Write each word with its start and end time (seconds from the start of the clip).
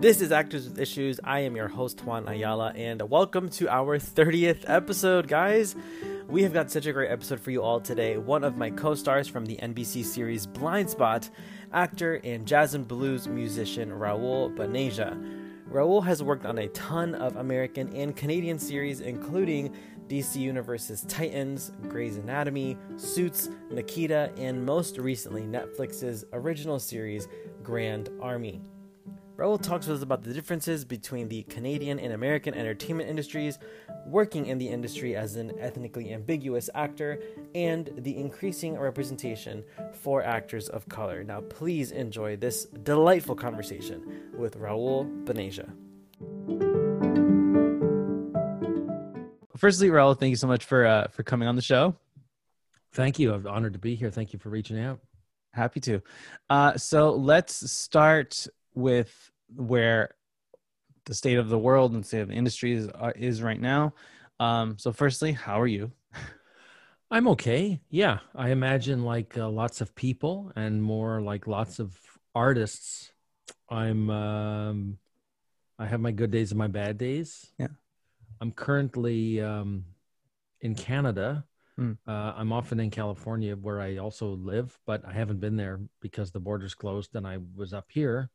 This 0.00 0.20
is 0.20 0.30
Actors 0.30 0.68
with 0.68 0.78
Issues. 0.78 1.18
I 1.24 1.40
am 1.40 1.56
your 1.56 1.66
host, 1.66 2.04
Juan 2.04 2.28
Ayala, 2.28 2.72
and 2.76 3.02
welcome 3.10 3.48
to 3.48 3.68
our 3.68 3.98
30th 3.98 4.62
episode, 4.68 5.26
guys. 5.26 5.74
We 6.28 6.44
have 6.44 6.52
got 6.52 6.70
such 6.70 6.86
a 6.86 6.92
great 6.92 7.10
episode 7.10 7.40
for 7.40 7.50
you 7.50 7.64
all 7.64 7.80
today. 7.80 8.16
One 8.16 8.44
of 8.44 8.56
my 8.56 8.70
co 8.70 8.94
stars 8.94 9.26
from 9.26 9.44
the 9.44 9.56
NBC 9.56 10.04
series 10.04 10.46
Blindspot, 10.46 11.30
actor 11.72 12.20
and 12.22 12.46
jazz 12.46 12.74
and 12.74 12.86
blues 12.86 13.26
musician 13.26 13.92
Raoul 13.92 14.52
Bhaneja. 14.52 15.20
Raoul 15.66 16.00
has 16.02 16.22
worked 16.22 16.46
on 16.46 16.58
a 16.58 16.68
ton 16.68 17.16
of 17.16 17.34
American 17.34 17.92
and 17.92 18.14
Canadian 18.14 18.60
series, 18.60 19.00
including 19.00 19.74
DC 20.06 20.36
Universe's 20.36 21.00
Titans, 21.08 21.72
Grey's 21.88 22.18
Anatomy, 22.18 22.78
Suits, 22.98 23.50
Nikita, 23.72 24.30
and 24.36 24.64
most 24.64 24.96
recently 24.96 25.42
Netflix's 25.42 26.24
original 26.32 26.78
series 26.78 27.26
Grand 27.64 28.10
Army. 28.20 28.62
Raoul 29.38 29.56
talks 29.56 29.86
with 29.86 29.98
us 29.98 30.02
about 30.02 30.24
the 30.24 30.34
differences 30.34 30.84
between 30.84 31.28
the 31.28 31.44
Canadian 31.44 32.00
and 32.00 32.12
American 32.12 32.54
entertainment 32.54 33.08
industries, 33.08 33.60
working 34.04 34.46
in 34.46 34.58
the 34.58 34.66
industry 34.68 35.14
as 35.14 35.36
an 35.36 35.52
ethnically 35.60 36.12
ambiguous 36.12 36.68
actor, 36.74 37.20
and 37.54 37.88
the 37.98 38.16
increasing 38.16 38.76
representation 38.76 39.62
for 39.92 40.24
actors 40.24 40.68
of 40.68 40.88
color. 40.88 41.22
Now, 41.22 41.42
please 41.42 41.92
enjoy 41.92 42.34
this 42.34 42.64
delightful 42.64 43.36
conversation 43.36 44.32
with 44.36 44.56
Raoul 44.56 45.04
Bhaneja. 45.22 45.70
Firstly, 49.56 49.88
Raoul, 49.90 50.14
thank 50.14 50.30
you 50.30 50.36
so 50.36 50.48
much 50.48 50.64
for 50.64 50.84
uh, 50.84 51.06
for 51.12 51.22
coming 51.22 51.46
on 51.46 51.54
the 51.54 51.62
show. 51.62 51.94
Thank 52.90 53.20
you. 53.20 53.32
I'm 53.32 53.46
honored 53.46 53.74
to 53.74 53.78
be 53.78 53.94
here. 53.94 54.10
Thank 54.10 54.32
you 54.32 54.40
for 54.40 54.48
reaching 54.48 54.80
out. 54.80 54.98
Happy 55.52 55.78
to. 55.78 56.02
Uh, 56.50 56.76
so 56.76 57.12
let's 57.12 57.70
start 57.70 58.48
with 58.74 59.27
where 59.54 60.14
the 61.04 61.14
state 61.14 61.38
of 61.38 61.48
the 61.48 61.58
world 61.58 61.92
and 61.92 62.04
state 62.04 62.20
of 62.20 62.28
the 62.28 62.34
industry 62.34 62.72
is, 62.72 62.88
uh, 62.88 63.12
is 63.16 63.42
right 63.42 63.60
now. 63.60 63.94
Um, 64.40 64.78
so, 64.78 64.92
firstly, 64.92 65.32
how 65.32 65.60
are 65.60 65.66
you? 65.66 65.92
I'm 67.10 67.28
okay. 67.28 67.80
Yeah, 67.90 68.18
I 68.34 68.50
imagine 68.50 69.04
like 69.04 69.36
uh, 69.36 69.48
lots 69.48 69.80
of 69.80 69.94
people 69.94 70.52
and 70.54 70.82
more 70.82 71.20
like 71.20 71.46
lots 71.46 71.78
of 71.78 71.98
artists. 72.34 73.12
I'm. 73.68 74.10
Um, 74.10 74.98
I 75.78 75.86
have 75.86 76.00
my 76.00 76.10
good 76.10 76.30
days 76.30 76.50
and 76.50 76.58
my 76.58 76.66
bad 76.66 76.98
days. 76.98 77.46
Yeah. 77.58 77.68
I'm 78.40 78.52
currently 78.52 79.40
um, 79.40 79.84
in 80.60 80.74
Canada. 80.74 81.44
Mm. 81.78 81.96
Uh, 82.06 82.32
I'm 82.36 82.52
often 82.52 82.80
in 82.80 82.90
California 82.90 83.54
where 83.54 83.80
I 83.80 83.98
also 83.98 84.30
live, 84.30 84.76
but 84.86 85.04
I 85.06 85.12
haven't 85.12 85.38
been 85.38 85.56
there 85.56 85.80
because 86.00 86.32
the 86.32 86.40
border's 86.40 86.74
closed 86.74 87.14
and 87.14 87.26
I 87.26 87.38
was 87.54 87.72
up 87.72 87.86
here. 87.90 88.30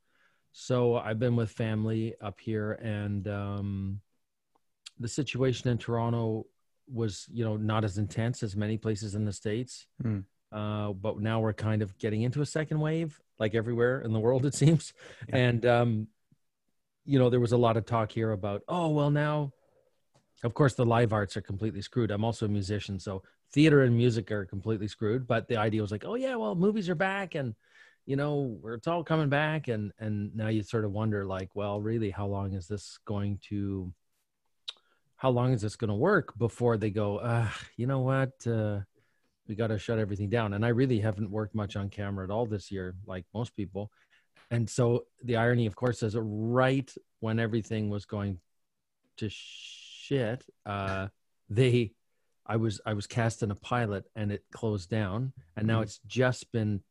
So 0.53 0.95
I've 0.95 1.19
been 1.19 1.35
with 1.35 1.51
family 1.51 2.13
up 2.21 2.39
here, 2.39 2.73
and 2.73 3.27
um, 3.27 4.01
the 4.99 5.07
situation 5.07 5.69
in 5.69 5.77
Toronto 5.79 6.45
was, 6.91 7.27
you 7.31 7.43
know, 7.43 7.57
not 7.57 7.83
as 7.83 7.97
intense 7.97 8.43
as 8.43 8.55
many 8.55 8.77
places 8.77 9.15
in 9.15 9.25
the 9.25 9.33
states. 9.33 9.87
Mm. 10.03 10.23
Uh, 10.51 10.93
but 10.93 11.19
now 11.19 11.39
we're 11.39 11.53
kind 11.53 11.81
of 11.81 11.97
getting 11.97 12.21
into 12.21 12.41
a 12.41 12.45
second 12.45 12.79
wave, 12.79 13.19
like 13.39 13.55
everywhere 13.55 14.01
in 14.01 14.13
the 14.13 14.19
world, 14.19 14.45
it 14.45 14.53
seems. 14.53 14.93
Yeah. 15.29 15.37
And 15.37 15.65
um, 15.65 16.07
you 17.05 17.17
know, 17.17 17.29
there 17.29 17.39
was 17.39 17.51
a 17.51 17.57
lot 17.57 17.75
of 17.75 17.85
talk 17.85 18.11
here 18.11 18.31
about, 18.31 18.61
oh, 18.67 18.89
well, 18.89 19.09
now, 19.09 19.51
of 20.43 20.53
course, 20.53 20.75
the 20.75 20.85
live 20.85 21.13
arts 21.13 21.35
are 21.35 21.41
completely 21.41 21.81
screwed. 21.81 22.11
I'm 22.11 22.23
also 22.23 22.45
a 22.45 22.49
musician, 22.49 22.99
so 22.99 23.23
theater 23.51 23.81
and 23.83 23.95
music 23.95 24.31
are 24.31 24.45
completely 24.45 24.87
screwed. 24.87 25.25
But 25.25 25.47
the 25.47 25.57
idea 25.57 25.81
was 25.81 25.91
like, 25.91 26.05
oh 26.05 26.15
yeah, 26.15 26.35
well, 26.35 26.53
movies 26.53 26.89
are 26.89 26.95
back, 26.95 27.33
and 27.33 27.55
you 28.05 28.15
know 28.15 28.59
it's 28.65 28.87
all 28.87 29.03
coming 29.03 29.29
back 29.29 29.67
and 29.67 29.91
and 29.99 30.35
now 30.35 30.47
you 30.49 30.61
sort 30.63 30.85
of 30.85 30.91
wonder 30.91 31.25
like 31.25 31.49
well 31.55 31.79
really 31.79 32.09
how 32.09 32.25
long 32.27 32.53
is 32.53 32.67
this 32.67 32.99
going 33.05 33.37
to 33.41 33.91
how 35.15 35.29
long 35.29 35.53
is 35.53 35.61
this 35.61 35.75
going 35.75 35.89
to 35.89 35.95
work 35.95 36.37
before 36.37 36.77
they 36.77 36.89
go 36.89 37.17
uh 37.17 37.47
you 37.77 37.87
know 37.87 37.99
what 37.99 38.33
uh 38.47 38.79
we 39.47 39.55
got 39.55 39.67
to 39.67 39.77
shut 39.79 39.99
everything 39.99 40.29
down 40.29 40.53
and 40.53 40.65
i 40.65 40.69
really 40.69 40.99
haven't 40.99 41.29
worked 41.31 41.55
much 41.55 41.75
on 41.75 41.89
camera 41.89 42.25
at 42.25 42.31
all 42.31 42.45
this 42.45 42.71
year 42.71 42.95
like 43.05 43.25
most 43.33 43.55
people 43.55 43.89
and 44.51 44.69
so 44.69 45.05
the 45.23 45.37
irony 45.37 45.65
of 45.65 45.75
course 45.75 46.03
is 46.03 46.15
right 46.19 46.93
when 47.21 47.39
everything 47.39 47.89
was 47.89 48.05
going 48.05 48.37
to 49.15 49.29
shit 49.29 50.43
uh 50.65 51.07
they 51.49 51.91
i 52.45 52.57
was 52.57 52.81
i 52.85 52.93
was 52.93 53.07
cast 53.07 53.43
in 53.43 53.51
a 53.51 53.55
pilot 53.55 54.03
and 54.15 54.31
it 54.31 54.43
closed 54.51 54.89
down 54.89 55.31
and 55.55 55.65
now 55.67 55.79
Mhm. 55.79 55.83
it's 55.83 55.99
just 56.05 56.51
been 56.51 56.81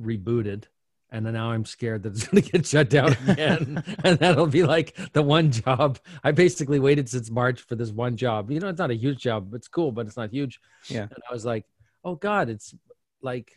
rebooted 0.00 0.64
and 1.10 1.24
then 1.24 1.34
now 1.34 1.50
i'm 1.50 1.64
scared 1.64 2.02
that 2.02 2.12
it's 2.12 2.26
going 2.28 2.42
to 2.42 2.50
get 2.50 2.66
shut 2.66 2.90
down 2.90 3.16
again. 3.26 3.82
And 4.04 4.18
that'll 4.18 4.46
be 4.46 4.62
like 4.62 4.96
the 5.12 5.22
one 5.22 5.50
job. 5.50 5.98
I 6.22 6.32
basically 6.32 6.78
waited 6.78 7.08
since 7.08 7.30
march 7.30 7.62
for 7.62 7.74
this 7.74 7.90
one 7.90 8.16
job. 8.16 8.50
You 8.50 8.60
know 8.60 8.68
it's 8.68 8.78
not 8.78 8.90
a 8.90 8.96
huge 8.96 9.18
job 9.18 9.54
it's 9.54 9.68
cool 9.68 9.92
but 9.92 10.06
it's 10.06 10.16
not 10.16 10.30
huge. 10.30 10.60
Yeah. 10.88 11.02
and 11.02 11.22
i 11.28 11.32
was 11.32 11.44
like 11.44 11.64
oh 12.04 12.14
god 12.14 12.48
it's 12.48 12.74
like 13.22 13.54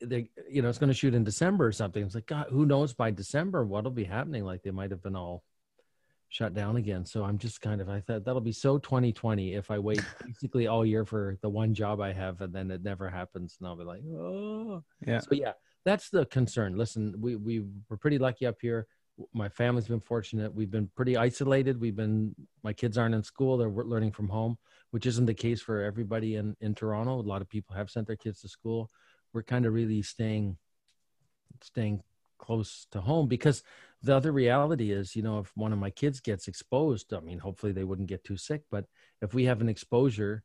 they 0.00 0.28
you 0.50 0.62
know 0.62 0.68
it's 0.68 0.78
going 0.78 0.88
to 0.88 0.94
shoot 0.94 1.14
in 1.14 1.24
december 1.24 1.66
or 1.66 1.72
something. 1.72 2.02
It's 2.04 2.14
like 2.14 2.26
god 2.26 2.46
who 2.50 2.66
knows 2.66 2.94
by 2.94 3.10
december 3.10 3.64
what'll 3.64 3.90
be 3.90 4.04
happening? 4.04 4.44
Like 4.44 4.62
they 4.62 4.70
might 4.70 4.90
have 4.90 5.02
been 5.02 5.16
all 5.16 5.42
shut 6.30 6.54
down 6.54 6.76
again. 6.76 7.04
So 7.04 7.24
i'm 7.24 7.38
just 7.38 7.60
kind 7.60 7.80
of 7.80 7.88
i 7.88 8.00
thought 8.00 8.24
that'll 8.24 8.40
be 8.40 8.52
so 8.52 8.78
2020 8.78 9.54
if 9.54 9.70
i 9.70 9.78
wait 9.78 10.02
basically 10.26 10.66
all 10.66 10.84
year 10.84 11.04
for 11.04 11.38
the 11.42 11.48
one 11.48 11.74
job 11.74 12.00
i 12.00 12.12
have 12.12 12.40
and 12.40 12.52
then 12.52 12.70
it 12.70 12.82
never 12.82 13.08
happens. 13.08 13.56
And 13.58 13.68
i'll 13.68 13.76
be 13.76 13.84
like 13.84 14.02
oh. 14.04 14.82
Yeah. 15.06 15.20
so 15.20 15.28
yeah 15.32 15.52
that's 15.88 16.10
the 16.10 16.26
concern. 16.26 16.76
Listen 16.76 17.14
we 17.18 17.36
we 17.36 17.64
were 17.88 17.96
pretty 17.96 18.18
lucky 18.18 18.46
up 18.46 18.56
here. 18.60 18.86
My 19.32 19.48
family's 19.48 19.88
been 19.88 20.00
fortunate. 20.00 20.54
We've 20.54 20.70
been 20.70 20.90
pretty 20.94 21.16
isolated. 21.16 21.80
We've 21.80 21.96
been 21.96 22.34
my 22.62 22.72
kids 22.72 22.96
aren't 22.96 23.14
in 23.14 23.22
school. 23.22 23.56
They're 23.56 23.68
learning 23.68 24.12
from 24.12 24.28
home 24.28 24.58
which 24.90 25.06
isn't 25.06 25.26
the 25.26 25.34
case 25.34 25.60
for 25.60 25.82
everybody 25.82 26.36
in 26.36 26.56
in 26.60 26.74
toronto. 26.74 27.20
A 27.20 27.22
lot 27.22 27.42
of 27.42 27.48
people 27.48 27.76
have 27.76 27.90
sent 27.90 28.06
their 28.06 28.16
kids 28.16 28.40
to 28.40 28.48
school. 28.48 28.90
We're 29.32 29.42
kind 29.42 29.66
of 29.66 29.74
really 29.74 30.02
staying 30.02 30.56
staying 31.62 32.02
close 32.38 32.86
to 32.92 33.00
home 33.00 33.26
because 33.26 33.62
the 34.02 34.14
other 34.14 34.30
reality 34.30 34.92
is 34.92 35.16
you 35.16 35.22
know 35.22 35.40
if 35.40 35.50
one 35.56 35.72
of 35.72 35.78
my 35.78 35.90
kids 35.90 36.20
gets 36.20 36.46
exposed 36.46 37.12
i 37.12 37.18
mean 37.18 37.36
hopefully 37.36 37.72
they 37.72 37.82
wouldn't 37.82 38.08
get 38.08 38.22
too 38.22 38.36
sick 38.36 38.62
but 38.70 38.84
if 39.22 39.34
we 39.34 39.44
have 39.44 39.60
an 39.60 39.68
exposure 39.68 40.44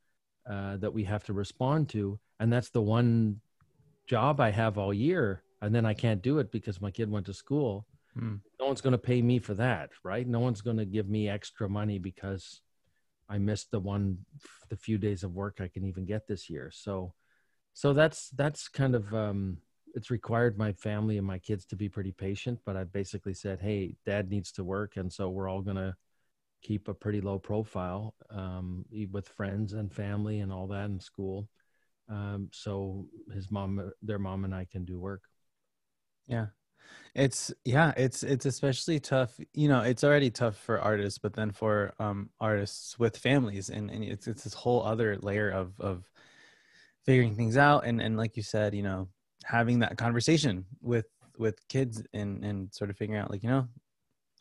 uh, 0.50 0.76
that 0.78 0.92
we 0.92 1.04
have 1.04 1.24
to 1.24 1.34
respond 1.34 1.88
to 1.88 2.20
and 2.40 2.52
that's 2.52 2.72
the 2.72 2.82
one 2.82 3.40
job 4.08 4.40
i 4.40 4.50
have 4.50 4.78
all 4.78 4.94
year 4.94 5.44
and 5.62 5.74
then 5.74 5.86
i 5.86 5.94
can't 5.94 6.22
do 6.22 6.40
it 6.40 6.52
because 6.52 6.82
my 6.82 6.92
kid 6.92 7.10
went 7.10 7.26
to 7.26 7.34
school 7.34 7.86
Hmm. 8.14 8.36
no 8.60 8.68
one's 8.68 8.82
going 8.82 8.92
to 8.92 8.98
pay 9.00 9.22
me 9.22 9.40
for 9.40 9.56
that 9.56 9.90
right? 10.04 10.28
No 10.28 10.40
one's 10.40 10.62
going 10.62 10.78
to 10.78 10.86
give 10.86 11.10
me 11.10 11.28
extra 11.28 11.68
money 11.68 11.98
because 11.98 12.62
i 13.28 13.38
missed 13.38 13.72
the 13.72 13.80
one 13.80 14.20
the 14.70 14.76
few 14.76 14.98
days 14.98 15.24
of 15.24 15.34
work 15.34 15.60
i 15.60 15.68
can 15.68 15.84
even 15.86 16.06
get 16.06 16.28
this 16.28 16.50
year. 16.50 16.70
So 16.72 17.14
so 17.74 17.94
that's 17.94 18.30
that's 18.30 18.68
kind 18.68 18.94
of 18.96 19.12
um 19.14 19.58
it's 19.96 20.12
required 20.12 20.58
my 20.58 20.74
family 20.74 21.18
and 21.18 21.26
my 21.26 21.40
kids 21.40 21.66
to 21.66 21.76
be 21.76 21.90
pretty 21.90 22.12
patient 22.12 22.60
but 22.66 22.76
i 22.78 22.84
basically 22.84 23.34
said 23.34 23.60
hey 23.60 23.96
dad 24.06 24.30
needs 24.30 24.52
to 24.52 24.64
work 24.64 24.98
and 24.98 25.12
so 25.12 25.30
we're 25.30 25.50
all 25.50 25.62
going 25.62 25.78
to 25.78 25.96
keep 26.62 26.88
a 26.88 26.94
pretty 26.94 27.22
low 27.22 27.38
profile 27.38 28.16
um, 28.30 28.86
with 29.12 29.28
friends 29.28 29.74
and 29.74 29.92
family 29.94 30.40
and 30.40 30.52
all 30.52 30.68
that 30.68 30.86
in 30.86 31.00
school 31.00 31.48
um, 32.10 32.50
so 32.52 33.06
his 33.34 33.50
mom 33.52 33.92
their 34.02 34.20
mom 34.20 34.46
and 34.46 34.54
i 34.54 34.66
can 34.66 34.86
do 34.86 35.00
work 35.00 35.24
Yeah. 36.28 36.48
It's 37.16 37.54
yeah, 37.64 37.94
it's 37.96 38.24
it's 38.24 38.46
especially 38.46 39.00
tough. 39.00 39.40
You 39.54 39.68
know, 39.68 39.82
it's 39.82 40.04
already 40.04 40.30
tough 40.32 40.58
for 40.58 40.80
artists, 40.80 41.20
but 41.20 41.34
then 41.34 41.52
for 41.52 41.94
um 42.00 42.30
artists 42.40 42.98
with 43.00 43.18
families 43.18 43.70
and, 43.70 43.90
and 43.92 44.04
it's 44.04 44.28
it's 44.28 44.44
this 44.44 44.54
whole 44.54 44.84
other 44.84 45.18
layer 45.18 45.50
of 45.50 45.80
of 45.80 46.10
figuring 47.06 47.36
things 47.36 47.58
out 47.58 47.86
and 47.86 48.02
and 48.02 48.18
like 48.18 48.36
you 48.38 48.44
said, 48.44 48.74
you 48.74 48.84
know, 48.84 49.08
having 49.46 49.80
that 49.80 49.98
conversation 49.98 50.66
with 50.82 51.06
with 51.38 51.56
kids 51.68 52.04
and 52.14 52.44
and 52.44 52.74
sort 52.74 52.90
of 52.90 52.98
figuring 52.98 53.22
out 53.22 53.32
like, 53.32 53.44
you 53.44 53.50
know, 53.50 53.68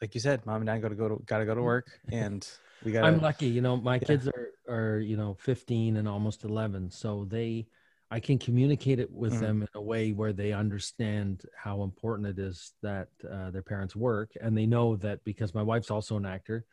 like 0.00 0.14
you 0.14 0.20
said, 0.20 0.44
mom 0.46 0.56
and 0.56 0.66
dad 0.66 0.82
gotta 0.82 0.94
go 0.94 1.08
to 1.08 1.22
gotta 1.26 1.44
go 1.44 1.54
to 1.54 1.62
work 1.62 1.90
and 2.10 2.48
gotta 2.90 3.06
I'm 3.06 3.20
lucky, 3.20 3.46
you 3.46 3.60
know, 3.60 3.76
my 3.76 3.98
Yeah. 4.00 4.06
kids 4.08 4.28
are 4.28 4.48
are, 4.68 4.98
you 4.98 5.16
know, 5.16 5.34
15 5.34 5.96
and 5.96 6.08
almost 6.08 6.44
11, 6.44 6.90
so 6.90 7.24
they 7.24 7.66
I 8.10 8.20
can 8.20 8.38
communicate 8.38 8.98
it 8.98 9.10
with 9.10 9.32
Mhm. 9.32 9.40
them 9.40 9.62
in 9.62 9.68
a 9.74 9.80
way 9.80 10.12
where 10.12 10.32
they 10.34 10.52
understand 10.52 11.46
how 11.56 11.82
important 11.82 12.28
it 12.28 12.38
is 12.38 12.74
that 12.82 13.08
uh, 13.30 13.50
their 13.50 13.62
parents 13.62 13.96
work 13.96 14.32
and 14.40 14.56
they 14.56 14.66
know 14.66 14.96
that 14.96 15.24
because 15.24 15.54
my 15.54 15.62
wife's 15.62 15.90
also 15.90 16.16
an 16.18 16.26
actor, 16.26 16.66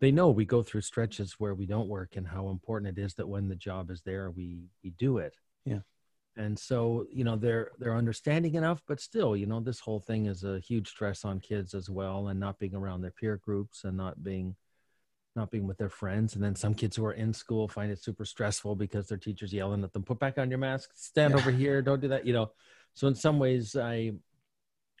they 0.00 0.10
know 0.10 0.30
we 0.30 0.44
go 0.44 0.62
through 0.62 0.80
stretches 0.82 1.34
where 1.38 1.54
we 1.54 1.66
don't 1.66 1.88
work 1.88 2.16
and 2.16 2.26
how 2.26 2.48
important 2.48 2.98
it 2.98 3.02
is 3.02 3.14
that 3.14 3.28
when 3.28 3.48
the 3.48 3.56
job 3.56 3.90
is 3.90 4.02
there 4.02 4.30
we 4.30 4.64
we 4.82 4.90
do 4.90 5.18
it. 5.18 5.36
Yeah. 5.64 5.80
And 6.36 6.58
so, 6.58 7.06
you 7.12 7.24
know, 7.24 7.36
they're 7.36 7.72
they're 7.78 7.96
understanding 7.96 8.54
enough, 8.54 8.82
but 8.86 9.00
still, 9.00 9.36
you 9.36 9.46
know, 9.46 9.60
this 9.60 9.80
whole 9.80 10.00
thing 10.00 10.26
is 10.26 10.44
a 10.44 10.60
huge 10.60 10.88
stress 10.88 11.24
on 11.24 11.40
kids 11.40 11.74
as 11.74 11.90
well 11.90 12.28
and 12.28 12.40
not 12.40 12.58
being 12.58 12.74
around 12.74 13.02
their 13.02 13.10
peer 13.10 13.36
groups 13.36 13.84
and 13.84 13.96
not 13.96 14.22
being 14.22 14.56
not 15.36 15.50
being 15.50 15.66
with 15.66 15.78
their 15.78 15.88
friends. 15.88 16.34
And 16.34 16.42
then 16.42 16.54
some 16.56 16.74
kids 16.74 16.96
who 16.96 17.04
are 17.04 17.12
in 17.12 17.32
school 17.32 17.68
find 17.68 17.90
it 17.92 18.02
super 18.02 18.24
stressful 18.24 18.74
because 18.76 19.06
their 19.08 19.18
teacher's 19.18 19.52
yelling 19.52 19.84
at 19.84 19.92
them, 19.92 20.02
put 20.02 20.18
back 20.18 20.38
on 20.38 20.50
your 20.50 20.58
mask, 20.58 20.90
stand 20.94 21.34
Yeah. 21.34 21.38
over 21.40 21.50
here, 21.50 21.82
don't 21.82 22.00
do 22.00 22.08
that, 22.08 22.26
you 22.26 22.32
know. 22.32 22.52
So 22.94 23.06
in 23.08 23.14
some 23.14 23.38
ways 23.38 23.76
I 23.76 24.12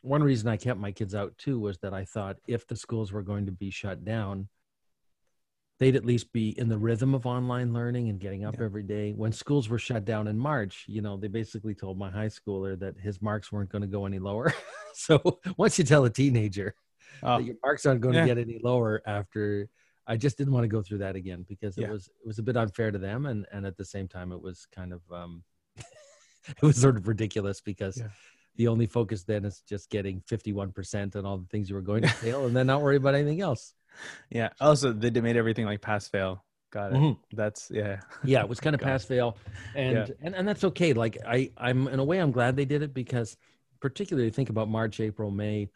one 0.02 0.22
reason 0.22 0.48
I 0.48 0.56
kept 0.56 0.80
my 0.80 0.92
kids 0.92 1.14
out 1.14 1.36
too 1.36 1.58
was 1.58 1.78
that 1.78 1.92
I 1.92 2.04
thought 2.06 2.36
if 2.46 2.66
the 2.66 2.76
schools 2.76 3.12
were 3.12 3.22
going 3.22 3.44
to 3.46 3.52
be 3.52 3.68
shut 3.70 4.02
down, 4.04 4.48
they'd 5.78 5.96
at 5.96 6.06
least 6.06 6.32
be 6.32 6.58
in 6.58 6.68
the 6.68 6.78
rhythm 6.78 7.14
of 7.14 7.26
online 7.26 7.72
learning 7.74 8.08
and 8.08 8.18
getting 8.20 8.44
up 8.44 8.56
Yeah. 8.58 8.64
every 8.64 8.82
day. 8.82 9.12
When 9.12 9.32
schools 9.32 9.68
were 9.68 9.78
shut 9.78 10.04
down 10.04 10.26
in 10.28 10.38
March, 10.38 10.84
you 10.88 11.02
know, 11.02 11.16
they 11.16 11.28
basically 11.28 11.74
told 11.74 11.98
my 11.98 12.10
high 12.10 12.28
schooler 12.28 12.78
that 12.78 12.98
his 12.98 13.20
marks 13.20 13.50
weren't 13.52 13.68
going 13.70 13.82
to 13.82 13.88
go 13.88 14.06
any 14.06 14.18
lower. 14.18 14.54
so 14.94 15.40
once 15.58 15.78
you 15.78 15.84
tell 15.84 16.04
a 16.04 16.10
teenager 16.10 16.74
Oh, 17.22 17.38
that 17.38 17.44
your 17.44 17.56
marks 17.62 17.84
aren't 17.84 18.00
going 18.00 18.14
Yeah. 18.14 18.22
to 18.22 18.26
get 18.26 18.38
any 18.38 18.58
lower 18.62 19.02
after 19.04 19.68
I 20.06 20.16
just 20.16 20.36
didn't 20.38 20.52
want 20.52 20.64
to 20.64 20.68
go 20.68 20.82
through 20.82 20.98
that 20.98 21.16
again 21.16 21.44
because 21.48 21.76
it 21.78 21.82
Yeah. 21.82 21.90
was 21.90 22.08
it 22.08 22.26
was 22.26 22.38
a 22.38 22.42
bit 22.42 22.56
unfair 22.56 22.90
to 22.90 22.98
them 22.98 23.26
and 23.26 23.46
and 23.52 23.66
at 23.66 23.76
the 23.76 23.84
same 23.84 24.08
time 24.08 24.32
it 24.32 24.40
was 24.42 24.66
kind 24.74 24.92
of 24.92 25.00
um 25.12 25.42
it 25.76 26.62
was 26.62 26.76
sort 26.76 26.96
of 26.96 27.06
ridiculous 27.06 27.60
because 27.60 27.96
Yeah. 27.98 28.08
the 28.56 28.68
only 28.68 28.86
focus 28.86 29.24
then 29.24 29.44
is 29.44 29.60
just 29.68 29.90
getting 29.90 30.20
51% 30.22 31.16
on 31.16 31.24
all 31.26 31.38
the 31.38 31.46
things 31.46 31.68
you 31.68 31.76
were 31.76 31.82
going 31.82 32.02
to 32.02 32.08
fail 32.24 32.46
and 32.46 32.56
then 32.56 32.66
not 32.66 32.82
worry 32.82 32.96
about 32.96 33.14
anything 33.14 33.40
else. 33.40 33.74
yeah. 34.30 34.50
Also, 34.60 34.92
they 34.92 35.10
made 35.20 35.36
everything 35.36 35.66
like 35.66 35.80
pass 35.80 36.08
fail. 36.08 36.44
Got 36.72 36.92
it. 36.92 36.96
Mhm. 36.98 37.18
That's 37.32 37.70
yeah. 37.70 38.00
Yeah, 38.24 38.40
it 38.42 38.48
was 38.48 38.60
kind 38.60 38.74
of 38.74 38.80
pass 38.80 39.04
fail 39.04 39.36
and, 39.74 39.92
Yeah. 40.08 40.14
and 40.22 40.34
and 40.34 40.46
that's 40.48 40.64
okay. 40.64 40.92
Like 40.92 41.18
I 41.26 41.50
I'm 41.56 41.88
in 41.88 41.98
a 41.98 42.04
way 42.04 42.18
I'm 42.18 42.30
glad 42.32 42.56
they 42.56 42.64
did 42.64 42.82
it 42.82 42.94
because 42.94 43.36
particularly 43.80 44.30
think 44.30 44.50
about 44.50 44.68
March, 44.68 45.00
April, 45.00 45.30
May 45.30 45.68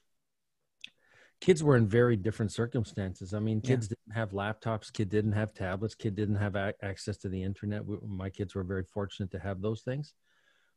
kids 1.40 1.62
were 1.62 1.76
in 1.76 1.86
very 1.86 2.16
different 2.16 2.52
circumstances. 2.52 3.34
I 3.34 3.38
mean, 3.40 3.60
Yeah. 3.62 3.69
kids 3.70 3.88
didn't 3.88 4.12
have 4.14 4.31
laptops, 4.31 4.92
kid 4.92 5.10
didn't 5.10 5.32
have 5.32 5.52
tablets, 5.52 5.94
kid 5.94 6.14
didn't 6.14 6.36
have 6.36 6.56
a- 6.56 6.75
access 6.82 7.16
to 7.19 7.28
the 7.28 7.42
internet. 7.42 7.84
We- 7.84 7.98
My 8.06 8.31
kids 8.31 8.54
were 8.54 8.64
very 8.64 8.84
fortunate 8.84 9.31
to 9.32 9.38
have 9.38 9.60
those 9.60 9.82
things. 9.82 10.14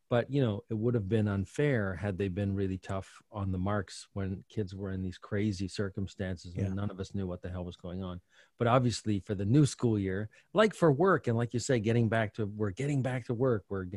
But, 0.10 0.32
you 0.32 0.40
know, 0.42 0.64
it 0.70 0.74
would 0.74 0.94
have 0.94 1.10
been 1.10 1.28
unfair 1.28 1.96
had 1.96 2.18
they 2.18 2.30
been 2.30 2.56
really 2.56 2.78
tough 2.78 3.22
on 3.30 3.52
the 3.52 3.58
marks 3.58 4.08
when 4.14 4.46
kids 4.48 4.74
were 4.74 4.92
in 4.92 5.02
these 5.02 5.18
crazy 5.18 5.68
circumstances 5.68 6.56
Yeah. 6.56 6.66
and 6.68 6.76
none 6.78 6.90
of 6.90 6.98
us 7.02 7.14
knew 7.14 7.28
what 7.28 7.42
the 7.42 7.50
hell 7.50 7.66
was 7.66 7.76
going 7.76 8.04
on. 8.04 8.22
But 8.58 8.68
obviously 8.68 9.20
for 9.20 9.36
the 9.36 9.44
new 9.46 9.66
school 9.66 10.00
year, 10.00 10.30
like 10.54 10.74
for 10.74 10.94
work 10.94 11.28
and 11.28 11.38
like 11.38 11.54
you 11.54 11.60
say 11.60 11.82
getting 11.82 12.08
back 12.08 12.34
to 12.36 12.46
we're 12.46 12.72
getting 12.72 13.02
back 13.02 13.26
to 13.26 13.34
work, 13.34 13.66
we're 13.68 13.88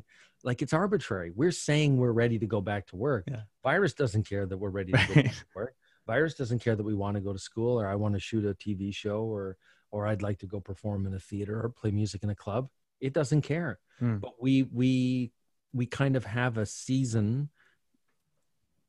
like 0.42 0.62
it's 0.62 0.72
arbitrary. 0.72 1.30
We're 1.30 1.52
saying 1.52 1.96
we're 1.96 2.10
ready 2.12 2.40
to 2.40 2.46
go 2.46 2.60
back 2.60 2.86
to 2.88 2.96
work. 2.96 3.24
Yeah. 3.28 3.42
Virus 3.62 3.94
doesn't 3.94 4.24
care 4.28 4.46
that 4.46 4.58
we're 4.58 4.70
ready 4.70 4.90
to 4.90 5.06
go 5.06 5.14
back 5.32 5.34
to 5.34 5.44
work 5.54 5.76
virus 6.12 6.34
doesn't 6.40 6.62
care 6.64 6.76
that 6.76 6.88
we 6.90 6.94
want 7.02 7.14
to 7.16 7.20
go 7.28 7.32
to 7.32 7.38
school 7.50 7.74
or 7.80 7.86
i 7.94 7.96
want 8.02 8.14
to 8.16 8.20
shoot 8.28 8.44
a 8.44 8.54
tv 8.64 8.82
show 9.02 9.20
or 9.36 9.44
or 9.94 10.00
i'd 10.08 10.22
like 10.28 10.38
to 10.40 10.46
go 10.54 10.58
perform 10.70 11.00
in 11.08 11.14
a 11.14 11.18
theater 11.30 11.56
or 11.62 11.68
play 11.80 11.90
music 12.00 12.20
in 12.24 12.30
a 12.30 12.40
club 12.44 12.64
it 13.08 13.12
doesn't 13.18 13.42
care 13.54 13.72
Hmm. 14.00 14.16
but 14.24 14.34
we 14.44 14.54
we 14.80 14.90
we 15.78 15.84
kind 16.00 16.14
of 16.16 16.24
have 16.40 16.54
a 16.58 16.66
season 16.66 17.50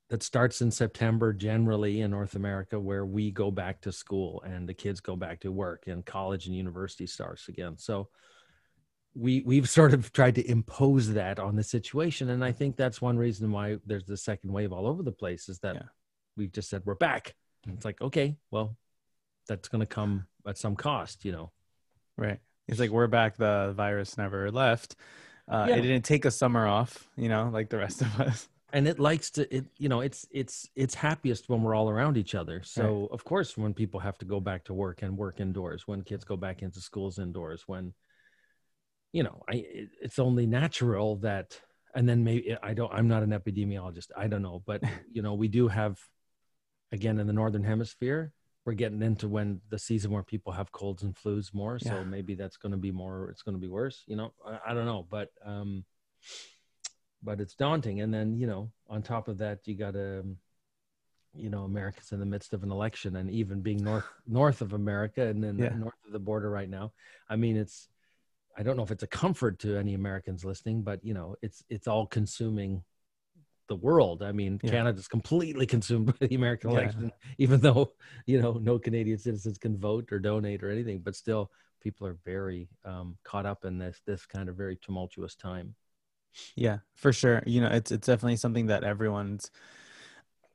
that 0.10 0.24
starts 0.24 0.62
in 0.62 0.72
september 0.72 1.30
generally 1.34 1.96
in 2.04 2.12
north 2.12 2.36
america 2.36 2.76
where 2.90 3.06
we 3.18 3.26
go 3.44 3.48
back 3.52 3.76
to 3.82 3.92
school 3.92 4.42
and 4.52 4.62
the 4.70 4.74
kids 4.84 5.00
go 5.10 5.16
back 5.16 5.38
to 5.42 5.52
work 5.52 5.82
and 5.88 6.06
college 6.06 6.44
and 6.48 6.56
university 6.66 7.08
starts 7.08 7.44
again 7.54 7.78
so 7.78 7.96
we 9.26 9.34
we've 9.50 9.70
sort 9.80 9.94
of 9.94 10.02
tried 10.20 10.36
to 10.36 10.44
impose 10.50 11.06
that 11.22 11.38
on 11.48 11.54
the 11.60 11.64
situation 11.78 12.30
and 12.30 12.42
i 12.50 12.52
think 12.60 12.72
that's 12.76 13.02
one 13.10 13.18
reason 13.18 13.52
why 13.52 13.78
there's 13.86 14.06
the 14.06 14.18
second 14.30 14.50
wave 14.58 14.72
all 14.72 14.88
over 14.92 15.04
the 15.04 15.18
place 15.24 15.50
is 15.50 15.60
that 15.60 15.76
Yeah. 15.76 15.90
We've 16.38 16.52
just 16.52 16.70
said 16.70 16.82
we're 16.86 16.96
back 16.96 17.36
and 17.66 17.76
it's 17.76 17.86
like 17.86 18.02
okay 18.02 18.36
well 18.52 18.76
that's 19.48 19.68
going 19.70 19.80
to 19.82 19.86
come 19.86 20.26
at 20.48 20.58
some 20.58 20.76
cost 20.76 21.26
you 21.26 21.32
know 21.32 21.52
Right. 22.18 22.40
It's 22.68 22.80
like 22.80 22.92
we're 22.92 23.08
back. 23.08 23.38
The 23.38 23.74
virus 23.76 24.18
never 24.18 24.52
left. 24.52 24.96
Uh, 25.52 25.66
Yeah. 25.70 25.78
It 25.78 25.82
didn't 25.82 26.06
take 26.06 26.26
a 26.26 26.32
summer 26.32 26.68
off. 26.68 27.08
You 27.18 27.30
know, 27.30 27.50
like 27.52 27.70
the 27.70 27.78
rest 27.78 28.02
of 28.02 28.20
us. 28.20 28.48
and 28.74 28.88
it 28.88 29.00
likes 29.00 29.32
to 29.32 29.42
it 29.56 29.66
you 29.78 29.90
know 29.90 30.02
it's 30.02 30.28
it's 30.32 30.70
it's 30.76 30.94
happiest 30.94 31.50
when 31.50 31.62
we're 31.64 31.74
all 31.76 31.90
around 31.90 32.16
each 32.18 32.36
other 32.36 32.62
so 32.64 33.08
of 33.12 33.24
course 33.26 33.58
when 33.58 33.74
people 33.74 34.00
have 34.00 34.18
to 34.18 34.26
go 34.26 34.40
back 34.40 34.64
to 34.66 34.74
work 34.74 35.02
and 35.02 35.18
work 35.18 35.40
indoors 35.42 35.88
when 35.88 36.02
kids 36.04 36.24
go 36.24 36.38
back 36.38 36.62
into 36.62 36.80
schools 36.80 37.18
indoors 37.20 37.64
when 37.68 37.94
you 39.12 39.24
know 39.24 39.44
i 39.50 39.56
it, 39.56 39.90
it's 40.02 40.20
only 40.20 40.46
natural 40.46 41.18
that 41.18 41.60
and 41.96 42.08
then 42.08 42.24
maybe 42.24 42.56
i 42.64 42.74
don't 42.74 42.94
i'm 42.94 43.10
not 43.10 43.24
an 43.24 43.32
epidemiologist 43.32 44.08
i 44.16 44.26
don't 44.28 44.42
know 44.42 44.62
but 44.66 44.82
you 45.12 45.22
know 45.22 45.34
we 45.34 45.50
do 45.50 45.68
have 45.68 46.00
again 46.92 47.20
in 47.20 47.28
the 47.28 47.34
northern 47.34 47.64
hemisphere 47.64 48.34
we're 48.66 48.74
getting 48.74 49.02
into 49.02 49.28
when 49.28 49.60
the 49.70 49.80
season 49.80 50.12
where 50.12 50.24
people 50.24 50.54
have 50.54 50.72
colds 50.72 51.04
and 51.04 51.16
flus 51.16 51.54
more 51.54 51.80
so 51.80 51.90
Yeah. 51.90 52.04
maybe 52.04 52.36
that's 52.36 52.58
going 52.58 52.72
to 52.72 52.78
be 52.78 52.92
more 52.92 53.30
it's 53.30 53.42
going 53.42 53.56
to 53.56 53.62
be 53.62 53.68
worse 53.68 54.04
you 54.08 54.16
know 54.16 54.34
I, 54.46 54.60
I 54.70 54.74
don't 54.74 54.86
know 54.86 55.08
but 55.10 55.30
um 55.46 55.84
but 57.24 57.40
it's 57.40 57.56
daunting 57.56 58.02
and 58.02 58.14
then 58.14 58.38
you 58.38 58.48
know 58.48 58.72
on 58.88 59.02
top 59.02 59.28
of 59.28 59.38
that 59.40 59.60
you 59.66 59.76
got 59.76 59.94
to 59.94 60.24
you 61.34 61.50
know 61.50 61.64
america's 61.64 62.12
in 62.12 62.20
the 62.20 62.26
midst 62.26 62.54
of 62.54 62.64
an 62.64 62.72
election 62.72 63.16
and 63.16 63.30
even 63.32 63.62
being 63.62 63.84
north 63.84 64.06
north 64.28 64.62
of 64.62 64.74
america 64.74 65.22
and 65.28 65.44
then 65.44 65.58
Yeah. 65.58 65.74
north 65.74 65.96
of 66.06 66.12
the 66.12 66.20
border 66.20 66.50
right 66.50 66.70
now 66.70 66.92
i 67.30 67.36
mean 67.36 67.56
it's 67.56 67.88
i 68.58 68.64
don't 68.64 68.76
know 68.76 68.84
if 68.84 68.92
it's 68.92 69.04
a 69.04 69.08
comfort 69.08 69.60
to 69.60 69.78
any 69.78 69.94
americans 69.94 70.44
listening 70.44 70.82
but 70.82 71.04
you 71.04 71.14
know 71.14 71.36
it's 71.42 71.64
it's 71.70 71.88
all 71.88 72.06
consuming 72.06 72.84
the 73.72 73.76
world 73.78 74.22
i 74.24 74.32
mean 74.32 74.60
Yeah. 74.62 74.72
canada's 74.72 75.08
completely 75.08 75.66
consumed 75.66 76.08
by 76.08 76.28
the 76.28 76.36
american 76.36 76.70
Yeah. 76.70 76.80
election 76.82 77.12
even 77.40 77.60
though 77.62 77.94
you 78.28 78.42
know 78.42 78.54
no 78.54 78.78
canadian 78.80 79.18
citizens 79.18 79.58
can 79.58 79.78
vote 79.78 80.12
or 80.12 80.20
donate 80.20 80.64
or 80.64 80.70
anything 80.72 81.00
but 81.00 81.16
still 81.16 81.52
people 81.82 82.06
are 82.06 82.18
very 82.26 82.70
um, 82.86 83.18
caught 83.24 83.46
up 83.48 83.66
in 83.66 83.80
this 83.80 84.02
this 84.06 84.26
kind 84.26 84.50
of 84.50 84.56
very 84.56 84.78
tumultuous 84.78 85.36
time 85.36 85.76
Yeah, 86.56 86.80
for 86.96 87.14
sure. 87.14 87.44
You 87.46 87.62
know, 87.62 87.70
it's 87.70 87.92
it's 87.92 88.08
definitely 88.08 88.38
something 88.38 88.68
that 88.68 88.84
everyone's, 88.84 89.52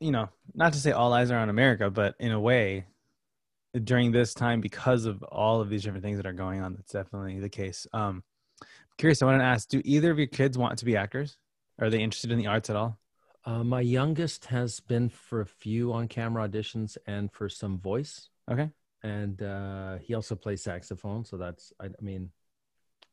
you 0.01 0.11
know, 0.13 0.29
not 0.55 0.73
to 0.75 0.79
say 0.81 0.93
all 0.93 1.13
eyes 1.13 1.31
are 1.31 1.39
on 1.39 1.49
America, 1.49 1.91
but 1.91 2.15
in 2.21 2.33
a 2.33 2.41
way, 2.41 2.87
during 3.85 4.13
this 4.13 4.35
time, 4.35 4.61
because 4.61 5.07
of 5.07 5.23
all 5.25 5.61
of 5.61 5.71
these 5.71 5.83
different 5.85 6.05
things 6.05 6.19
that 6.19 6.27
are 6.27 6.33
going 6.33 6.63
on, 6.63 6.75
that's 6.75 6.93
definitely 6.93 7.41
the 7.41 7.51
case. 7.51 7.87
Um, 7.93 8.25
curious, 8.99 9.23
I 9.23 9.27
want 9.27 9.41
to 9.41 9.47
ask: 9.47 9.69
Do 9.69 9.83
either 9.85 10.13
of 10.13 10.19
your 10.19 10.29
kids 10.29 10.59
want 10.59 10.79
to 10.81 10.87
be 10.87 10.97
actors? 10.97 11.39
Are 11.81 11.91
they 11.91 12.03
interested 12.03 12.33
in 12.33 12.39
the 12.39 12.49
arts 12.49 12.71
at 12.71 12.77
all? 12.77 12.99
Uh, 13.47 13.63
my 13.63 13.81
youngest 13.81 14.47
has 14.47 14.81
been 14.81 15.09
for 15.09 15.41
a 15.41 15.47
few 15.47 15.93
on-camera 15.93 16.49
auditions 16.49 16.97
and 17.07 17.33
for 17.33 17.49
some 17.49 17.79
voice, 17.79 18.29
Okay. 18.51 18.71
and 19.03 19.43
uh, 19.43 19.99
he 19.99 20.15
also 20.15 20.35
plays 20.37 20.63
saxophone. 20.63 21.25
So 21.25 21.37
that's, 21.37 21.73
I, 21.81 21.87
I 21.87 22.03
mean, 22.03 22.31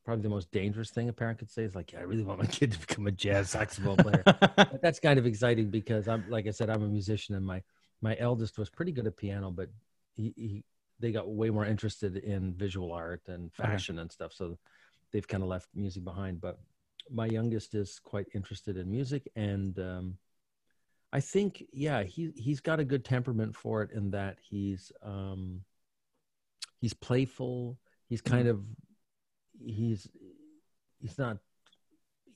probably 0.04 0.22
the 0.22 0.30
most 0.30 0.50
dangerous 0.52 0.90
thing 0.90 1.08
a 1.08 1.12
parent 1.12 1.38
could 1.38 1.50
say 1.50 1.64
is 1.64 1.74
like, 1.74 1.92
"Yeah, 1.92 2.00
I 2.00 2.02
really 2.02 2.24
want 2.24 2.40
my 2.40 2.46
kid 2.58 2.72
to 2.72 2.78
become 2.80 3.06
a 3.06 3.12
jazz 3.12 3.50
saxophone 3.50 3.98
player." 4.00 4.26
but 4.70 4.82
that's 4.82 5.00
kind 5.00 5.18
of 5.18 5.26
exciting 5.26 5.70
because 5.70 6.08
I'm, 6.08 6.24
like 6.28 6.46
I 6.48 6.50
said, 6.52 6.70
I'm 6.70 6.82
a 6.84 6.88
musician, 6.88 7.36
and 7.36 7.46
my 7.46 7.62
my 8.02 8.16
eldest 8.18 8.58
was 8.58 8.70
pretty 8.70 8.92
good 8.92 9.06
at 9.06 9.16
piano, 9.16 9.50
but 9.52 9.70
he, 10.14 10.32
he 10.36 10.64
they 11.00 11.12
got 11.12 11.30
way 11.30 11.50
more 11.50 11.66
interested 11.66 12.16
in 12.18 12.54
visual 12.54 12.92
art 12.92 13.22
and 13.28 13.52
Okay. 13.64 13.70
fashion 13.72 13.98
and 14.00 14.12
stuff, 14.12 14.32
so 14.32 14.58
they've 15.12 15.28
kind 15.28 15.42
of 15.42 15.48
left 15.48 15.68
music 15.74 16.04
behind. 16.04 16.40
But 16.40 16.58
my 17.10 17.26
youngest 17.26 17.74
is 17.74 18.00
quite 18.00 18.26
interested 18.34 18.76
in 18.76 18.90
music, 18.90 19.30
and 19.36 19.78
um, 19.78 20.18
I 21.14 21.20
think, 21.20 21.64
yeah, 21.72 22.02
he 22.02 22.32
he's 22.34 22.58
got 22.58 22.80
a 22.80 22.84
good 22.84 23.04
temperament 23.04 23.54
for 23.54 23.82
it 23.82 23.92
in 23.92 24.10
that 24.10 24.38
he's 24.42 24.90
um, 25.00 25.60
he's 26.80 26.92
playful. 26.92 27.78
He's 28.08 28.20
kind 28.20 28.48
of 28.48 28.64
he's 29.64 30.08
he's 31.00 31.16
not 31.16 31.38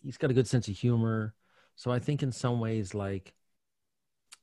he's 0.01 0.17
got 0.17 0.31
a 0.31 0.35
good 0.35 0.47
sense 0.47 0.69
of 0.69 0.77
humor. 0.77 1.35
So 1.75 1.91
I 1.91 1.99
think 1.99 2.23
in 2.23 2.31
some 2.31 2.61
ways, 2.61 2.95
like 2.95 3.35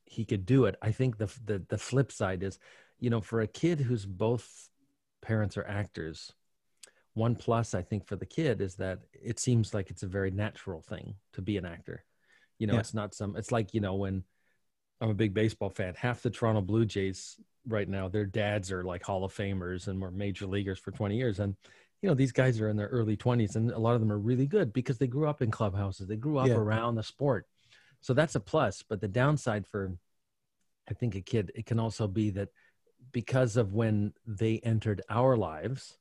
he 0.04 0.26
could 0.26 0.44
do 0.44 0.66
it. 0.66 0.76
I 0.82 0.92
think 0.92 1.16
the 1.16 1.32
the 1.46 1.62
the 1.70 1.78
flip 1.78 2.12
side 2.12 2.42
is, 2.42 2.58
you 3.00 3.08
know, 3.08 3.22
for 3.22 3.40
a 3.40 3.46
kid 3.46 3.80
who's 3.80 4.04
both 4.04 4.68
parents 5.22 5.56
are 5.56 5.66
actors, 5.66 6.34
one 7.14 7.36
plus 7.36 7.74
I 7.74 7.80
think 7.80 8.06
for 8.06 8.16
the 8.16 8.26
kid 8.26 8.60
is 8.60 8.74
that 8.74 9.00
it 9.14 9.38
seems 9.38 9.72
like 9.72 9.88
it's 9.88 10.02
a 10.02 10.06
very 10.06 10.30
natural 10.30 10.82
thing 10.82 11.14
to 11.32 11.40
be 11.40 11.56
an 11.56 11.64
actor. 11.64 12.04
You 12.58 12.66
know, 12.66 12.74
Yeah. 12.74 12.80
it's 12.80 12.94
not 12.94 13.14
some. 13.14 13.36
It's 13.36 13.52
like 13.52 13.74
you 13.74 13.80
know 13.80 13.94
when 13.94 14.24
I'm 15.00 15.10
a 15.10 15.14
big 15.14 15.34
baseball 15.34 15.70
fan. 15.70 15.94
Half 15.94 16.22
the 16.22 16.30
Toronto 16.30 16.62
Blue 16.62 16.86
Jays 16.86 17.38
right 17.68 17.88
now, 17.88 18.08
their 18.08 18.24
dads 18.24 18.72
are 18.72 18.82
like 18.84 19.02
Hall 19.02 19.24
of 19.24 19.34
Famers 19.34 19.88
and 19.88 20.00
were 20.00 20.10
major 20.10 20.46
leaguers 20.46 20.78
for 20.78 20.90
20 20.90 21.16
years, 21.16 21.38
and 21.40 21.54
you 22.02 22.08
know 22.08 22.14
these 22.14 22.32
guys 22.32 22.60
are 22.60 22.68
in 22.68 22.76
their 22.76 22.88
early 22.88 23.16
20s, 23.16 23.56
and 23.56 23.70
a 23.70 23.78
lot 23.78 23.94
of 23.94 24.00
them 24.00 24.12
are 24.12 24.18
really 24.18 24.46
good 24.46 24.72
because 24.72 24.98
they 24.98 25.06
grew 25.06 25.28
up 25.28 25.42
in 25.42 25.50
clubhouses. 25.50 26.06
They 26.06 26.16
grew 26.16 26.38
up 26.38 26.48
Yeah. 26.48 26.54
around 26.54 26.94
the 26.94 27.02
sport, 27.02 27.46
so 28.00 28.14
that's 28.14 28.34
a 28.34 28.40
plus. 28.40 28.82
But 28.82 29.00
the 29.00 29.08
downside 29.08 29.66
for, 29.66 29.96
I 30.88 30.94
think, 30.94 31.14
a 31.14 31.20
kid, 31.20 31.52
it 31.54 31.66
can 31.66 31.78
also 31.78 32.06
be 32.08 32.30
that 32.30 32.48
because 33.12 33.56
of 33.56 33.74
when 33.74 34.12
they 34.26 34.58
entered 34.60 35.02
our 35.08 35.36
lives, 35.36 35.98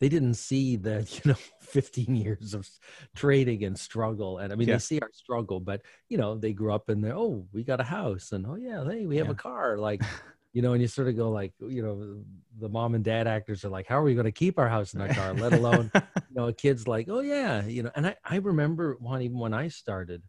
they 0.00 0.08
didn't 0.08 0.34
see 0.34 0.76
the 0.76 1.06
you 1.24 1.32
know 1.32 1.38
15 1.60 2.14
years 2.14 2.54
of 2.54 2.68
trading 3.14 3.64
and 3.64 3.78
struggle 3.78 4.38
and 4.38 4.52
i 4.52 4.56
mean 4.56 4.68
Yeah. 4.68 4.74
they 4.74 4.80
see 4.80 5.00
our 5.00 5.10
struggle 5.12 5.60
but 5.60 5.82
you 6.08 6.18
know 6.18 6.36
they 6.36 6.52
grew 6.52 6.72
up 6.72 6.88
in 6.90 7.00
there 7.00 7.16
oh 7.16 7.46
we 7.52 7.64
got 7.64 7.80
a 7.80 7.84
house 7.84 8.32
and 8.32 8.46
oh 8.46 8.56
yeah 8.56 8.84
hey 8.84 9.06
we 9.06 9.16
have 9.16 9.26
Yeah. 9.26 9.32
a 9.32 9.36
car 9.36 9.78
like 9.78 10.02
you 10.52 10.62
know 10.62 10.72
and 10.72 10.80
you 10.82 10.88
sort 10.88 11.08
of 11.08 11.16
go 11.16 11.30
like 11.30 11.52
you 11.60 11.82
know 11.82 12.22
the 12.58 12.68
mom 12.68 12.94
and 12.94 13.04
dad 13.04 13.26
actors 13.26 13.64
are 13.64 13.68
like 13.68 13.86
how 13.86 13.98
are 13.98 14.02
we 14.04 14.14
going 14.14 14.24
to 14.24 14.32
keep 14.32 14.58
our 14.58 14.68
house 14.68 14.94
and 14.94 15.02
our 15.02 15.08
car 15.08 15.34
let 15.34 15.52
alone 15.52 15.90
you 15.94 16.34
know 16.34 16.48
a 16.48 16.52
kid's 16.52 16.88
like 16.88 17.08
oh 17.10 17.20
yeah 17.20 17.64
you 17.66 17.82
know 17.82 17.90
and 17.94 18.06
i 18.06 18.16
i 18.24 18.36
remember 18.36 18.96
one 19.00 19.22
even 19.22 19.38
when 19.38 19.52
i 19.54 19.68
started 19.68 20.22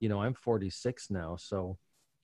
you 0.00 0.08
know 0.08 0.20
i'm 0.20 0.34
46 0.34 1.10
now 1.10 1.36
so 1.36 1.78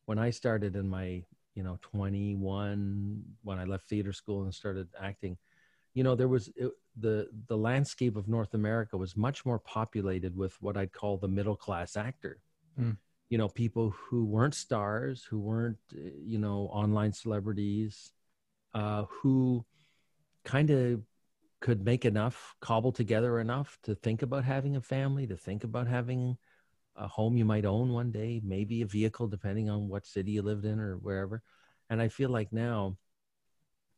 when 0.06 0.18
I 0.18 0.30
started 0.30 0.74
in 0.74 0.88
my, 0.88 1.22
you 1.54 1.62
know, 1.62 1.78
21, 1.82 3.22
when 3.44 3.58
I 3.60 3.64
left 3.64 3.88
theater 3.88 4.12
school 4.12 4.42
and 4.42 4.52
started 4.52 4.88
acting, 5.00 5.36
you 6.00 6.04
know, 6.04 6.14
there 6.14 6.28
was 6.28 6.48
it, 6.56 6.72
the 6.96 7.28
the 7.46 7.58
landscape 7.58 8.16
of 8.16 8.26
North 8.26 8.54
America 8.54 8.96
was 8.96 9.18
much 9.18 9.44
more 9.44 9.58
populated 9.58 10.34
with 10.34 10.56
what 10.62 10.78
I'd 10.78 10.94
call 10.94 11.18
the 11.18 11.28
middle 11.28 11.56
class 11.56 11.94
actor. 11.94 12.40
Mm. 12.80 12.96
You 13.28 13.36
know, 13.36 13.50
people 13.50 13.90
who 13.90 14.24
weren't 14.24 14.54
stars, 14.54 15.24
who 15.28 15.38
weren't, 15.38 15.76
uh, 15.94 15.98
you 16.24 16.38
know, 16.38 16.70
online 16.72 17.12
celebrities, 17.12 18.12
uh, 18.72 19.04
who 19.10 19.62
kind 20.42 20.70
of 20.70 21.02
could 21.60 21.84
make 21.84 22.06
enough, 22.06 22.56
cobble 22.60 22.92
together 22.92 23.38
enough 23.38 23.78
to 23.82 23.94
think 23.94 24.22
about 24.22 24.44
having 24.44 24.76
a 24.76 24.80
family, 24.80 25.26
to 25.26 25.36
think 25.36 25.64
about 25.64 25.86
having 25.86 26.38
a 26.96 27.06
home 27.08 27.36
you 27.36 27.44
might 27.44 27.66
own 27.66 27.92
one 27.92 28.10
day, 28.10 28.40
maybe 28.42 28.80
a 28.80 28.86
vehicle, 28.86 29.28
depending 29.28 29.68
on 29.68 29.86
what 29.86 30.06
city 30.06 30.30
you 30.30 30.40
lived 30.40 30.64
in 30.64 30.80
or 30.80 30.96
wherever. 30.96 31.42
And 31.90 32.00
I 32.00 32.08
feel 32.08 32.30
like 32.30 32.54
now, 32.54 32.96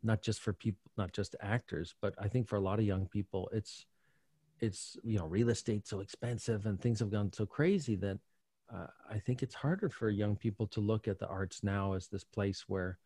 not 0.02 0.22
just 0.22 0.40
for 0.40 0.52
people, 0.52 0.80
not 0.96 1.12
just 1.12 1.36
actors, 1.40 1.94
but 2.00 2.14
I 2.18 2.28
think 2.28 2.48
for 2.48 2.56
a 2.56 2.60
lot 2.60 2.78
of 2.78 2.84
young 2.84 3.06
people, 3.06 3.48
it's, 3.52 3.86
it's, 4.60 4.96
you 5.02 5.18
know, 5.18 5.26
real 5.26 5.48
estate 5.48 5.86
so 5.86 6.00
expensive 6.00 6.66
and 6.66 6.80
things 6.80 7.00
have 7.00 7.10
gone 7.10 7.32
so 7.32 7.46
crazy 7.46 7.96
that 7.96 8.18
uh, 8.72 8.86
I 9.10 9.18
think 9.18 9.42
it's 9.42 9.54
harder 9.54 9.88
for 9.88 10.08
young 10.08 10.36
people 10.36 10.66
to 10.68 10.80
look 10.80 11.08
at 11.08 11.18
the 11.18 11.26
arts 11.26 11.62
now 11.62 11.92
as 11.92 12.08
this 12.08 12.24
place 12.24 12.64
where 12.66 12.98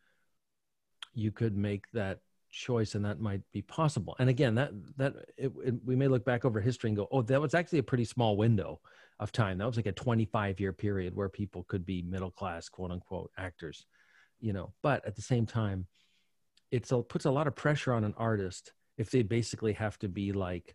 you 1.12 1.32
could 1.32 1.56
make 1.56 1.90
that 1.92 2.20
choice 2.50 2.94
and 2.94 3.04
that 3.04 3.20
might 3.20 3.42
be 3.52 3.62
possible. 3.62 4.14
And 4.18 4.30
again 4.30 4.54
that 4.54 4.70
that 4.96 5.14
it, 5.36 5.52
it, 5.64 5.74
we 5.84 5.96
may 5.96 6.08
look 6.08 6.24
back 6.24 6.44
over 6.44 6.60
history 6.60 6.88
and 6.90 6.96
go 6.96 7.08
oh 7.10 7.22
that 7.22 7.40
was 7.40 7.54
actually 7.54 7.80
a 7.80 7.84
pretty 7.84 8.04
small 8.04 8.36
window 8.36 8.80
of 9.18 9.32
time. 9.32 9.58
That 9.58 9.66
was 9.66 9.76
like 9.76 9.86
a 9.86 9.92
25 9.92 10.60
year 10.60 10.72
period 10.72 11.14
where 11.14 11.28
people 11.28 11.64
could 11.64 11.84
be 11.84 12.02
middle 12.02 12.30
class 12.30 12.68
quote 12.68 12.90
unquote 12.90 13.30
actors 13.36 13.86
you 14.40 14.52
know. 14.52 14.72
But 14.82 15.04
at 15.04 15.16
the 15.16 15.22
same 15.22 15.46
time 15.46 15.86
it's 16.70 16.92
a, 16.92 16.98
puts 17.02 17.24
a 17.24 17.30
lot 17.30 17.46
of 17.46 17.54
pressure 17.54 17.92
on 17.92 18.04
an 18.04 18.14
artist 18.16 18.72
if 18.98 19.10
they 19.10 19.22
basically 19.22 19.72
have 19.72 19.98
to 19.98 20.08
be 20.08 20.32
like 20.32 20.74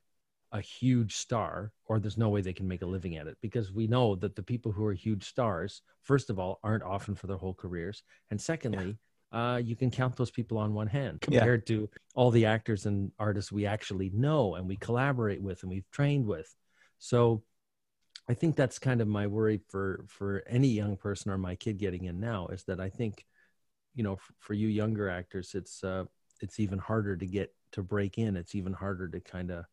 a 0.53 0.62
huge 0.62 1.15
star 1.15 1.71
or 1.86 2.00
there's 2.00 2.17
no 2.17 2.29
way 2.29 2.41
they 2.41 2.53
can 2.53 2.67
make 2.67 2.81
a 2.81 2.86
living 2.86 3.15
at 3.15 3.27
it 3.27 3.38
because 3.41 3.71
we 3.71 3.88
know 3.88 4.15
that 4.15 4.36
the 4.36 4.43
people 4.43 4.71
who 4.71 4.86
are 4.86 4.93
huge 4.93 5.24
stars 5.24 5.81
first 6.03 6.29
of 6.29 6.39
all 6.39 6.60
aren't 6.63 6.83
often 6.83 7.15
for 7.15 7.27
their 7.27 7.38
whole 7.38 7.53
careers 7.53 8.03
and 8.31 8.39
secondly 8.39 8.88
yeah 8.88 8.93
uh, 9.31 9.62
you 9.63 9.75
can 9.75 9.89
count 9.89 10.15
those 10.15 10.31
people 10.31 10.57
on 10.57 10.74
one 10.74 10.88
hand 10.88 11.21
compared 11.21 11.63
yeah. 11.69 11.75
to 11.75 11.89
all 12.15 12.31
the 12.31 12.45
actors 12.45 12.86
and 12.86 13.12
artists 13.17 13.51
we 13.51 13.65
actually 13.65 14.12
know 14.13 14.55
and 14.55 14.67
we 14.67 14.75
collaborate 14.75 15.41
with 15.41 15.63
and 15.63 15.71
we've 15.71 15.89
trained 15.91 16.25
with. 16.25 16.53
So 17.00 17.43
I 18.27 18.33
think 18.33 18.55
that's 18.55 18.77
kind 18.77 19.00
of 19.00 19.07
my 19.07 19.27
worry 19.27 19.62
for 19.69 20.03
for 20.07 20.43
any 20.48 20.67
young 20.67 20.98
person 20.98 21.31
or 21.31 21.38
my 21.38 21.55
kid 21.55 21.77
getting 21.77 22.05
in 22.05 22.19
now 22.19 22.48
is 22.48 22.63
that 22.65 22.81
I 22.81 22.89
think, 22.89 23.25
you 23.93 24.03
know, 24.03 24.15
for, 24.15 24.33
for 24.39 24.53
you 24.53 24.67
younger 24.67 25.10
actors, 25.10 25.51
it's 25.53 25.83
uh, 25.83 26.05
it's 26.41 26.60
even 26.60 26.79
harder 26.79 27.15
to 27.15 27.25
get 27.25 27.53
to 27.74 27.83
break 27.83 28.17
in. 28.17 28.36
It's 28.36 28.55
even 28.55 28.74
harder 28.74 29.07
to 29.07 29.19
kind 29.19 29.51
of 29.51 29.65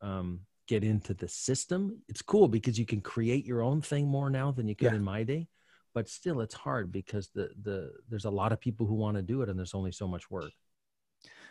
um, 0.00 0.40
get 0.68 0.84
into 0.84 1.14
the 1.14 1.28
system. 1.28 2.02
It's 2.08 2.22
cool 2.22 2.48
because 2.48 2.78
you 2.78 2.86
can 2.86 3.00
create 3.00 3.44
your 3.44 3.62
own 3.62 3.80
thing 3.80 4.06
more 4.06 4.30
now 4.30 4.52
than 4.52 4.68
you 4.68 4.74
could 4.74 4.92
yeah. 4.92 4.96
in 4.96 5.04
my 5.04 5.22
day 5.22 5.48
but 5.94 6.08
still 6.08 6.40
it's 6.40 6.54
hard 6.54 6.92
because 6.92 7.30
the 7.34 7.50
the 7.62 7.92
there's 8.10 8.26
a 8.26 8.30
lot 8.30 8.52
of 8.52 8.60
people 8.60 8.84
who 8.84 8.94
want 8.94 9.16
to 9.16 9.22
do 9.22 9.40
it 9.40 9.48
and 9.48 9.58
there's 9.58 9.74
only 9.74 9.92
so 9.92 10.06
much 10.06 10.30
work 10.30 10.50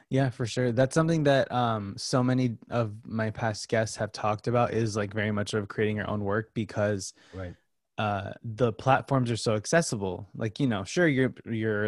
yeah 0.09 0.29
for 0.29 0.45
sure 0.45 0.71
that's 0.71 0.93
something 0.93 1.23
that 1.23 1.51
um 1.51 1.95
so 1.97 2.21
many 2.21 2.57
of 2.69 2.93
my 3.05 3.31
past 3.31 3.67
guests 3.69 3.95
have 3.95 4.11
talked 4.11 4.47
about 4.47 4.73
is 4.73 4.95
like 4.95 5.13
very 5.13 5.31
much 5.31 5.53
of 5.53 5.67
creating 5.67 5.95
your 5.95 6.09
own 6.09 6.23
work 6.23 6.51
because 6.53 7.13
right 7.33 7.55
uh 7.97 8.31
the 8.43 8.71
platforms 8.73 9.29
are 9.29 9.37
so 9.37 9.55
accessible 9.55 10.27
like 10.35 10.59
you 10.59 10.67
know 10.67 10.83
sure 10.83 11.07
your 11.07 11.33
your 11.45 11.87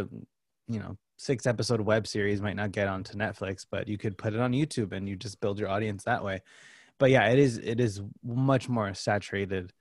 you 0.68 0.80
know 0.80 0.98
six 1.18 1.48
episode 1.48 1.82
web 1.82 2.06
series 2.06 2.42
might 2.42 2.56
not 2.56 2.72
get 2.72 2.88
onto 2.88 3.18
netflix 3.18 3.66
but 3.70 3.88
you 3.88 3.98
could 3.98 4.18
put 4.18 4.34
it 4.34 4.40
on 4.40 4.52
youtube 4.52 4.92
and 4.92 5.08
you 5.10 5.16
just 5.16 5.40
build 5.40 5.60
your 5.60 5.70
audience 5.70 6.04
that 6.04 6.24
way 6.24 6.40
but 7.00 7.10
yeah 7.10 7.28
it 7.30 7.40
is 7.40 7.58
it 7.58 7.80
is 7.80 8.02
much 8.24 8.70
more 8.70 8.94
saturated 8.94 9.74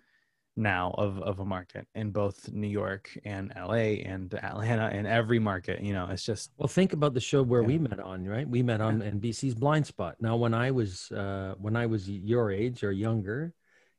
now 0.56 0.94
of 0.96 1.20
of 1.20 1.40
a 1.40 1.44
market 1.44 1.86
in 1.94 2.10
both 2.10 2.50
New 2.52 2.68
York 2.68 3.10
and 3.24 3.52
LA 3.56 4.02
and 4.04 4.32
Atlanta 4.34 4.86
and 4.86 5.06
every 5.06 5.38
market. 5.38 5.80
You 5.80 5.92
know, 5.92 6.08
it's 6.10 6.24
just 6.24 6.52
well. 6.56 6.68
Think 6.68 6.92
about 6.92 7.14
the 7.14 7.20
show 7.20 7.42
where 7.42 7.62
yeah. 7.62 7.66
we 7.66 7.78
met 7.78 8.00
on, 8.00 8.24
right? 8.24 8.48
We 8.48 8.62
met 8.62 8.80
on 8.80 9.00
yeah. 9.00 9.10
NBC's 9.10 9.54
Blindspot. 9.54 10.14
Now, 10.20 10.36
when 10.36 10.54
I 10.54 10.70
was 10.70 11.10
uh, 11.10 11.54
when 11.58 11.76
I 11.76 11.86
was 11.86 12.08
your 12.08 12.52
age 12.52 12.84
or 12.84 12.92
younger, 12.92 13.52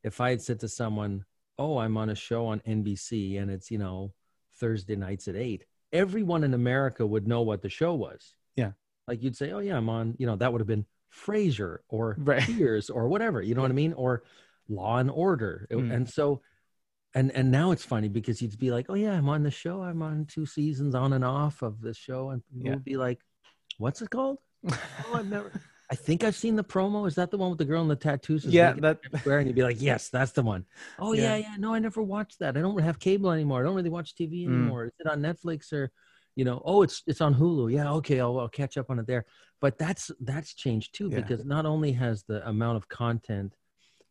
if 0.03 0.22
I 0.22 0.29
had 0.29 0.41
said 0.41 0.60
to 0.62 0.70
someone, 0.70 1.25
"Oh, 1.58 1.78
I'm 1.78 1.98
on 1.98 2.10
a 2.10 2.16
show 2.16 2.48
on 2.48 2.62
NBC 2.62 3.42
and 3.42 3.50
it's 3.50 3.72
you 3.72 3.78
know 3.78 4.14
Thursday 4.60 4.96
nights 4.96 5.28
at 5.28 5.36
8, 5.36 5.64
everyone 5.92 6.44
in 6.44 6.54
America 6.54 7.06
would 7.06 7.28
know 7.28 7.42
what 7.42 7.62
the 7.62 7.70
show 7.70 7.94
was. 7.94 8.36
Yeah, 8.56 8.72
like 9.08 9.24
you'd 9.24 9.38
say, 9.38 9.52
"Oh 9.52 9.60
yeah, 9.60 9.78
I'm 9.78 9.90
on." 9.90 10.16
You 10.18 10.28
know, 10.28 10.36
that 10.38 10.52
would 10.52 10.62
have 10.62 10.68
been 10.68 10.86
Frasier 11.14 11.80
or 11.90 12.16
right. 12.20 12.42
Cheers 12.46 12.90
or 12.90 13.08
whatever. 13.08 13.42
You 13.42 13.56
know 13.56 13.62
what 13.62 13.72
I 13.72 13.76
mean? 13.76 13.94
Or 13.94 14.24
Law 14.70 14.98
and 14.98 15.12
Order, 15.12 15.68
mm. 15.72 15.94
and 15.94 16.10
so 16.10 16.42
and 17.16 17.32
and 17.32 17.50
now 17.50 17.72
it's 17.72 17.86
funny 17.86 18.10
because 18.10 18.42
you'd 18.42 18.60
be 18.60 18.72
like, 18.72 18.88
oh 18.90 18.94
yeah, 18.96 19.14
I'm 19.14 19.30
on 19.30 19.44
the 19.44 19.52
show. 19.52 19.82
I'm 19.82 20.02
on 20.02 20.26
two 20.26 20.46
seasons 20.46 20.94
on 20.94 21.14
and 21.14 21.24
off 21.24 21.62
of 21.62 21.82
the 21.82 21.94
show, 21.94 22.32
and 22.32 22.44
people 22.46 22.66
yeah. 22.66 22.74
would 22.74 22.84
be 22.84 22.98
like, 22.98 23.22
what's 23.78 24.02
it 24.02 24.10
called? 24.10 24.38
oh, 24.70 24.78
I've 25.14 25.30
never. 25.30 25.52
I 25.92 25.96
think 25.96 26.24
I've 26.24 26.36
seen 26.36 26.56
the 26.56 26.63
promo. 26.63 27.08
Is 27.08 27.15
that 27.15 27.30
the 27.30 27.38
one 27.38 27.50
with 27.50 27.60
the 27.60 27.65
girl 27.65 27.82
in 27.82 27.88
the 27.88 27.96
tattoos? 27.96 28.44
Yeah, 28.46 28.74
that. 28.74 29.00
Square, 29.20 29.39
and 29.39 29.48
you'd 29.48 29.56
be 29.56 29.63
like, 29.63 29.82
yes, 29.82 30.10
that's 30.10 30.32
the 30.32 30.42
one. 30.42 30.65
Oh 30.98 31.13
yeah. 31.13 31.36
yeah, 31.36 31.36
yeah. 31.38 31.56
No, 31.60 31.74
I 31.74 31.80
never 31.80 32.01
watched 32.01 32.39
that. 32.39 32.58
I 32.58 32.62
don't 32.62 32.80
have 32.80 33.00
cable 33.00 33.32
anymore. 33.32 33.60
I 33.60 33.63
don't 33.63 33.75
really 33.75 33.89
watch 33.89 34.15
TV 34.15 34.46
mm. 34.46 34.48
anymore. 34.48 34.86
Mm. 34.86 34.88
Is 34.88 34.94
it 35.00 35.08
on 35.08 35.22
Netflix 35.22 35.72
or? 35.72 35.92
you 36.36 36.44
know 36.44 36.62
oh 36.65 36.82
it's 36.82 37.01
it's 37.08 37.22
on 37.22 37.34
hulu 37.34 37.72
yeah 37.72 37.92
okay 37.92 38.20
I'll, 38.20 38.39
I'll 38.39 38.50
catch 38.50 38.77
up 38.77 38.89
on 38.89 39.00
it 39.00 39.08
there 39.08 39.25
but 39.62 39.77
that's 39.77 40.12
that's 40.20 40.54
changed 40.54 40.94
too 40.94 41.10
yeah. 41.10 41.22
because 41.22 41.46
not 41.46 41.65
only 41.65 41.94
has 41.94 42.24
the 42.24 42.48
amount 42.48 42.77
of 42.77 42.88
content 42.88 43.56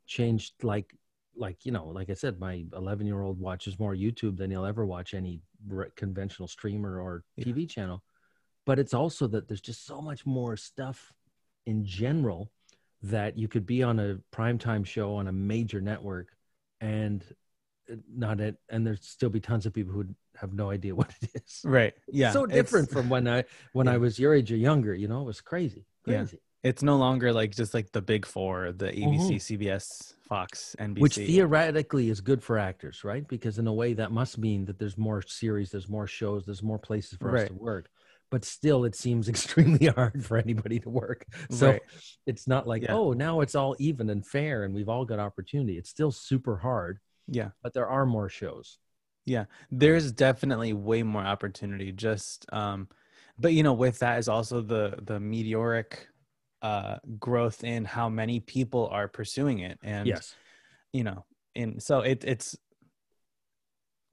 changed 0.07 0.55
like 0.63 0.95
like 1.37 1.65
you 1.65 1.73
know 1.73 1.87
like 1.89 2.11
i 2.11 2.15
said 2.15 2.41
my 2.41 2.65
11 2.75 3.07
year 3.07 3.21
old 3.21 3.39
watches 3.39 3.79
more 3.79 3.95
youtube 3.95 4.37
than 4.37 4.51
he'll 4.51 4.65
ever 4.65 4.87
watch 4.87 5.15
any 5.15 5.41
conventional 5.97 6.49
streamer 6.49 7.01
or 7.01 7.25
tv 7.39 7.63
yeah. 7.63 7.67
channel 7.67 8.03
but 8.67 8.79
it's 8.79 8.95
also 8.95 9.27
that 9.27 9.47
there's 9.47 9.61
just 9.61 9.87
so 9.87 10.01
much 10.01 10.25
more 10.25 10.57
stuff 10.57 11.13
in 11.67 11.85
general 11.85 12.51
that 13.03 13.37
you 13.39 13.49
could 13.49 13.67
be 13.67 13.83
on 13.83 13.99
a 13.99 14.19
primetime 14.35 14.85
show 14.85 15.17
on 15.17 15.29
a 15.29 15.33
major 15.33 15.81
network 15.81 16.29
and 16.81 17.25
uh, 17.91 17.97
not 18.15 18.41
it 18.41 18.57
and 18.71 18.87
there'd 18.87 19.03
still 19.03 19.29
be 19.29 19.41
tons 19.41 19.67
of 19.67 19.75
people 19.75 19.93
who 19.93 20.07
have 20.37 20.53
no 20.53 20.71
idea 20.71 20.95
what 21.01 21.13
it 21.21 21.43
is. 21.43 21.61
Right. 21.65 21.95
Yeah. 22.11 22.33
So 22.33 22.47
different 22.47 22.91
from 22.91 23.09
when 23.09 23.29
i 23.29 23.45
when 23.73 23.87
yeah. 23.87 23.95
i 23.95 23.97
was 23.99 24.19
your 24.19 24.35
age 24.35 24.51
or 24.53 24.57
younger 24.57 24.95
you 24.95 25.09
know 25.09 25.21
it 25.21 25.27
was 25.27 25.41
crazy 25.41 25.87
crazy. 26.05 26.39
It's 26.63 26.83
no 26.83 26.97
longer 26.97 27.31
like 27.31 27.55
just 27.55 27.75
like 27.75 27.93
the 27.93 28.01
big 28.01 28.25
four 28.25 28.73
the 28.73 28.87
abc 28.87 29.19
mm-hmm. 29.19 29.35
cbs 29.37 30.15
fox 30.27 30.75
nbc 30.79 30.99
which 30.99 31.17
theoretically 31.17 32.09
is 32.09 32.23
good 32.23 32.43
for 32.43 32.59
actors 32.59 33.05
right? 33.05 33.29
Because 33.29 33.59
in 33.59 33.67
a 33.67 33.73
way 33.73 33.93
that 33.93 34.13
must 34.13 34.39
mean 34.39 34.65
that 34.65 34.79
there's 34.79 34.97
more 34.97 35.21
series 35.21 35.71
there's 35.71 35.91
more 35.91 36.07
shows 36.07 36.47
there's 36.47 36.63
more 36.63 36.79
places 36.79 37.19
for 37.19 37.31
right. 37.31 37.43
us 37.43 37.49
to 37.49 37.55
work 37.55 37.91
but 38.31 38.45
still 38.45 38.85
it 38.85 38.95
seems 38.95 39.29
extremely 39.29 39.87
hard 39.87 40.25
for 40.25 40.37
anybody 40.37 40.81
to 40.81 40.91
work. 40.91 41.27
So 41.51 41.73
right. 41.73 41.83
it's 42.27 42.47
not 42.47 42.67
like 42.67 42.83
yeah. 42.83 42.95
oh 42.95 43.13
now 43.13 43.41
it's 43.41 43.55
all 43.55 43.77
even 43.79 44.11
and 44.11 44.27
fair 44.27 44.65
and 44.65 44.75
we've 44.75 44.89
all 44.89 45.05
got 45.05 45.19
opportunity. 45.19 45.79
It's 45.79 45.91
still 45.91 46.13
super 46.13 46.57
hard 46.57 46.99
yeah. 47.29 47.51
but 47.63 47.73
there 47.75 47.89
are 47.89 48.07
more 48.07 48.29
shows. 48.29 48.79
Yeah. 49.25 49.45
There's 49.71 50.13
definitely 50.13 50.73
way 50.73 51.03
more 51.03 51.23
opportunity 51.23 51.93
just 51.93 52.47
um 52.53 52.89
but 53.39 53.53
you 53.53 53.63
know 53.63 53.73
with 53.73 53.99
that 54.01 54.19
is 54.19 54.29
also 54.29 54.61
the 54.61 54.99
the 55.03 55.19
meteoric 55.19 56.09
uh, 56.63 56.97
growth 57.19 57.63
in 57.63 57.85
how 57.85 58.09
many 58.09 58.41
people 58.41 58.89
are 58.91 59.07
pursuing 59.07 59.59
it. 59.59 59.79
And 59.83 60.07
yes. 60.07 60.35
you 60.93 61.05
know 61.05 61.25
and 61.57 61.83
so 61.83 62.01
it, 62.01 62.25
it's 62.25 62.57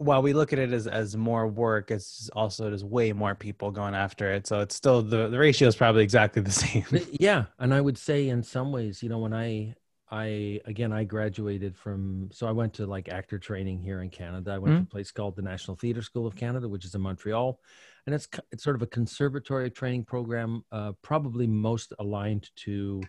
while 0.01 0.21
we 0.21 0.33
look 0.33 0.53
at 0.53 0.59
it 0.59 0.71
as, 0.73 0.87
as 0.87 1.15
more 1.15 1.47
work 1.47 1.91
it's 1.91 2.29
also 2.35 2.65
there's 2.65 2.83
way 2.83 3.13
more 3.13 3.35
people 3.35 3.71
going 3.71 3.95
after 3.95 4.31
it 4.31 4.47
so 4.47 4.59
it's 4.59 4.75
still 4.75 5.01
the, 5.01 5.27
the 5.27 5.37
ratio 5.37 5.67
is 5.67 5.75
probably 5.75 6.03
exactly 6.03 6.41
the 6.41 6.51
same 6.65 6.85
yeah 7.19 7.45
and 7.59 7.73
i 7.73 7.81
would 7.81 7.97
say 7.97 8.29
in 8.29 8.43
some 8.43 8.71
ways 8.71 9.01
you 9.01 9.09
know 9.09 9.19
when 9.19 9.33
i 9.33 9.73
i 10.11 10.59
again 10.65 10.91
i 10.91 11.03
graduated 11.03 11.75
from 11.77 12.29
so 12.31 12.47
i 12.47 12.51
went 12.51 12.73
to 12.73 12.85
like 12.85 13.09
actor 13.09 13.39
training 13.39 13.79
here 13.79 14.01
in 14.01 14.09
canada 14.09 14.51
i 14.51 14.57
went 14.57 14.73
mm-hmm. 14.73 14.83
to 14.83 14.87
a 14.87 14.91
place 14.91 15.11
called 15.11 15.35
the 15.35 15.41
national 15.41 15.77
theatre 15.77 16.01
school 16.01 16.27
of 16.27 16.35
canada 16.35 16.67
which 16.67 16.85
is 16.85 16.95
in 16.95 17.01
montreal 17.01 17.59
and 18.05 18.15
it's 18.15 18.27
it's 18.51 18.63
sort 18.63 18.75
of 18.75 18.81
a 18.81 18.87
conservatory 18.87 19.69
training 19.69 20.05
program, 20.05 20.63
uh, 20.71 20.93
probably 21.01 21.47
most 21.47 21.93
aligned 21.99 22.49
to 22.57 23.01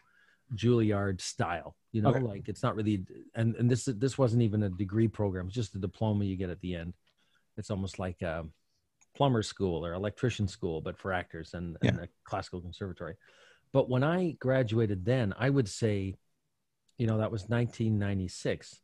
Juilliard 0.54 1.21
style. 1.21 1.76
You 1.92 2.02
know, 2.02 2.11
okay. 2.11 2.21
like 2.21 2.49
it's 2.49 2.62
not 2.62 2.76
really, 2.76 3.04
and 3.35 3.54
and 3.56 3.71
this 3.71 3.85
this 3.85 4.16
wasn't 4.16 4.42
even 4.42 4.62
a 4.62 4.71
degree 4.71 5.09
program; 5.09 5.47
it's 5.47 5.54
just 5.54 5.75
a 5.75 5.78
diploma 5.78 6.25
you 6.25 6.37
get 6.37 6.50
at 6.50 6.61
the 6.61 6.75
end. 6.75 6.94
It's 7.56 7.71
almost 7.71 7.99
like 7.99 8.23
a 8.23 8.47
plumber 9.14 9.42
school 9.42 9.85
or 9.85 9.92
electrician 9.92 10.49
school, 10.49 10.80
but 10.80 10.99
for 10.99 11.12
actors 11.12 11.54
and, 11.54 11.76
yeah. 11.82 11.90
and 11.90 12.00
a 12.00 12.09
classical 12.25 12.61
conservatory. 12.61 13.14
But 13.73 13.88
when 13.88 14.04
I 14.04 14.32
graduated, 14.38 15.04
then 15.04 15.35
I 15.38 15.50
would 15.50 15.68
say, 15.68 16.14
you 16.99 17.06
know, 17.06 17.18
that 17.18 17.30
was 17.30 17.42
1996. 17.42 18.80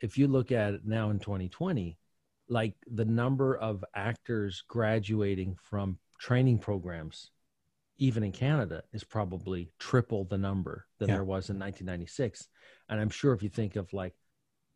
If 0.00 0.18
you 0.18 0.26
look 0.28 0.52
at 0.52 0.74
it 0.74 0.80
now 0.84 1.10
in 1.10 1.18
2020, 1.18 1.96
like 2.48 2.74
the 2.92 3.04
number 3.04 3.56
of 3.56 3.84
actors 3.94 4.62
graduating 4.68 5.56
from 5.62 5.98
training 6.18 6.58
programs 6.58 7.30
even 7.98 8.22
in 8.22 8.32
canada 8.32 8.82
is 8.92 9.04
probably 9.04 9.70
triple 9.78 10.24
the 10.24 10.38
number 10.38 10.86
than 10.98 11.08
Yeah. 11.08 11.16
there 11.16 11.24
was 11.24 11.50
in 11.50 11.58
1996 11.58 12.48
and 12.88 13.00
i'm 13.00 13.10
sure 13.10 13.32
if 13.32 13.42
you 13.42 13.48
think 13.48 13.76
of 13.76 13.92
like 13.92 14.14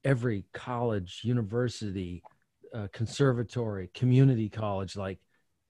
every 0.04 0.44
college 0.52 1.20
university 1.24 2.22
uh, 2.74 2.88
conservatory 2.92 3.88
community 3.94 4.48
college 4.48 4.96
like 4.96 5.18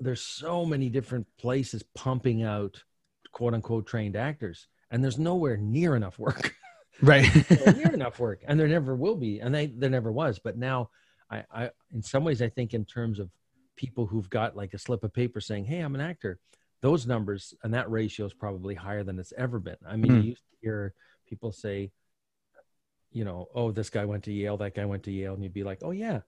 there's 0.00 0.20
so 0.22 0.64
many 0.66 0.88
different 0.90 1.26
places 1.38 1.82
pumping 1.94 2.42
out 2.42 2.82
quote 3.32 3.54
unquote 3.54 3.86
trained 3.86 4.16
actors 4.16 4.66
and 4.90 5.02
there's 5.02 5.18
nowhere 5.18 5.56
near 5.56 5.96
enough 5.96 6.18
work 6.18 6.54
Right. 7.02 7.26
near 7.76 7.92
enough 7.92 8.18
work 8.18 8.42
and 8.46 8.58
there 8.58 8.68
never 8.68 8.94
will 8.96 9.16
be 9.16 9.40
and 9.40 9.54
they 9.54 9.66
there 9.66 9.90
never 9.90 10.10
was 10.10 10.38
but 10.38 10.56
now 10.56 10.88
I, 11.30 11.44
I 11.50 11.70
in 11.92 12.02
some 12.02 12.24
ways 12.24 12.40
i 12.40 12.48
think 12.48 12.72
in 12.72 12.86
terms 12.86 13.18
of 13.18 13.28
people 13.76 14.06
who've 14.06 14.30
got 14.30 14.56
like 14.56 14.72
a 14.72 14.78
slip 14.78 15.04
of 15.04 15.12
paper 15.12 15.40
saying 15.42 15.66
hey 15.66 15.80
i'm 15.80 15.94
an 15.94 16.00
actor 16.00 16.38
those 16.82 17.06
numbers 17.06 17.54
and 17.62 17.72
that 17.74 17.90
ratio 17.90 18.26
is 18.26 18.34
probably 18.34 18.74
higher 18.74 19.02
than 19.02 19.18
it's 19.18 19.32
ever 19.36 19.58
been 19.58 19.76
i 19.86 19.96
mean 19.96 20.12
Hmm. 20.12 20.18
you 20.20 20.28
used 20.30 20.42
to 20.50 20.56
hear 20.60 20.94
people 21.28 21.52
say 21.52 21.90
you 23.12 23.24
know 23.24 23.46
oh 23.54 23.72
this 23.72 23.90
guy 23.90 24.04
went 24.04 24.24
to 24.24 24.32
yale 24.32 24.56
that 24.58 24.74
guy 24.74 24.84
went 24.84 25.02
to 25.04 25.10
yale 25.12 25.34
and 25.34 25.42
you'd 25.42 25.52
be 25.54 25.64
like 25.64 25.78
oh 25.82 25.90
yeah 25.92 26.20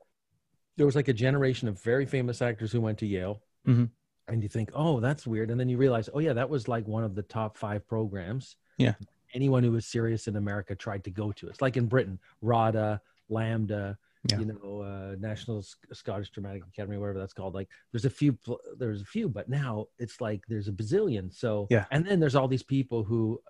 there 0.77 0.87
was 0.87 0.97
like 0.97 1.09
a 1.09 1.13
generation 1.13 1.69
of 1.69 1.81
very 1.83 2.07
famous 2.07 2.41
actors 2.41 2.73
who 2.73 2.81
went 2.81 2.99
to 2.99 3.07
yale 3.07 3.43
Mhm. 3.67 3.91
and 4.29 4.43
you 4.43 4.49
think 4.49 4.71
oh 4.75 5.01
that's 5.01 5.27
weird 5.27 5.51
and 5.51 5.59
then 5.61 5.69
you 5.69 5.77
realize 5.77 6.09
oh 6.15 6.19
yeah 6.21 6.33
that 6.33 6.49
was 6.49 6.69
like 6.69 6.87
one 6.87 7.05
of 7.05 7.15
the 7.15 7.23
top 7.23 7.57
five 7.59 7.87
programs 7.87 8.57
Yeah. 8.79 8.95
anyone 9.35 9.63
who 9.63 9.73
was 9.73 9.87
serious 9.87 10.29
in 10.29 10.37
america 10.37 10.75
tried 10.75 11.05
to 11.05 11.11
go 11.11 11.33
to 11.33 11.49
it's 11.49 11.61
like 11.61 11.77
in 11.77 11.87
britain 11.87 12.19
rada 12.41 13.01
LAMDA 13.31 13.99
Yeah. 14.31 14.41
you 14.41 14.47
know 14.47 14.81
uh, 14.81 15.15
national 15.21 15.63
scottish 15.93 16.31
dramatic 16.31 16.65
academy 16.67 16.97
whatever 16.99 17.19
that's 17.21 17.33
called 17.33 17.55
like 17.55 17.69
there's 17.93 18.05
a 18.05 18.11
few 18.11 18.33
pl- 18.33 18.61
there's 18.77 19.01
a 19.01 19.05
few 19.05 19.29
but 19.29 19.49
now 19.49 19.87
it's 19.99 20.21
like 20.21 20.43
there's 20.49 20.67
a 20.69 20.73
bazillion 20.73 21.33
so 21.33 21.69
Yeah. 21.71 21.85
and 21.93 22.05
then 22.05 22.19
there's 22.19 22.35
all 22.35 22.49
these 22.49 22.65
people 22.65 23.05
who 23.05 23.41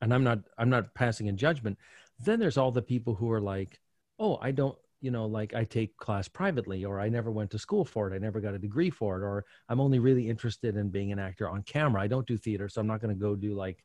and 0.00 0.14
i'm 0.14 0.22
not 0.22 0.38
i'm 0.58 0.70
not 0.70 0.94
passing 0.94 1.26
in 1.26 1.36
judgment 1.36 1.76
then 2.24 2.38
there's 2.38 2.56
all 2.56 2.70
the 2.70 2.82
people 2.82 3.14
who 3.14 3.30
are 3.32 3.40
like 3.40 3.80
oh 4.20 4.38
i 4.40 4.50
don't 4.52 4.78
you 5.00 5.10
know 5.10 5.26
like 5.26 5.54
i 5.54 5.64
take 5.64 5.96
class 5.96 6.28
privately 6.28 6.84
or 6.84 7.00
i 7.00 7.08
never 7.08 7.30
went 7.30 7.50
to 7.50 7.58
school 7.58 7.84
for 7.84 8.08
it 8.10 8.14
i 8.14 8.18
never 8.18 8.40
got 8.40 8.54
a 8.54 8.58
degree 8.58 8.90
for 8.90 9.16
it 9.20 9.24
or 9.24 9.44
i'm 9.68 9.80
only 9.80 9.98
really 9.98 10.28
interested 10.28 10.76
in 10.76 10.88
being 10.88 11.10
an 11.10 11.18
actor 11.18 11.48
on 11.48 11.62
camera 11.64 12.00
i 12.02 12.06
don't 12.06 12.26
do 12.26 12.36
theater 12.36 12.68
so 12.68 12.80
i'm 12.80 12.86
not 12.86 13.00
going 13.00 13.12
to 13.14 13.20
go 13.20 13.34
do 13.34 13.54
like 13.54 13.82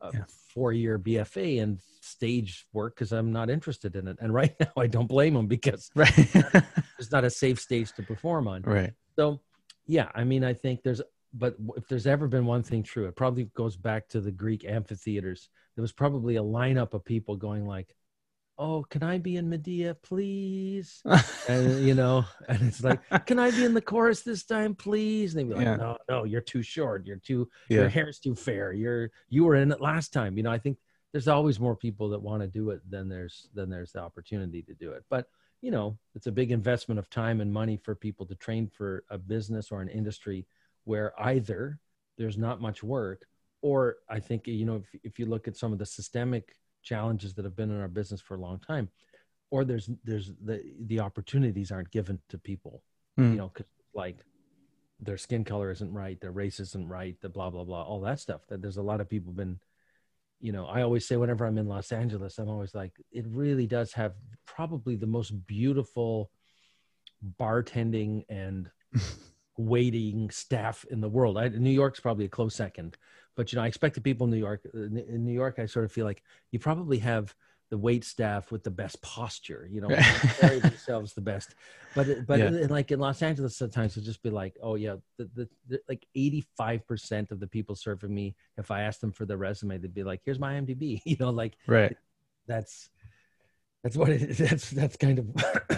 a 0.00 0.10
Yeah. 0.14 0.24
four 0.54 0.72
year 0.72 0.98
bfa 0.98 1.58
in 1.58 1.78
stage 2.00 2.66
work 2.72 2.94
because 2.94 3.12
i'm 3.12 3.32
not 3.32 3.50
interested 3.50 3.96
in 3.96 4.08
it 4.08 4.16
and 4.20 4.32
right 4.32 4.54
now 4.60 4.72
i 4.76 4.86
don't 4.86 5.08
blame 5.08 5.34
them 5.34 5.46
because 5.46 5.90
right. 5.94 6.12
it's 6.98 7.12
not 7.12 7.24
a 7.24 7.30
safe 7.30 7.58
stage 7.60 7.92
to 7.92 8.02
perform 8.02 8.48
on 8.48 8.62
right. 8.62 8.92
so, 9.16 9.40
yeah, 9.86 10.10
I 10.14 10.24
mean, 10.24 10.44
I 10.44 10.52
think 10.52 10.82
there's, 10.82 11.00
but 11.32 11.56
if 11.76 11.88
there's 11.88 12.06
ever 12.06 12.28
been 12.28 12.44
one 12.44 12.62
thing 12.62 12.82
true, 12.82 13.06
it 13.06 13.16
probably 13.16 13.44
goes 13.54 13.74
back 13.74 14.06
to 14.10 14.20
the 14.20 14.30
Greek 14.30 14.66
amphitheaters. 14.66 15.48
There 15.76 15.82
was 15.82 15.92
probably 15.92 16.36
a 16.36 16.42
lineup 16.42 16.92
of 16.92 17.06
people 17.06 17.36
going 17.36 17.66
like, 17.66 17.94
"Oh, 18.58 18.84
can 18.88 19.02
I 19.02 19.18
be 19.18 19.36
in 19.36 19.48
Medea, 19.48 19.94
please?" 19.94 21.02
And 21.48 21.86
you 21.86 21.94
know, 21.94 22.24
and 22.48 22.62
it's 22.62 22.82
like, 22.82 23.00
"Can 23.26 23.38
I 23.38 23.50
be 23.50 23.64
in 23.64 23.74
the 23.74 23.80
chorus 23.80 24.22
this 24.22 24.44
time, 24.44 24.74
please?" 24.74 25.34
And 25.34 25.40
they'd 25.40 25.48
be 25.52 25.54
like, 25.54 25.64
Yeah. 25.64 25.76
"No, 25.76 25.98
no, 26.08 26.24
you're 26.24 26.40
too 26.40 26.62
short. 26.62 27.06
You're 27.06 27.16
too, 27.16 27.48
your 27.68 27.88
hair's 27.88 28.18
too 28.18 28.34
fair. 28.34 28.72
You're, 28.72 29.10
you 29.28 29.44
were 29.44 29.54
in 29.56 29.72
it 29.72 29.80
last 29.80 30.12
time." 30.12 30.36
You 30.36 30.42
know, 30.42 30.50
I 30.52 30.58
think 30.58 30.78
there's 31.12 31.28
always 31.28 31.58
more 31.58 31.76
people 31.76 32.10
that 32.10 32.22
want 32.22 32.42
to 32.42 32.48
do 32.48 32.70
it 32.70 32.80
than 32.90 33.08
there's 33.08 33.48
than 33.54 33.70
there's 33.70 33.92
the 33.92 34.00
opportunity 34.00 34.62
to 34.62 34.74
do 34.74 34.92
it. 34.92 35.04
But 35.08 35.26
you 35.60 35.70
know, 35.70 35.98
it's 36.14 36.26
a 36.26 36.32
big 36.32 36.52
investment 36.52 36.98
of 36.98 37.10
time 37.10 37.40
and 37.40 37.52
money 37.52 37.76
for 37.76 37.94
people 37.94 38.26
to 38.26 38.34
train 38.36 38.68
for 38.68 39.04
a 39.10 39.18
business 39.18 39.72
or 39.72 39.80
an 39.80 39.88
industry 39.88 40.46
where 40.84 41.12
either 41.20 41.80
there's 42.16 42.38
not 42.38 42.60
much 42.60 42.82
work, 42.82 43.26
or 43.62 43.96
I 44.08 44.20
think, 44.20 44.46
you 44.46 44.64
know, 44.64 44.76
if, 44.76 45.00
if 45.02 45.18
you 45.18 45.26
look 45.26 45.48
at 45.48 45.56
some 45.56 45.72
of 45.72 45.78
the 45.78 45.86
systemic 45.86 46.54
challenges 46.92 47.34
that 47.34 47.44
have 47.44 47.56
been 47.60 47.70
in 47.70 47.80
our 47.80 47.88
business 48.00 48.20
for 48.20 48.34
a 48.36 48.40
long 48.46 48.58
time, 48.72 48.86
or 49.50 49.64
there's, 49.64 49.90
there's 50.04 50.28
the, 50.48 50.56
the 50.90 51.00
opportunities 51.00 51.70
aren't 51.72 51.90
given 51.98 52.18
to 52.30 52.38
people, 52.38 52.82
Mm. 53.18 53.30
you 53.32 53.36
know, 53.40 53.48
'cause, 53.54 53.66
like 53.94 54.18
their 55.06 55.18
skin 55.18 55.44
color 55.44 55.70
isn't 55.70 55.92
right, 55.92 56.20
their 56.20 56.36
race 56.42 56.58
isn't 56.60 56.88
right, 56.88 57.16
the 57.20 57.28
blah, 57.28 57.50
blah, 57.50 57.64
blah, 57.64 57.82
all 57.82 58.00
that 58.00 58.20
stuff 58.20 58.42
that 58.48 58.60
there's 58.62 58.78
a 58.78 58.88
lot 58.90 59.00
of 59.00 59.08
people 59.08 59.32
been 59.32 59.58
you 60.40 60.52
know, 60.52 60.66
I 60.66 60.82
always 60.82 61.04
say 61.08 61.16
whenever 61.16 61.44
I'm 61.44 61.58
in 61.58 61.66
Los 61.66 61.90
Angeles, 61.90 62.38
I'm 62.38 62.48
always 62.48 62.72
like, 62.72 62.92
it 63.10 63.26
really 63.26 63.66
does 63.66 63.92
have 63.94 64.14
probably 64.46 64.94
the 64.94 65.04
most 65.18 65.30
beautiful 65.48 66.30
bartending 67.40 68.24
and 68.28 68.70
waiting 69.56 70.30
staff 70.30 70.84
in 70.92 71.00
the 71.00 71.08
world. 71.08 71.36
I, 71.36 71.48
New 71.48 71.70
York's 71.70 71.98
probably 71.98 72.26
a 72.26 72.28
close 72.28 72.54
second, 72.54 72.96
but 73.38 73.52
you 73.52 73.56
know, 73.56 73.62
I 73.62 73.68
expect 73.68 73.94
the 73.94 74.00
people 74.00 74.24
in 74.24 74.32
New 74.32 74.36
York. 74.38 74.66
In 74.74 74.98
in 74.98 75.24
New 75.24 75.32
York, 75.32 75.60
I 75.60 75.66
sort 75.66 75.84
of 75.84 75.92
feel 75.92 76.04
like 76.04 76.24
you 76.50 76.58
probably 76.58 76.98
have 76.98 77.32
the 77.70 77.78
wait 77.78 78.02
staff 78.02 78.50
with 78.50 78.64
the 78.64 78.70
best 78.72 79.00
posture. 79.00 79.68
You 79.70 79.80
know, 79.80 79.88
carry 80.40 80.58
themselves 80.58 81.14
the 81.14 81.20
best. 81.20 81.54
But 81.94 82.26
but 82.26 82.40
Yeah. 82.40 82.48
in, 82.48 82.68
like 82.68 82.90
in 82.90 82.98
Los 82.98 83.22
Angeles, 83.22 83.56
sometimes 83.56 83.96
it'll 83.96 84.04
just 84.04 84.24
be 84.24 84.30
like, 84.30 84.56
oh 84.60 84.74
yeah, 84.74 84.96
the, 85.18 85.30
the, 85.36 85.48
the 85.68 85.80
like 85.88 86.04
eighty 86.16 86.44
five 86.56 86.84
percent 86.88 87.30
of 87.30 87.38
the 87.38 87.46
people 87.46 87.76
serving 87.76 88.12
me, 88.12 88.34
if 88.56 88.72
I 88.72 88.82
asked 88.82 89.00
them 89.00 89.12
for 89.12 89.24
their 89.24 89.36
resume, 89.36 89.78
they'd 89.78 89.94
be 89.94 90.02
like, 90.02 90.20
here's 90.24 90.40
my 90.40 90.54
IMDb. 90.54 91.00
You 91.06 91.16
know, 91.20 91.30
like 91.30 91.56
Right. 91.68 91.96
that's 92.48 92.90
that's 93.84 93.96
what 93.96 94.08
it 94.10 94.36
that's 94.36 94.68
that's 94.70 94.96
kind 94.96 95.20
of 95.20 95.26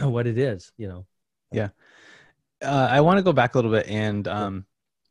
what 0.11 0.27
it 0.27 0.39
is. 0.39 0.73
You 0.79 0.89
know. 0.89 1.07
Yeah, 1.53 1.69
uh, 2.63 2.89
I 2.91 3.03
want 3.03 3.19
to 3.19 3.23
go 3.23 3.35
back 3.35 3.55
a 3.55 3.59
little 3.59 3.71
bit 3.71 3.87
and 3.87 4.27
um, 4.29 4.65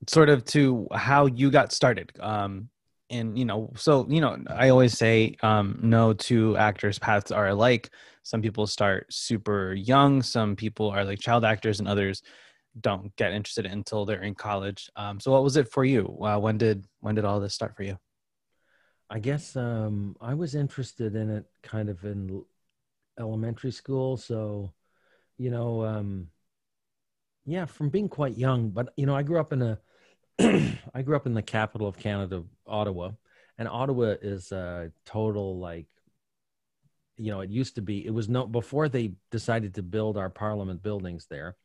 sort 0.07 0.29
of 0.29 0.45
to 0.45 0.87
how 0.93 1.25
you 1.25 1.51
got 1.51 1.71
started. 1.71 2.11
Um, 2.19 2.69
and 3.09 3.37
you 3.37 3.45
know, 3.45 3.71
so 3.75 4.05
you 4.09 4.21
know, 4.21 4.37
I 4.49 4.69
always 4.69 4.97
say 4.97 5.35
um, 5.41 5.79
no 5.81 6.13
two 6.13 6.55
actors' 6.57 6.99
paths 6.99 7.31
are 7.31 7.47
alike. 7.47 7.89
Some 8.23 8.41
people 8.41 8.67
start 8.67 9.11
super 9.11 9.73
young. 9.73 10.21
Some 10.21 10.55
people 10.55 10.89
are 10.89 11.03
like 11.03 11.19
child 11.19 11.43
actors, 11.43 11.79
and 11.79 11.87
others 11.87 12.21
don't 12.79 13.15
get 13.15 13.33
interested 13.33 13.65
until 13.65 14.05
they're 14.05 14.21
in 14.21 14.35
college. 14.35 14.89
Um, 14.95 15.19
so, 15.19 15.31
what 15.31 15.43
was 15.43 15.57
it 15.57 15.71
for 15.71 15.83
you? 15.83 16.17
Uh, 16.21 16.37
when 16.37 16.57
did 16.57 16.85
when 16.99 17.15
did 17.15 17.25
all 17.25 17.39
this 17.39 17.55
start 17.55 17.75
for 17.75 17.83
you? 17.83 17.97
I 19.09 19.19
guess 19.19 19.55
um, 19.55 20.15
I 20.21 20.35
was 20.35 20.53
interested 20.53 21.15
in 21.15 21.31
it 21.31 21.45
kind 21.63 21.89
of 21.89 22.03
in 22.05 22.43
elementary 23.19 23.71
school. 23.71 24.17
So, 24.17 24.71
you 25.37 25.49
know, 25.49 25.83
um, 25.83 26.27
yeah, 27.45 27.65
from 27.65 27.89
being 27.89 28.07
quite 28.07 28.37
young. 28.37 28.69
But 28.69 28.93
you 28.95 29.05
know, 29.05 29.15
I 29.15 29.23
grew 29.23 29.39
up 29.39 29.51
in 29.51 29.61
a, 29.61 29.79
I 30.93 31.01
grew 31.01 31.15
up 31.15 31.25
in 31.25 31.33
the 31.33 31.41
capital 31.41 31.87
of 31.87 31.97
Canada, 31.97 32.43
Ottawa, 32.65 33.11
and 33.57 33.67
Ottawa 33.67 34.15
is 34.21 34.51
a 34.51 34.91
total 35.05 35.59
like, 35.59 35.87
you 37.17 37.31
know, 37.31 37.41
it 37.41 37.49
used 37.49 37.75
to 37.75 37.81
be. 37.81 38.05
It 38.05 38.13
was 38.13 38.29
no 38.29 38.47
before 38.47 38.87
they 38.87 39.13
decided 39.31 39.75
to 39.75 39.83
build 39.83 40.17
our 40.17 40.29
Parliament 40.29 40.81
buildings 40.81 41.27
there. 41.29 41.57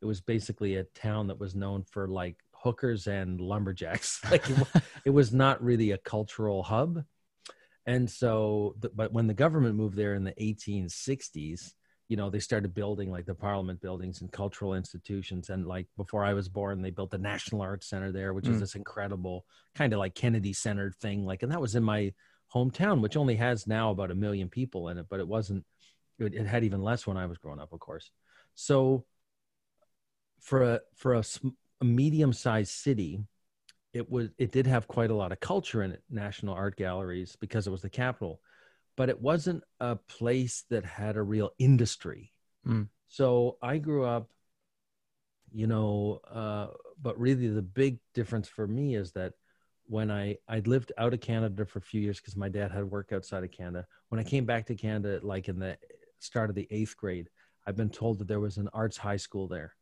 It 0.00 0.06
was 0.06 0.20
basically 0.20 0.76
a 0.76 0.84
town 0.84 1.26
that 1.28 1.38
was 1.38 1.54
known 1.54 1.84
for 1.84 2.08
like 2.08 2.36
hookers 2.54 3.06
and 3.06 3.40
lumberjacks. 3.40 4.20
Like 4.30 4.48
it, 4.48 4.66
it 5.04 5.10
was 5.10 5.32
not 5.32 5.62
really 5.62 5.90
a 5.90 5.98
cultural 5.98 6.62
hub. 6.62 7.04
And 7.84 8.08
so, 8.08 8.76
but 8.94 9.12
when 9.12 9.26
the 9.26 9.34
government 9.34 9.74
moved 9.74 9.96
there 9.96 10.14
in 10.14 10.24
the 10.24 10.32
1860s, 10.32 11.72
you 12.12 12.16
know, 12.18 12.28
they 12.28 12.40
started 12.40 12.74
building 12.74 13.10
like 13.10 13.24
the 13.24 13.34
parliament 13.34 13.80
buildings 13.80 14.20
and 14.20 14.30
cultural 14.30 14.74
institutions. 14.74 15.48
And 15.48 15.66
like 15.66 15.86
before 15.96 16.26
I 16.26 16.34
was 16.34 16.46
born, 16.46 16.82
they 16.82 16.90
built 16.90 17.10
the 17.10 17.16
National 17.16 17.62
Arts 17.62 17.86
Center 17.88 18.12
there, 18.12 18.34
which 18.34 18.48
is 18.48 18.58
Mm. 18.58 18.60
this 18.60 18.74
incredible 18.74 19.46
kind 19.74 19.94
of 19.94 19.98
like 19.98 20.14
Kennedy 20.14 20.52
centered 20.52 20.94
thing. 20.96 21.24
Like, 21.24 21.42
and 21.42 21.50
that 21.50 21.60
was 21.62 21.74
in 21.74 21.82
my 21.82 22.12
hometown, 22.54 23.00
which 23.00 23.16
only 23.16 23.36
has 23.36 23.66
now 23.66 23.92
about 23.92 24.10
a 24.10 24.14
million 24.14 24.50
people 24.50 24.90
in 24.90 24.98
it, 24.98 25.06
but 25.08 25.20
it 25.20 25.26
wasn't, 25.26 25.64
it, 26.18 26.34
it 26.34 26.46
had 26.46 26.64
even 26.64 26.82
less 26.82 27.06
when 27.06 27.16
I 27.16 27.24
was 27.24 27.38
growing 27.38 27.60
up, 27.60 27.72
of 27.72 27.80
course. 27.80 28.10
So 28.54 29.06
for 30.40 30.74
a, 30.74 30.80
for 30.94 31.14
a, 31.14 31.24
a 31.80 31.84
medium 31.86 32.34
sized 32.34 32.72
city, 32.72 33.24
it 33.94 34.10
was 34.10 34.28
it 34.36 34.52
did 34.52 34.66
have 34.66 34.86
quite 34.86 35.10
a 35.10 35.14
lot 35.14 35.32
of 35.32 35.40
culture 35.40 35.82
in 35.82 35.92
it 35.92 36.02
national 36.10 36.54
art 36.54 36.76
galleries 36.76 37.36
because 37.40 37.66
it 37.66 37.70
was 37.70 37.80
the 37.82 37.90
capital 37.90 38.40
but 38.96 39.08
it 39.08 39.20
wasn't 39.20 39.62
a 39.80 39.96
place 39.96 40.64
that 40.70 40.84
had 40.84 41.16
a 41.16 41.22
real 41.22 41.50
industry. 41.58 42.32
Mm. 42.66 42.88
so 43.08 43.56
i 43.60 43.76
grew 43.76 44.04
up 44.04 44.30
you 45.52 45.66
know 45.66 46.20
uh, 46.30 46.68
but 47.00 47.18
really 47.18 47.48
the 47.48 47.62
big 47.62 47.98
difference 48.14 48.48
for 48.48 48.66
me 48.66 48.94
is 48.94 49.12
that 49.12 49.32
when 49.86 50.10
i 50.10 50.36
i 50.48 50.60
lived 50.60 50.92
out 50.96 51.12
of 51.12 51.20
canada 51.20 51.66
for 51.66 51.80
a 51.80 51.82
few 51.82 52.00
years 52.00 52.20
because 52.20 52.36
my 52.36 52.48
dad 52.48 52.70
had 52.70 52.84
work 52.84 53.12
outside 53.12 53.42
of 53.42 53.50
canada. 53.50 53.84
When 54.08 54.20
i 54.20 54.24
came 54.24 54.44
back 54.44 54.66
to 54.66 54.74
canada 54.74 55.18
like 55.22 55.48
in 55.48 55.58
the 55.58 55.76
start 56.20 56.50
of 56.50 56.56
the 56.56 56.68
eighth 56.70 56.96
grade 56.96 57.28
i've 57.66 57.76
been 57.76 57.90
told 57.90 58.18
that 58.18 58.28
there 58.28 58.40
was 58.40 58.56
an 58.58 58.68
arts 58.72 58.96
high 58.96 59.16
school 59.16 59.48
there 59.48 59.74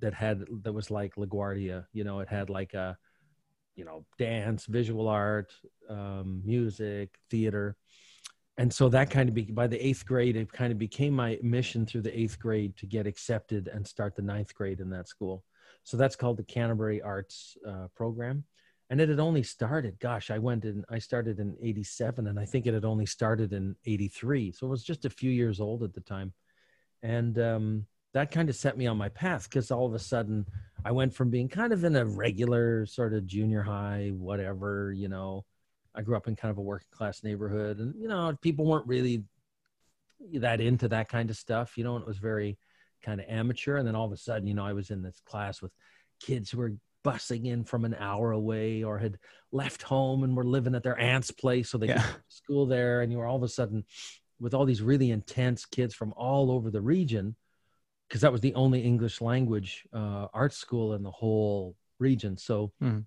that 0.00 0.14
had 0.14 0.44
that 0.62 0.72
was 0.72 0.90
like 0.90 1.14
laguardia 1.16 1.86
you 1.92 2.04
know 2.04 2.20
it 2.20 2.28
had 2.28 2.50
like 2.50 2.74
a 2.74 2.96
you 3.74 3.84
know 3.84 4.04
dance 4.18 4.66
visual 4.66 5.08
art 5.08 5.52
um, 5.88 6.42
music 6.44 7.18
theater 7.30 7.76
and 8.58 8.72
so 8.72 8.88
that 8.90 9.10
kind 9.10 9.28
of 9.28 9.34
be, 9.34 9.44
by 9.44 9.66
the 9.66 9.84
eighth 9.84 10.04
grade, 10.04 10.36
it 10.36 10.52
kind 10.52 10.72
of 10.72 10.78
became 10.78 11.14
my 11.14 11.38
mission 11.42 11.86
through 11.86 12.02
the 12.02 12.18
eighth 12.18 12.38
grade 12.38 12.76
to 12.76 12.86
get 12.86 13.06
accepted 13.06 13.68
and 13.68 13.86
start 13.86 14.14
the 14.14 14.22
ninth 14.22 14.54
grade 14.54 14.80
in 14.80 14.90
that 14.90 15.08
school. 15.08 15.42
So 15.84 15.96
that's 15.96 16.16
called 16.16 16.36
the 16.36 16.44
Canterbury 16.44 17.00
Arts 17.00 17.56
uh, 17.66 17.88
Program. 17.96 18.44
And 18.90 19.00
it 19.00 19.08
had 19.08 19.20
only 19.20 19.42
started, 19.42 19.98
gosh, 20.00 20.30
I 20.30 20.38
went 20.38 20.66
in, 20.66 20.84
I 20.90 20.98
started 20.98 21.38
in 21.38 21.56
87, 21.62 22.26
and 22.26 22.38
I 22.38 22.44
think 22.44 22.66
it 22.66 22.74
had 22.74 22.84
only 22.84 23.06
started 23.06 23.54
in 23.54 23.74
83. 23.86 24.52
So 24.52 24.66
it 24.66 24.70
was 24.70 24.84
just 24.84 25.06
a 25.06 25.10
few 25.10 25.30
years 25.30 25.60
old 25.60 25.82
at 25.82 25.94
the 25.94 26.02
time. 26.02 26.34
And 27.02 27.38
um, 27.38 27.86
that 28.12 28.30
kind 28.30 28.50
of 28.50 28.54
set 28.54 28.76
me 28.76 28.86
on 28.86 28.98
my 28.98 29.08
path 29.08 29.44
because 29.44 29.70
all 29.70 29.86
of 29.86 29.94
a 29.94 29.98
sudden 29.98 30.44
I 30.84 30.92
went 30.92 31.14
from 31.14 31.30
being 31.30 31.48
kind 31.48 31.72
of 31.72 31.84
in 31.84 31.96
a 31.96 32.04
regular 32.04 32.84
sort 32.84 33.14
of 33.14 33.26
junior 33.26 33.62
high, 33.62 34.10
whatever, 34.14 34.92
you 34.92 35.08
know, 35.08 35.46
I 35.94 36.02
grew 36.02 36.16
up 36.16 36.28
in 36.28 36.36
kind 36.36 36.50
of 36.50 36.58
a 36.58 36.62
working 36.62 36.88
class 36.90 37.22
neighborhood, 37.22 37.78
and 37.78 37.94
you 38.00 38.08
know, 38.08 38.36
people 38.40 38.66
weren't 38.66 38.86
really 38.86 39.24
that 40.34 40.60
into 40.60 40.88
that 40.88 41.08
kind 41.08 41.30
of 41.30 41.36
stuff. 41.36 41.76
You 41.76 41.84
know, 41.84 41.96
and 41.96 42.02
it 42.02 42.08
was 42.08 42.18
very 42.18 42.58
kind 43.02 43.20
of 43.20 43.26
amateur. 43.28 43.76
And 43.76 43.86
then 43.86 43.94
all 43.94 44.06
of 44.06 44.12
a 44.12 44.16
sudden, 44.16 44.46
you 44.46 44.54
know, 44.54 44.64
I 44.64 44.72
was 44.72 44.90
in 44.90 45.02
this 45.02 45.20
class 45.26 45.60
with 45.60 45.72
kids 46.20 46.50
who 46.50 46.58
were 46.58 46.74
busing 47.04 47.46
in 47.46 47.64
from 47.64 47.84
an 47.84 47.94
hour 47.98 48.32
away 48.32 48.82
or 48.82 48.98
had 48.98 49.18
left 49.50 49.82
home 49.82 50.22
and 50.24 50.36
were 50.36 50.44
living 50.44 50.74
at 50.74 50.82
their 50.82 50.98
aunt's 50.98 51.30
place 51.30 51.70
so 51.70 51.78
they 51.78 51.88
yeah. 51.88 52.02
could 52.02 52.22
school 52.28 52.66
there 52.66 53.00
and 53.02 53.10
you 53.10 53.18
were 53.18 53.26
all 53.26 53.36
of 53.36 53.42
a 53.42 53.48
sudden 53.48 53.84
with 54.40 54.54
all 54.54 54.64
these 54.64 54.82
really 54.82 55.10
intense 55.10 55.64
kids 55.66 55.94
from 55.94 56.12
all 56.16 56.50
over 56.50 56.70
the 56.70 56.80
region 56.80 57.34
because 58.08 58.20
that 58.20 58.32
was 58.32 58.40
the 58.40 58.54
only 58.54 58.82
english 58.82 59.20
language 59.20 59.84
uh, 59.92 60.26
art 60.32 60.52
school 60.52 60.94
in 60.94 61.02
the 61.02 61.10
whole 61.10 61.74
region 61.98 62.36
so 62.36 62.72
mm. 62.82 63.04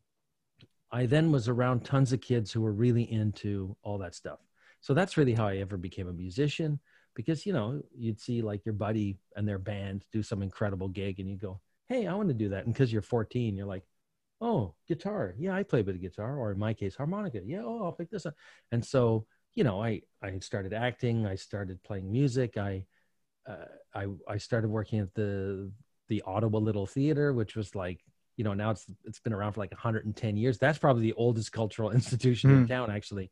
I 0.96 1.08
then 1.08 1.30
was 1.30 1.50
around 1.50 1.84
tons 1.84 2.14
of 2.14 2.22
kids 2.22 2.54
who 2.54 2.62
were 2.62 2.72
really 2.72 3.12
into 3.12 3.76
all 3.84 3.98
that 3.98 4.16
stuff. 4.16 4.40
So 4.80 4.94
that's 4.94 5.18
really 5.18 5.34
how 5.34 5.46
I 5.46 5.58
ever 5.58 5.76
became 5.76 6.08
a 6.08 6.14
musician 6.14 6.80
because, 7.16 7.46
you 7.46 7.52
know, 7.52 7.82
you'd 7.94 8.22
see 8.22 8.42
like 8.42 8.66
your 8.66 8.76
buddy 8.76 9.18
and 9.36 9.46
their 9.46 9.60
band 9.60 10.06
do 10.14 10.24
some 10.24 10.42
incredible 10.42 10.88
gig 10.88 11.20
and 11.20 11.30
you 11.30 11.36
go, 11.36 11.60
Hey, 11.90 12.08
I 12.08 12.14
want 12.14 12.30
to 12.30 12.34
do 12.34 12.48
that. 12.50 12.64
And 12.64 12.74
because 12.74 12.94
you're 12.94 13.02
14, 13.02 13.58
you're 13.58 13.66
like, 13.66 13.84
Oh, 14.40 14.76
guitar. 14.88 15.36
Yeah, 15.38 15.54
I 15.54 15.64
play 15.64 15.82
a 15.82 15.84
bit 15.84 15.96
of 15.96 16.02
guitar, 16.02 16.38
or 16.38 16.54
in 16.54 16.60
my 16.60 16.74
case, 16.74 16.96
harmonica. 16.96 17.42
Yeah, 17.44 17.64
oh, 17.66 17.84
I'll 17.84 17.92
pick 17.92 18.10
this 18.10 18.26
up. 18.26 18.36
And 18.72 18.84
so, 18.84 19.26
you 19.54 19.66
know, 19.66 19.84
I, 19.84 20.02
I 20.24 20.40
started 20.40 20.72
acting, 20.72 21.26
I 21.26 21.36
started 21.36 21.84
playing 21.84 22.10
music. 22.10 22.58
I, 22.58 22.86
uh, 23.46 23.66
I, 23.94 24.06
I 24.30 24.38
started 24.38 24.70
working 24.70 25.00
at 25.00 25.14
the, 25.14 25.74
the 26.08 26.24
Ottawa 26.26 26.60
Little 26.60 26.86
Theater, 26.86 27.34
which 27.34 27.58
was 27.58 27.76
like 27.76 28.00
you 28.38 28.44
know 28.44 28.54
now 28.54 28.72
it's 28.72 28.86
it's 29.04 29.20
been 29.20 29.34
around 29.34 29.54
for 29.54 29.62
like 29.62 29.72
110 29.72 30.38
years. 30.38 30.58
That's 30.58 30.78
probably 30.78 31.04
the 31.04 31.14
oldest 31.14 31.52
cultural 31.52 31.92
institution 32.00 32.50
mm. 32.50 32.54
in 32.54 32.60
hmm. 32.62 32.68
town 32.68 32.92
actually. 32.92 33.32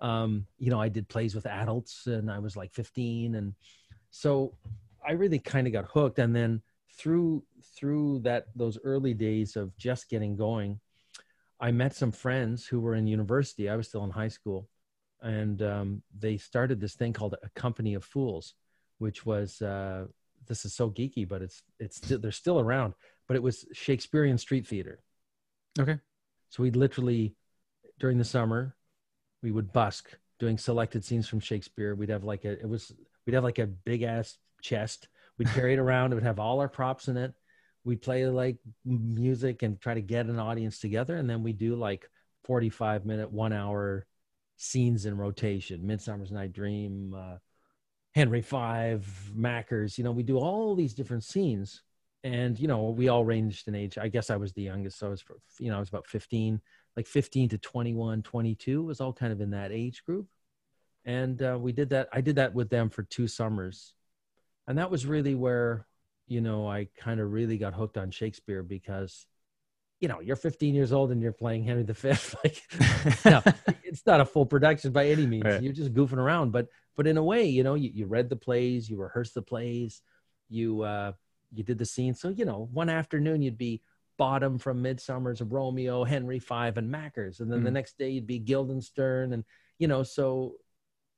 Um 0.00 0.46
you 0.58 0.70
know 0.70 0.80
i 0.80 0.88
did 0.88 1.08
plays 1.08 1.34
with 1.34 1.46
adults 1.46 2.06
and 2.06 2.30
i 2.30 2.38
was 2.38 2.56
like 2.56 2.72
15 2.72 3.34
and 3.34 3.54
so 4.10 4.54
i 5.06 5.12
really 5.12 5.38
kind 5.38 5.66
of 5.66 5.72
got 5.72 5.86
hooked. 5.86 6.18
And 6.18 6.34
then 6.34 6.62
through 6.96 7.42
through 7.76 8.20
that 8.20 8.46
those 8.54 8.78
early 8.84 9.14
days 9.14 9.56
of 9.56 9.76
just 9.76 10.08
getting 10.08 10.36
going 10.36 10.80
i 11.60 11.70
met 11.70 11.94
some 11.94 12.12
friends 12.12 12.66
who 12.66 12.80
were 12.80 12.94
in 12.94 13.06
university. 13.06 13.68
I 13.68 13.76
was 13.76 13.88
still 13.88 14.04
in 14.04 14.10
high 14.10 14.28
school. 14.28 14.68
And 15.20 15.60
um, 15.62 16.02
they 16.16 16.36
started 16.36 16.80
this 16.80 16.94
thing 16.94 17.12
called 17.12 17.34
a 17.42 17.48
company 17.50 17.94
of 17.94 18.04
fools 18.04 18.54
which 18.98 19.24
was 19.24 19.62
uh, 19.62 20.06
this 20.46 20.64
is 20.64 20.74
so 20.74 20.90
geeky 20.90 21.26
but 21.26 21.42
it's 21.42 21.62
it's 21.78 22.00
they're 22.00 22.30
still 22.30 22.60
around 22.60 22.94
but 23.28 23.36
it 23.36 23.42
was 23.42 23.66
Shakespearean 23.72 24.38
street 24.38 24.66
theater. 24.66 25.00
Okay. 25.78 25.98
So 26.48 26.62
we'd 26.62 26.76
literally, 26.76 27.36
during 28.00 28.18
the 28.18 28.24
summer, 28.24 28.74
we 29.42 29.52
would 29.52 29.72
busk 29.72 30.08
doing 30.38 30.56
selected 30.56 31.04
scenes 31.04 31.28
from 31.28 31.40
Shakespeare. 31.40 31.94
We'd 31.94 32.08
have 32.08 32.24
like 32.24 32.44
a, 32.44 32.52
it 32.52 32.68
was, 32.68 32.90
we'd 33.26 33.34
have 33.34 33.44
like 33.44 33.58
a 33.58 33.66
big 33.66 34.02
ass 34.02 34.38
chest. 34.62 35.08
We'd 35.36 35.48
carry 35.48 35.74
it 35.74 35.78
around. 35.78 36.10
It 36.10 36.16
would 36.16 36.24
have 36.24 36.40
all 36.40 36.60
our 36.60 36.68
props 36.68 37.08
in 37.08 37.16
it. 37.16 37.34
We'd 37.84 38.02
play 38.02 38.26
like 38.26 38.56
music 38.84 39.62
and 39.62 39.80
try 39.80 39.94
to 39.94 40.00
get 40.00 40.26
an 40.26 40.38
audience 40.38 40.80
together. 40.80 41.16
And 41.16 41.28
then 41.28 41.42
we 41.42 41.52
do 41.52 41.76
like 41.76 42.08
45 42.44 43.04
minute, 43.04 43.30
one 43.30 43.52
hour 43.52 44.06
scenes 44.56 45.06
in 45.06 45.16
rotation. 45.16 45.86
Midsummer's 45.86 46.32
Night 46.32 46.52
Dream, 46.52 47.14
uh, 47.16 47.36
Henry 48.14 48.42
Five, 48.42 49.06
Mackers. 49.34 49.96
You 49.96 50.04
know, 50.04 50.12
we 50.12 50.22
do 50.22 50.38
all 50.38 50.74
these 50.74 50.94
different 50.94 51.24
scenes 51.24 51.82
and 52.24 52.58
you 52.58 52.68
know 52.68 52.90
we 52.90 53.08
all 53.08 53.24
ranged 53.24 53.68
in 53.68 53.74
age. 53.74 53.98
I 53.98 54.08
guess 54.08 54.30
i 54.30 54.36
was 54.36 54.52
the 54.52 54.62
youngest 54.62 54.98
so 54.98 55.06
i 55.06 55.10
was 55.10 55.24
you 55.58 55.70
know 55.70 55.76
i 55.76 55.80
was 55.80 55.88
about 55.88 56.06
15 56.06 56.60
like 56.96 57.06
15 57.06 57.50
to 57.50 57.58
21 57.58 58.22
22 58.22 58.82
was 58.82 59.00
all 59.00 59.12
kind 59.12 59.32
of 59.32 59.40
in 59.40 59.50
that 59.50 59.72
age 59.72 60.04
group. 60.04 60.26
And 61.04 61.40
uh, 61.40 61.56
we 61.60 61.72
did 61.72 61.90
that 61.90 62.08
i 62.12 62.20
did 62.20 62.36
that 62.36 62.54
with 62.54 62.70
them 62.70 62.90
for 62.90 63.02
two 63.02 63.28
summers. 63.28 63.94
And 64.66 64.78
that 64.78 64.90
was 64.90 65.06
really 65.06 65.34
where 65.34 65.86
you 66.26 66.40
know 66.40 66.68
i 66.68 66.88
kind 66.96 67.20
of 67.20 67.32
really 67.32 67.56
got 67.56 67.74
hooked 67.74 67.96
on 67.96 68.10
shakespeare 68.10 68.62
because 68.62 69.26
you 70.00 70.08
know 70.08 70.20
you're 70.20 70.36
15 70.36 70.74
years 70.74 70.92
old 70.92 71.10
and 71.10 71.22
you're 71.22 71.32
playing 71.32 71.64
henry 71.64 71.84
v 71.84 72.08
like 72.44 72.62
no, 73.24 73.42
it's 73.82 74.06
not 74.06 74.20
a 74.20 74.24
full 74.24 74.46
production 74.46 74.92
by 74.92 75.08
any 75.08 75.26
means. 75.26 75.44
Right. 75.44 75.62
you're 75.62 75.72
just 75.72 75.94
goofing 75.94 76.18
around 76.18 76.52
but 76.52 76.68
but 76.96 77.06
in 77.06 77.16
a 77.16 77.22
way 77.22 77.46
you 77.46 77.64
know 77.64 77.74
you, 77.74 77.90
you 77.92 78.06
read 78.06 78.28
the 78.28 78.36
plays 78.36 78.90
you 78.90 79.00
rehearsed 79.00 79.34
the 79.34 79.42
plays 79.42 80.02
you 80.48 80.82
uh 80.82 81.12
you 81.52 81.62
did 81.62 81.78
the 81.78 81.84
scene. 81.84 82.14
So, 82.14 82.28
you 82.28 82.44
know, 82.44 82.68
one 82.72 82.88
afternoon 82.88 83.42
you'd 83.42 83.58
be 83.58 83.82
Bottom 84.16 84.58
from 84.58 84.82
Midsummer's 84.82 85.40
Romeo, 85.40 86.04
Henry 86.04 86.40
V, 86.40 86.54
and 86.76 86.90
Mackers. 86.90 87.40
And 87.40 87.50
then 87.50 87.60
mm. 87.60 87.64
the 87.64 87.70
next 87.70 87.98
day 87.98 88.10
you'd 88.10 88.26
be 88.26 88.38
Guildenstern. 88.38 89.32
And, 89.32 89.44
you 89.78 89.86
know, 89.86 90.02
so, 90.02 90.54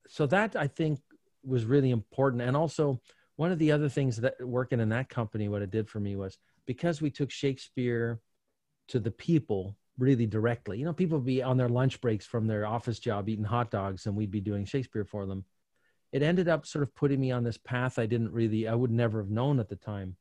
so 0.07 0.27
that 0.27 0.55
I 0.55 0.67
think 0.67 1.01
was 1.43 1.65
really 1.65 1.91
important. 1.91 2.43
And 2.43 2.57
also, 2.57 3.01
one 3.37 3.53
of 3.53 3.59
the 3.59 3.73
other 3.73 3.89
things 3.89 4.19
that 4.19 4.35
working 4.47 4.81
in 4.81 4.91
that 4.91 5.09
company, 5.09 5.49
what 5.49 5.63
it 5.63 5.71
did 5.71 5.89
for 5.89 5.99
me 5.99 6.15
was 6.15 6.37
because 6.67 7.01
we 7.01 7.11
took 7.11 7.31
Shakespeare 7.31 8.21
to 8.89 9.01
the 9.01 9.11
people 9.11 9.79
really 9.99 10.27
directly. 10.27 10.79
You 10.79 10.85
know, 10.85 10.93
people 10.93 11.19
would 11.19 11.27
be 11.27 11.43
on 11.43 11.57
their 11.57 11.69
lunch 11.69 12.03
breaks 12.03 12.27
from 12.27 12.47
their 12.47 12.67
office 12.67 12.99
job 12.99 13.31
eating 13.31 13.45
hot 13.45 13.71
dogs, 13.71 14.05
and 14.05 14.15
we'd 14.15 14.31
be 14.31 14.43
doing 14.43 14.67
Shakespeare 14.67 15.07
for 15.07 15.25
them 15.25 15.45
it 16.13 16.23
ended 16.23 16.49
up 16.49 16.67
sort 16.67 16.83
of 16.83 16.95
putting 16.95 17.21
me 17.21 17.31
on 17.31 17.45
this 17.45 17.59
path 17.59 17.99
I 17.99 18.07
didn't 18.07 18.33
really, 18.33 18.67
I 18.67 18.75
would 18.75 18.91
never 18.91 19.21
have 19.21 19.31
known 19.31 19.61
at 19.61 19.69
the 19.69 19.77
time. 19.77 20.17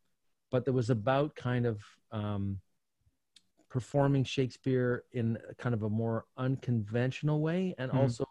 But 0.51 0.65
there 0.65 0.73
was 0.73 0.89
about 0.89 1.35
kind 1.35 1.65
of 1.65 1.81
um, 2.11 2.59
performing 3.69 4.23
Shakespeare 4.23 5.03
in 5.11 5.37
kind 5.57 5.75
of 5.75 5.83
a 5.83 5.89
more 5.89 6.25
unconventional 6.37 7.41
way, 7.41 7.75
and 7.77 7.91
mm-hmm. 7.91 7.99
also 7.99 8.25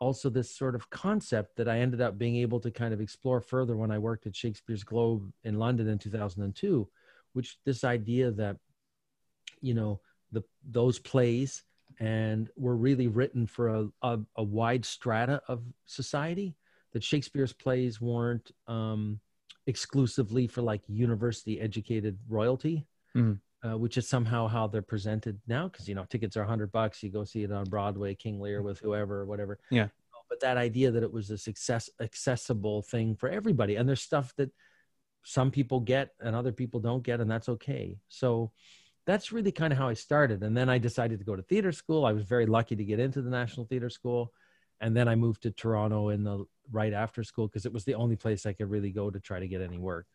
also 0.00 0.30
this 0.30 0.54
sort 0.54 0.74
of 0.74 0.88
concept 0.90 1.56
that 1.56 1.68
I 1.68 1.80
ended 1.80 2.00
up 2.00 2.18
being 2.18 2.36
able 2.36 2.60
to 2.60 2.70
kind 2.70 2.94
of 2.94 3.00
explore 3.00 3.40
further 3.40 3.76
when 3.76 3.90
I 3.90 3.98
worked 3.98 4.26
at 4.26 4.36
Shakespeare's 4.36 4.84
Globe 4.84 5.32
in 5.42 5.58
London 5.58 5.88
in 5.88 5.98
2002, 5.98 6.88
which 7.32 7.58
this 7.64 7.82
idea 7.82 8.30
that 8.32 8.56
you 9.60 9.74
know 9.74 10.00
the 10.32 10.42
those 10.68 10.98
plays 10.98 11.64
and 12.00 12.48
were 12.56 12.76
really 12.76 13.08
written 13.08 13.46
for 13.46 13.68
a, 13.68 13.88
a, 14.02 14.18
a 14.36 14.42
wide 14.42 14.84
strata 14.84 15.42
of 15.48 15.62
society 15.86 16.54
that 16.92 17.02
Shakespeare's 17.02 17.52
plays 17.52 18.00
weren't 18.00 18.52
um, 18.66 19.18
exclusively 19.68 20.46
for 20.46 20.62
like 20.62 20.80
university 20.88 21.60
educated 21.60 22.18
royalty, 22.28 22.86
mm. 23.14 23.38
uh, 23.62 23.76
which 23.76 23.98
is 23.98 24.08
somehow 24.08 24.48
how 24.48 24.66
they're 24.66 24.82
presented 24.82 25.38
now. 25.46 25.68
Because 25.68 25.88
you 25.88 25.94
know 25.94 26.06
tickets 26.06 26.36
are 26.36 26.44
hundred 26.44 26.72
bucks, 26.72 27.02
you 27.02 27.10
go 27.10 27.22
see 27.22 27.44
it 27.44 27.52
on 27.52 27.64
Broadway, 27.64 28.14
King 28.14 28.40
Lear 28.40 28.62
with 28.62 28.80
whoever 28.80 29.20
or 29.20 29.26
whatever. 29.26 29.60
Yeah. 29.70 29.88
But 30.28 30.40
that 30.40 30.56
idea 30.56 30.90
that 30.90 31.02
it 31.02 31.12
was 31.12 31.30
a 31.30 31.38
success 31.38 31.88
accessible 32.00 32.82
thing 32.82 33.14
for 33.14 33.28
everybody, 33.28 33.76
and 33.76 33.88
there's 33.88 34.02
stuff 34.02 34.34
that 34.36 34.50
some 35.22 35.50
people 35.50 35.80
get 35.80 36.14
and 36.20 36.34
other 36.34 36.52
people 36.52 36.80
don't 36.80 37.02
get, 37.02 37.20
and 37.20 37.30
that's 37.30 37.48
okay. 37.48 37.98
So 38.08 38.50
that's 39.06 39.32
really 39.32 39.52
kind 39.52 39.72
of 39.72 39.78
how 39.78 39.88
I 39.88 39.94
started. 39.94 40.42
And 40.42 40.56
then 40.56 40.68
I 40.68 40.78
decided 40.78 41.18
to 41.18 41.24
go 41.24 41.36
to 41.36 41.42
theater 41.42 41.72
school. 41.72 42.04
I 42.04 42.12
was 42.12 42.24
very 42.24 42.46
lucky 42.46 42.76
to 42.76 42.84
get 42.84 43.00
into 43.00 43.22
the 43.22 43.30
National 43.30 43.66
Theater 43.66 43.88
School 43.90 44.32
and 44.80 44.96
then 44.96 45.08
I 45.08 45.14
moved 45.14 45.42
to 45.42 45.50
Toronto 45.50 46.10
in 46.10 46.24
the 46.24 46.44
right 46.70 46.92
after 46.92 47.24
school 47.24 47.46
because 47.46 47.66
it 47.66 47.72
was 47.72 47.84
the 47.84 47.94
only 47.94 48.16
place 48.16 48.46
I 48.46 48.52
could 48.52 48.70
really 48.70 48.90
go 48.90 49.10
to 49.10 49.20
try 49.20 49.40
to 49.40 49.48
get 49.48 49.60
any 49.60 49.78
work. 49.78 50.06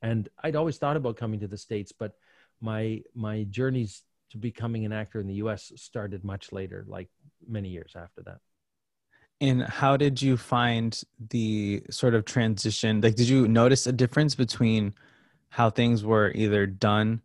And 0.00 0.28
I'd 0.42 0.56
always 0.56 0.78
thought 0.78 0.96
about 0.96 1.16
coming 1.16 1.40
to 1.40 1.48
the 1.48 1.58
states, 1.58 1.92
but 1.92 2.14
my 2.60 3.02
my 3.14 3.44
journeys 3.44 4.02
to 4.30 4.38
becoming 4.38 4.84
an 4.84 4.92
actor 4.92 5.20
in 5.20 5.26
the 5.26 5.34
U.S. 5.34 5.72
started 5.76 6.24
much 6.24 6.52
later, 6.52 6.84
like 6.88 7.08
many 7.46 7.68
years 7.68 7.92
after 7.94 8.22
that. 8.22 8.38
And 9.40 9.62
how 9.62 9.96
did 9.96 10.22
you 10.22 10.36
find 10.36 11.00
the 11.30 11.82
sort 11.90 12.14
of 12.14 12.24
transition? 12.24 13.00
Like, 13.00 13.16
did 13.16 13.28
you 13.28 13.48
notice 13.48 13.86
a 13.86 13.92
difference 13.92 14.34
between 14.34 14.94
how 15.50 15.68
things 15.68 16.04
were 16.04 16.32
either 16.34 16.66
done, 16.66 17.20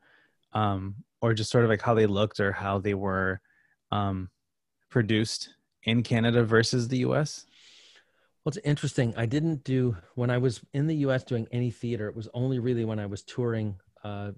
um, 0.54 0.96
or 1.22 1.34
just 1.34 1.52
sort 1.52 1.64
of 1.64 1.70
like 1.70 1.82
how 1.82 1.94
they 1.94 2.08
looked 2.08 2.40
or 2.40 2.52
how 2.52 2.80
they 2.80 2.94
were 2.94 3.40
um, 3.92 4.30
produced 4.90 5.50
in 5.88 6.04
Canada 6.04 6.44
versus 6.44 6.90
the 6.90 7.00
US? 7.00 7.48
Well, 8.46 8.52
it's 8.52 8.66
interesting. 8.66 9.14
I 9.18 9.26
didn't 9.26 9.64
do 9.64 9.98
when 10.16 10.30
I 10.30 10.38
was 10.38 10.62
in 10.74 10.88
the 10.88 10.98
US 11.08 11.24
doing 11.24 11.48
any 11.52 11.72
theater. 11.72 12.10
It 12.10 12.16
was 12.16 12.30
only 12.36 12.60
really 12.60 12.86
when 12.86 13.00
I 13.00 13.08
was 13.08 13.24
touring. 13.24 13.78
Uh, 14.04 14.34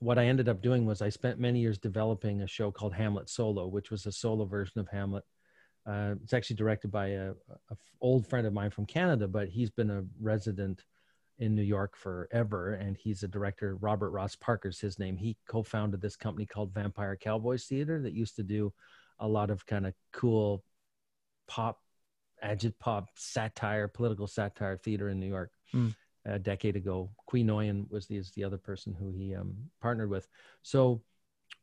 what 0.00 0.18
I 0.18 0.26
ended 0.26 0.48
up 0.48 0.62
doing 0.62 0.86
was 0.86 1.02
I 1.02 1.10
spent 1.10 1.40
many 1.40 1.60
years 1.60 1.78
developing 1.78 2.42
a 2.42 2.48
show 2.48 2.72
called 2.72 2.94
Hamlet 2.94 3.28
Solo, 3.28 3.68
which 3.68 3.90
was 3.90 4.06
a 4.06 4.12
solo 4.12 4.46
version 4.46 4.80
of 4.80 4.88
Hamlet 4.88 5.24
Uh, 5.86 6.14
it's 6.22 6.32
actually 6.32 6.56
directed 6.56 6.90
by 6.90 7.08
a, 7.08 7.32
a 7.70 7.76
old 8.00 8.26
friend 8.28 8.46
of 8.46 8.52
mine 8.52 8.70
from 8.70 8.86
Canada, 8.86 9.28
but 9.28 9.48
he's 9.48 9.70
been 9.70 9.90
a 9.90 10.04
resident 10.20 10.84
in 11.38 11.54
New 11.56 11.62
York 11.62 11.96
forever, 11.96 12.74
and 12.74 12.96
he's 12.96 13.24
a 13.24 13.28
director. 13.28 13.76
Robert 13.76 14.10
Ross 14.10 14.36
Parker's 14.36 14.80
his 14.80 14.98
name. 14.98 15.16
He 15.16 15.36
co-founded 15.48 16.00
this 16.00 16.16
company 16.16 16.46
called 16.46 16.74
Vampire 16.74 17.16
Cowboys 17.16 17.66
Theater 17.66 18.00
that 18.02 18.14
used 18.14 18.36
to 18.36 18.44
do 18.44 18.72
a 19.18 19.28
lot 19.28 19.50
of 19.50 19.66
kind 19.66 19.86
of 19.86 19.94
cool 20.12 20.64
pop, 21.52 21.80
agit 22.42 22.78
pop 22.78 23.10
satire, 23.14 23.88
political 23.88 24.26
satire 24.26 24.78
theater 24.78 25.10
in 25.10 25.20
New 25.20 25.28
York. 25.28 25.50
Hmm. 25.70 25.88
A 26.24 26.38
decade 26.38 26.76
ago, 26.76 27.10
Qui 27.26 27.42
Nguyen 27.42 27.90
was 27.90 28.06
the, 28.06 28.16
is 28.16 28.30
the 28.30 28.44
other 28.44 28.56
person 28.56 28.94
who 28.96 29.10
he 29.10 29.34
um, 29.34 29.54
partnered 29.80 30.08
with. 30.08 30.28
So 30.62 31.02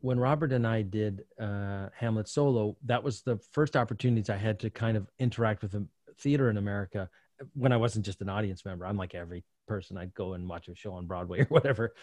when 0.01 0.19
Robert 0.19 0.51
and 0.51 0.67
I 0.67 0.81
did 0.81 1.23
uh, 1.39 1.87
Hamlet 1.95 2.27
solo, 2.27 2.75
that 2.85 3.01
was 3.01 3.21
the 3.21 3.37
first 3.51 3.77
opportunities 3.77 4.29
I 4.29 4.35
had 4.35 4.59
to 4.59 4.69
kind 4.69 4.97
of 4.97 5.07
interact 5.17 5.61
with 5.61 5.71
the 5.71 5.87
theater 6.19 6.49
in 6.49 6.57
America 6.57 7.09
when 7.53 7.71
I 7.71 7.77
wasn't 7.77 8.05
just 8.05 8.21
an 8.21 8.27
audience 8.27 8.65
member. 8.65 8.85
I'm 8.85 8.97
like 8.97 9.15
every 9.15 9.45
person. 9.65 9.97
I'd 9.97 10.13
go 10.13 10.33
and 10.33 10.47
watch 10.47 10.67
a 10.67 10.75
show 10.75 10.93
on 10.93 11.07
Broadway 11.07 11.39
or 11.43 11.45
whatever. 11.45 11.93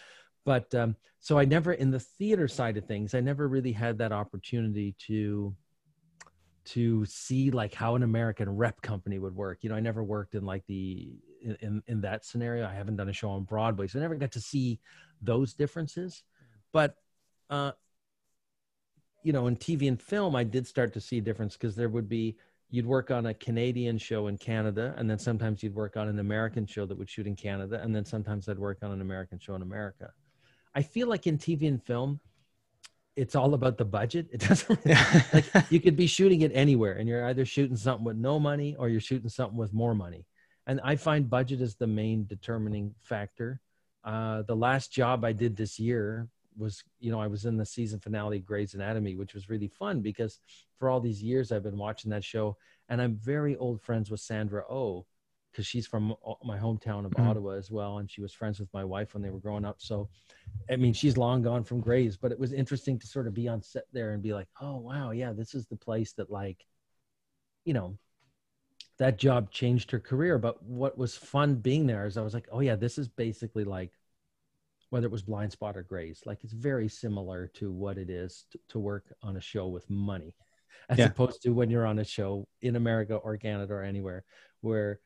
But 0.43 0.73
um, 0.73 0.95
so 1.19 1.37
I 1.37 1.45
never, 1.45 1.73
in 1.73 1.91
the 1.91 1.99
theater 1.99 2.47
side 2.47 2.77
of 2.77 2.85
things, 2.85 3.13
I 3.13 3.19
never 3.19 3.47
really 3.47 3.71
had 3.71 3.99
that 3.99 4.11
opportunity 4.11 4.95
to 5.07 5.55
to 6.67 7.05
see 7.05 7.49
like 7.49 7.73
how 7.73 7.95
an 7.95 8.03
American 8.03 8.49
rep 8.49 8.81
company 8.81 9.19
would 9.19 9.35
work. 9.35 9.59
You 9.61 9.69
know, 9.69 9.75
I 9.75 9.79
never 9.79 10.03
worked 10.03 10.35
in 10.35 10.45
like 10.45 10.65
the 10.67 11.15
in 11.41 11.81
in 11.87 12.01
that 12.01 12.25
scenario. 12.25 12.67
I 12.67 12.73
haven't 12.73 12.97
done 12.97 13.09
a 13.09 13.13
show 13.13 13.29
on 13.29 13.43
Broadway, 13.43 13.87
so 13.87 13.99
I 13.99 14.01
never 14.01 14.15
got 14.15 14.33
to 14.33 14.41
see 14.41 14.79
those 15.21 15.53
differences. 15.53 16.23
But 16.73 16.95
uh, 17.49 17.71
you 19.23 19.31
know, 19.31 19.47
in 19.47 19.55
TV 19.55 19.87
and 19.87 20.01
film, 20.01 20.35
I 20.35 20.43
did 20.43 20.67
start 20.67 20.93
to 20.93 21.01
see 21.01 21.19
a 21.19 21.21
difference 21.21 21.53
because 21.55 21.75
there 21.75 21.89
would 21.89 22.09
be 22.09 22.35
you'd 22.69 22.85
work 22.85 23.11
on 23.11 23.27
a 23.27 23.33
Canadian 23.33 23.97
show 23.97 24.27
in 24.27 24.37
Canada, 24.37 24.93
and 24.97 25.09
then 25.09 25.19
sometimes 25.19 25.63
you'd 25.63 25.75
work 25.75 25.95
on 25.95 26.09
an 26.09 26.19
American 26.19 26.65
show 26.65 26.85
that 26.85 26.97
would 26.97 27.09
shoot 27.09 27.27
in 27.27 27.35
Canada, 27.35 27.79
and 27.81 27.95
then 27.95 28.03
sometimes 28.03 28.49
I'd 28.49 28.59
work 28.59 28.79
on 28.81 28.91
an 28.91 28.99
American 28.99 29.39
show 29.39 29.55
in 29.55 29.61
America. 29.61 30.11
I 30.75 30.81
feel 30.81 31.07
like 31.07 31.27
in 31.27 31.37
TV 31.37 31.67
and 31.69 31.81
film, 31.81 32.19
it's 33.17 33.35
all 33.35 33.53
about 33.53 33.77
the 33.77 33.85
budget. 33.85 34.27
It 34.31 34.41
doesn't 34.41 34.79
really, 34.85 34.99
like 35.33 35.45
you 35.71 35.81
could 35.81 35.97
be 35.97 36.07
shooting 36.07 36.41
it 36.41 36.51
anywhere, 36.53 36.93
and 36.93 37.09
you're 37.09 37.25
either 37.25 37.45
shooting 37.45 37.75
something 37.75 38.05
with 38.05 38.17
no 38.17 38.39
money 38.39 38.75
or 38.77 38.87
you're 38.87 39.01
shooting 39.01 39.29
something 39.29 39.57
with 39.57 39.73
more 39.73 39.95
money. 39.95 40.25
And 40.67 40.79
I 40.83 40.95
find 40.95 41.29
budget 41.29 41.61
is 41.61 41.75
the 41.75 41.87
main 41.87 42.25
determining 42.25 42.93
factor. 43.01 43.59
Uh, 44.03 44.43
the 44.43 44.55
last 44.55 44.91
job 44.91 45.25
I 45.25 45.33
did 45.33 45.55
this 45.55 45.79
year 45.79 46.27
was, 46.57 46.83
you 46.99 47.11
know, 47.11 47.19
I 47.19 47.27
was 47.27 47.45
in 47.45 47.57
the 47.57 47.65
season 47.65 47.99
finale 47.99 48.37
of 48.37 48.45
Grey's 48.45 48.73
Anatomy, 48.73 49.15
which 49.15 49.33
was 49.33 49.49
really 49.49 49.67
fun 49.67 50.01
because 50.01 50.39
for 50.77 50.89
all 50.89 50.99
these 50.99 51.23
years 51.23 51.51
I've 51.51 51.63
been 51.63 51.77
watching 51.77 52.11
that 52.11 52.23
show, 52.23 52.57
and 52.89 53.01
I'm 53.01 53.15
very 53.15 53.55
old 53.57 53.81
friends 53.81 54.11
with 54.11 54.19
Sandra 54.19 54.63
O, 54.69 54.75
oh, 54.75 55.05
because 55.57 55.65
she's 55.65 55.87
from 55.87 56.13
my 56.43 56.55
hometown 56.55 57.03
of 57.03 57.11
mm-hmm. 57.11 57.27
Ottawa 57.27 57.53
as 57.53 57.71
well, 57.71 57.97
and 57.97 58.11
she 58.11 58.21
was 58.21 58.31
friends 58.31 58.59
with 58.59 58.71
my 58.75 58.83
wife 58.83 59.15
when 59.15 59.23
they 59.23 59.31
were 59.31 59.39
growing 59.39 59.65
up. 59.65 59.77
So, 59.79 60.07
I 60.69 60.75
mean, 60.75 60.93
she's 60.93 61.17
long 61.17 61.41
gone 61.41 61.63
from 61.63 61.81
Grey's, 61.81 62.15
but 62.15 62.31
it 62.31 62.37
was 62.37 62.53
interesting 62.53 62.99
to 62.99 63.07
sort 63.07 63.25
of 63.25 63.33
be 63.33 63.47
on 63.47 63.63
set 63.63 63.85
there 63.91 64.11
and 64.11 64.21
be 64.21 64.35
like, 64.35 64.47
oh 64.61 64.77
wow, 64.77 65.09
yeah, 65.09 65.33
this 65.33 65.55
is 65.55 65.65
the 65.65 65.75
place 65.75 66.13
that 66.13 66.29
like, 66.29 66.63
you 67.65 67.73
know, 67.73 67.97
that 68.99 69.17
job 69.17 69.49
changed 69.49 69.89
her 69.89 69.99
career. 69.99 70.37
But 70.37 70.61
what 70.61 70.95
was 70.95 71.17
fun 71.17 71.55
being 71.55 71.87
there 71.87 72.05
is 72.05 72.17
I 72.17 72.21
was 72.21 72.35
like, 72.35 72.47
oh 72.51 72.59
yeah, 72.59 72.75
this 72.75 72.99
is 72.99 73.07
basically 73.07 73.63
like 73.63 73.93
whether 74.91 75.07
it 75.07 75.11
was 75.11 75.23
Blindspot 75.23 75.75
or 75.75 75.81
Grey's 75.81 76.21
like 76.27 76.43
it's 76.43 76.53
very 76.53 76.87
similar 76.87 77.47
to 77.55 77.71
what 77.71 77.97
it 77.97 78.11
is 78.11 78.45
to, 78.51 78.59
to 78.69 78.79
work 78.79 79.05
on 79.23 79.37
a 79.37 79.41
show 79.41 79.67
with 79.67 79.89
money 79.89 80.35
as 80.89 80.99
yeah. 80.99 81.05
opposed 81.05 81.41
to 81.41 81.49
when 81.49 81.71
you're 81.71 81.85
on 81.85 81.99
a 81.99 82.05
show 82.05 82.47
in 82.61 82.75
america 82.75 83.15
or 83.15 83.35
canada 83.35 83.73
or 83.73 83.81
anywhere 83.81 84.23
where 84.61 84.99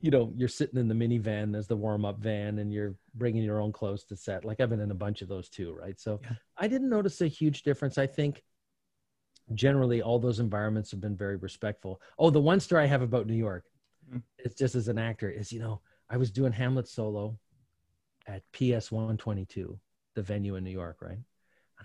you 0.00 0.10
know 0.10 0.32
you're 0.36 0.48
sitting 0.48 0.78
in 0.78 0.88
the 0.88 0.94
minivan 0.94 1.56
as 1.56 1.66
the 1.66 1.76
warm-up 1.76 2.18
van 2.18 2.58
and 2.58 2.72
you're 2.72 2.94
bringing 3.14 3.42
your 3.42 3.60
own 3.60 3.72
clothes 3.72 4.04
to 4.04 4.16
set 4.16 4.44
like 4.44 4.60
i've 4.60 4.70
been 4.70 4.80
in 4.80 4.90
a 4.90 4.94
bunch 4.94 5.22
of 5.22 5.28
those 5.28 5.48
too 5.48 5.74
right 5.74 5.98
so 5.98 6.20
yeah. 6.22 6.32
i 6.58 6.68
didn't 6.68 6.90
notice 6.90 7.20
a 7.22 7.26
huge 7.26 7.62
difference 7.62 7.96
i 7.96 8.06
think 8.06 8.42
generally 9.54 10.02
all 10.02 10.18
those 10.18 10.40
environments 10.40 10.90
have 10.90 11.00
been 11.00 11.16
very 11.16 11.36
respectful. 11.36 12.00
Oh, 12.18 12.30
the 12.30 12.40
one 12.40 12.60
story 12.60 12.84
I 12.84 12.86
have 12.86 13.02
about 13.02 13.26
New 13.26 13.34
York, 13.34 13.64
mm-hmm. 14.08 14.18
it's 14.38 14.54
just 14.54 14.74
as 14.74 14.88
an 14.88 14.98
actor, 14.98 15.30
is 15.30 15.52
you 15.52 15.60
know, 15.60 15.80
I 16.10 16.16
was 16.16 16.30
doing 16.30 16.52
Hamlet 16.52 16.88
solo 16.88 17.38
at 18.26 18.42
PS 18.52 18.90
122, 18.90 19.78
the 20.14 20.22
venue 20.22 20.56
in 20.56 20.64
New 20.64 20.70
York, 20.70 20.98
right? 21.00 21.18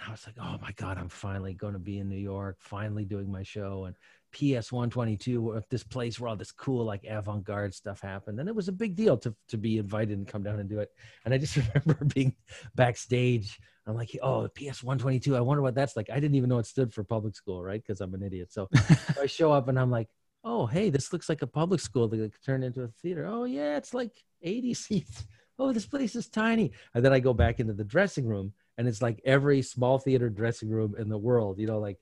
And 0.02 0.10
I 0.10 0.12
was 0.12 0.26
like, 0.26 0.36
oh 0.42 0.58
my 0.62 0.72
God, 0.78 0.98
I'm 0.98 1.10
finally 1.10 1.54
going 1.54 1.74
to 1.74 1.80
be 1.80 2.00
in 2.00 2.10
New 2.10 2.18
York, 2.18 2.58
finally 2.60 3.06
doing 3.06 3.32
my 3.32 3.44
show. 3.44 3.86
And 3.86 3.96
PS 4.34 4.72
122, 4.72 5.62
this 5.70 5.84
place 5.84 6.20
where 6.20 6.30
all 6.30 6.36
this 6.36 6.52
cool, 6.52 6.86
like 6.86 7.06
avant 7.08 7.44
garde 7.44 7.74
stuff 7.74 8.02
happened. 8.02 8.40
And 8.40 8.50
it 8.50 8.56
was 8.56 8.68
a 8.68 8.72
big 8.72 8.96
deal 8.96 9.16
to, 9.18 9.36
to 9.50 9.58
be 9.58 9.78
invited 9.78 10.18
and 10.18 10.28
come 10.28 10.42
down 10.42 10.60
and 10.60 10.68
do 10.68 10.80
it. 10.80 10.90
And 11.24 11.34
I 11.34 11.38
just 11.38 11.56
remember 11.76 12.04
being 12.06 12.34
backstage. 12.74 13.60
I'm 13.86 13.96
like, 13.96 14.18
oh, 14.24 14.48
PS 14.56 14.84
122, 14.84 15.36
I 15.36 15.42
wonder 15.42 15.62
what 15.62 15.76
that's 15.76 15.96
like. 15.96 16.10
I 16.10 16.16
didn't 16.16 16.36
even 16.36 16.50
know 16.50 16.60
it 16.60 16.66
stood 16.66 16.94
for 16.94 17.04
public 17.04 17.36
school, 17.36 17.64
right? 17.64 17.82
Because 17.86 18.02
I'm 18.02 18.14
an 18.16 18.24
idiot. 18.24 18.52
So 18.52 18.70
I 19.22 19.28
show 19.28 19.52
up 19.52 19.68
and 19.68 19.80
I'm 19.80 19.92
like, 19.92 20.08
oh, 20.44 20.66
hey, 20.66 20.90
this 20.90 21.14
looks 21.14 21.30
like 21.30 21.44
a 21.44 21.48
public 21.48 21.80
school 21.80 22.08
that 22.08 22.18
could 22.18 22.44
turn 22.44 22.64
into 22.64 22.84
a 22.84 22.88
theater. 23.04 23.28
Oh, 23.28 23.44
yeah, 23.44 23.78
it's 23.78 23.94
like 23.94 24.14
80 24.42 24.74
seats. 24.74 25.26
Oh, 25.60 25.72
this 25.72 25.86
place 25.86 26.16
is 26.16 26.28
tiny. 26.28 26.72
And 26.96 27.06
then 27.06 27.14
I 27.14 27.20
go 27.20 27.36
back 27.36 27.60
into 27.60 27.74
the 27.74 27.84
dressing 27.84 28.26
room 28.26 28.54
and 28.82 28.88
it's 28.88 29.00
like 29.00 29.22
every 29.24 29.62
small 29.62 30.00
theater 30.00 30.28
dressing 30.28 30.68
room 30.68 30.96
in 30.98 31.08
the 31.08 31.18
world, 31.18 31.60
you 31.60 31.68
know, 31.68 31.78
like 31.78 32.00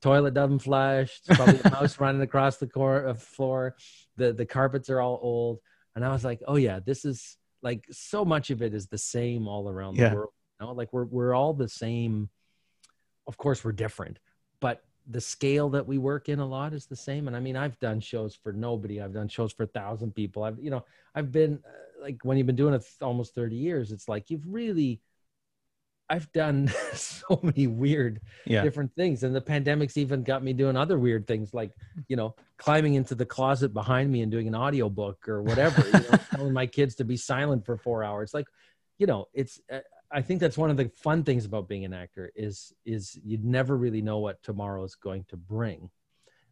toilet 0.00 0.34
doesn't 0.34 0.58
flush. 0.58 1.20
probably 1.24 1.60
a 1.64 1.70
mouse 1.70 2.00
running 2.00 2.20
across 2.20 2.56
the 2.56 2.66
core, 2.66 3.06
uh, 3.06 3.14
floor. 3.14 3.76
The 4.16 4.32
the 4.32 4.44
carpets 4.44 4.90
are 4.90 5.00
all 5.00 5.20
old, 5.22 5.60
and 5.94 6.04
I 6.04 6.10
was 6.10 6.24
like, 6.24 6.42
oh 6.48 6.56
yeah, 6.56 6.80
this 6.84 7.04
is 7.04 7.36
like 7.62 7.86
so 7.92 8.24
much 8.24 8.50
of 8.50 8.60
it 8.60 8.74
is 8.74 8.88
the 8.88 8.98
same 8.98 9.46
all 9.46 9.68
around 9.68 9.98
yeah. 9.98 10.08
the 10.08 10.16
world. 10.16 10.32
You 10.60 10.66
know, 10.66 10.72
like 10.72 10.92
we're 10.92 11.04
we're 11.04 11.32
all 11.32 11.54
the 11.54 11.68
same. 11.68 12.28
Of 13.28 13.38
course, 13.38 13.62
we're 13.62 13.70
different, 13.70 14.18
but 14.58 14.82
the 15.08 15.20
scale 15.20 15.68
that 15.70 15.86
we 15.86 15.96
work 15.96 16.28
in 16.28 16.40
a 16.40 16.46
lot 16.46 16.72
is 16.72 16.86
the 16.86 16.96
same. 16.96 17.28
And 17.28 17.36
I 17.36 17.40
mean, 17.40 17.56
I've 17.56 17.78
done 17.78 18.00
shows 18.00 18.34
for 18.34 18.52
nobody. 18.52 19.00
I've 19.00 19.14
done 19.14 19.28
shows 19.28 19.52
for 19.52 19.62
a 19.62 19.68
thousand 19.68 20.16
people. 20.16 20.42
I've 20.42 20.58
you 20.58 20.70
know, 20.70 20.84
I've 21.14 21.30
been 21.30 21.60
uh, 21.64 22.02
like 22.02 22.18
when 22.24 22.36
you've 22.36 22.48
been 22.48 22.56
doing 22.56 22.74
it 22.74 22.84
almost 23.00 23.32
thirty 23.32 23.54
years, 23.54 23.92
it's 23.92 24.08
like 24.08 24.28
you've 24.28 24.48
really 24.48 25.00
I've 26.10 26.30
done 26.32 26.68
so 26.92 27.38
many 27.42 27.68
weird 27.68 28.20
yeah. 28.44 28.62
different 28.62 28.94
things. 28.96 29.22
And 29.22 29.34
the 29.34 29.40
pandemic's 29.40 29.96
even 29.96 30.24
got 30.24 30.42
me 30.42 30.52
doing 30.52 30.76
other 30.76 30.98
weird 30.98 31.26
things 31.26 31.54
like, 31.54 31.70
you 32.08 32.16
know, 32.16 32.34
climbing 32.58 32.94
into 32.94 33.14
the 33.14 33.24
closet 33.24 33.72
behind 33.72 34.10
me 34.10 34.22
and 34.22 34.30
doing 34.30 34.48
an 34.48 34.54
audio 34.56 34.90
book 34.90 35.28
or 35.28 35.42
whatever, 35.42 35.86
you 35.86 35.92
know, 35.92 36.18
telling 36.34 36.52
my 36.52 36.66
kids 36.66 36.96
to 36.96 37.04
be 37.04 37.16
silent 37.16 37.64
for 37.64 37.76
four 37.76 38.02
hours. 38.02 38.34
Like, 38.34 38.46
you 38.98 39.06
know, 39.06 39.28
it's, 39.32 39.60
uh, 39.72 39.78
I 40.10 40.20
think 40.22 40.40
that's 40.40 40.58
one 40.58 40.70
of 40.70 40.76
the 40.76 40.90
fun 40.96 41.22
things 41.22 41.44
about 41.44 41.68
being 41.68 41.84
an 41.84 41.94
actor 41.94 42.32
is, 42.34 42.74
is 42.84 43.16
you 43.24 43.38
never 43.40 43.76
really 43.76 44.02
know 44.02 44.18
what 44.18 44.42
tomorrow 44.42 44.82
is 44.82 44.96
going 44.96 45.24
to 45.28 45.36
bring. 45.36 45.90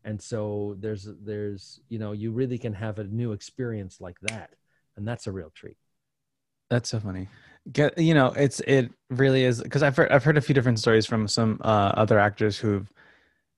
And 0.04 0.22
so 0.22 0.76
there's, 0.78 1.08
there's, 1.20 1.80
you 1.88 1.98
know, 1.98 2.12
you 2.12 2.30
really 2.30 2.58
can 2.58 2.72
have 2.74 3.00
a 3.00 3.04
new 3.04 3.32
experience 3.32 4.00
like 4.00 4.20
that. 4.22 4.50
And 4.96 5.06
that's 5.06 5.26
a 5.26 5.32
real 5.32 5.50
treat. 5.50 5.76
That's 6.70 6.90
so 6.90 7.00
funny 7.00 7.28
get 7.72 7.98
you 7.98 8.14
know 8.14 8.28
it's 8.28 8.60
it 8.60 8.90
really 9.10 9.44
is 9.44 9.62
because 9.62 9.82
I've 9.82 9.96
heard 9.96 10.10
I've 10.10 10.24
heard 10.24 10.38
a 10.38 10.40
few 10.40 10.54
different 10.54 10.78
stories 10.78 11.06
from 11.06 11.28
some 11.28 11.60
uh, 11.62 11.92
other 11.94 12.18
actors 12.18 12.58
who've 12.58 12.90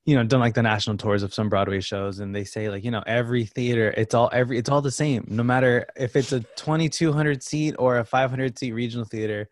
you 0.06 0.16
know 0.16 0.24
done 0.24 0.40
like 0.40 0.54
the 0.54 0.62
national 0.62 0.96
tours 0.96 1.22
of 1.22 1.32
some 1.34 1.48
Broadway 1.48 1.80
shows 1.80 2.18
and 2.18 2.34
they 2.34 2.44
say 2.44 2.68
like 2.68 2.84
you 2.84 2.90
know 2.90 3.02
every 3.06 3.44
theater 3.44 3.92
it's 3.96 4.14
all 4.14 4.28
every 4.32 4.58
it's 4.58 4.68
all 4.68 4.82
the 4.82 4.90
same. 4.90 5.26
No 5.28 5.42
matter 5.42 5.86
if 5.96 6.16
it's 6.16 6.32
a 6.32 6.40
2200 6.40 7.42
seat 7.42 7.74
or 7.78 7.98
a 7.98 8.04
500 8.04 8.58
seat 8.58 8.72
regional 8.72 9.04
theater 9.04 9.48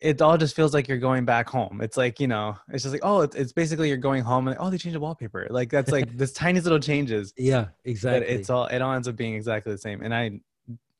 it 0.00 0.22
all 0.22 0.38
just 0.38 0.56
feels 0.56 0.72
like 0.72 0.88
you're 0.88 0.96
going 0.96 1.26
back 1.26 1.46
home. 1.46 1.80
It's 1.82 1.96
like 1.96 2.20
you 2.20 2.28
know 2.28 2.56
it's 2.68 2.84
just 2.84 2.92
like 2.92 3.04
oh 3.04 3.22
it's, 3.22 3.36
it's 3.36 3.52
basically 3.52 3.88
you're 3.88 3.96
going 3.96 4.22
home 4.22 4.46
and 4.46 4.56
like, 4.56 4.64
oh 4.64 4.70
they 4.70 4.78
changed 4.78 4.96
the 4.96 5.00
wallpaper. 5.00 5.46
Like 5.50 5.70
that's 5.70 5.90
like 5.90 6.16
this 6.16 6.32
tiny 6.32 6.60
little 6.60 6.78
changes. 6.78 7.32
Yeah 7.36 7.68
exactly 7.84 8.28
it's 8.28 8.50
all 8.50 8.66
it 8.66 8.80
all 8.80 8.92
ends 8.92 9.08
up 9.08 9.16
being 9.16 9.34
exactly 9.34 9.72
the 9.72 9.78
same 9.78 10.02
and 10.02 10.14
I 10.14 10.40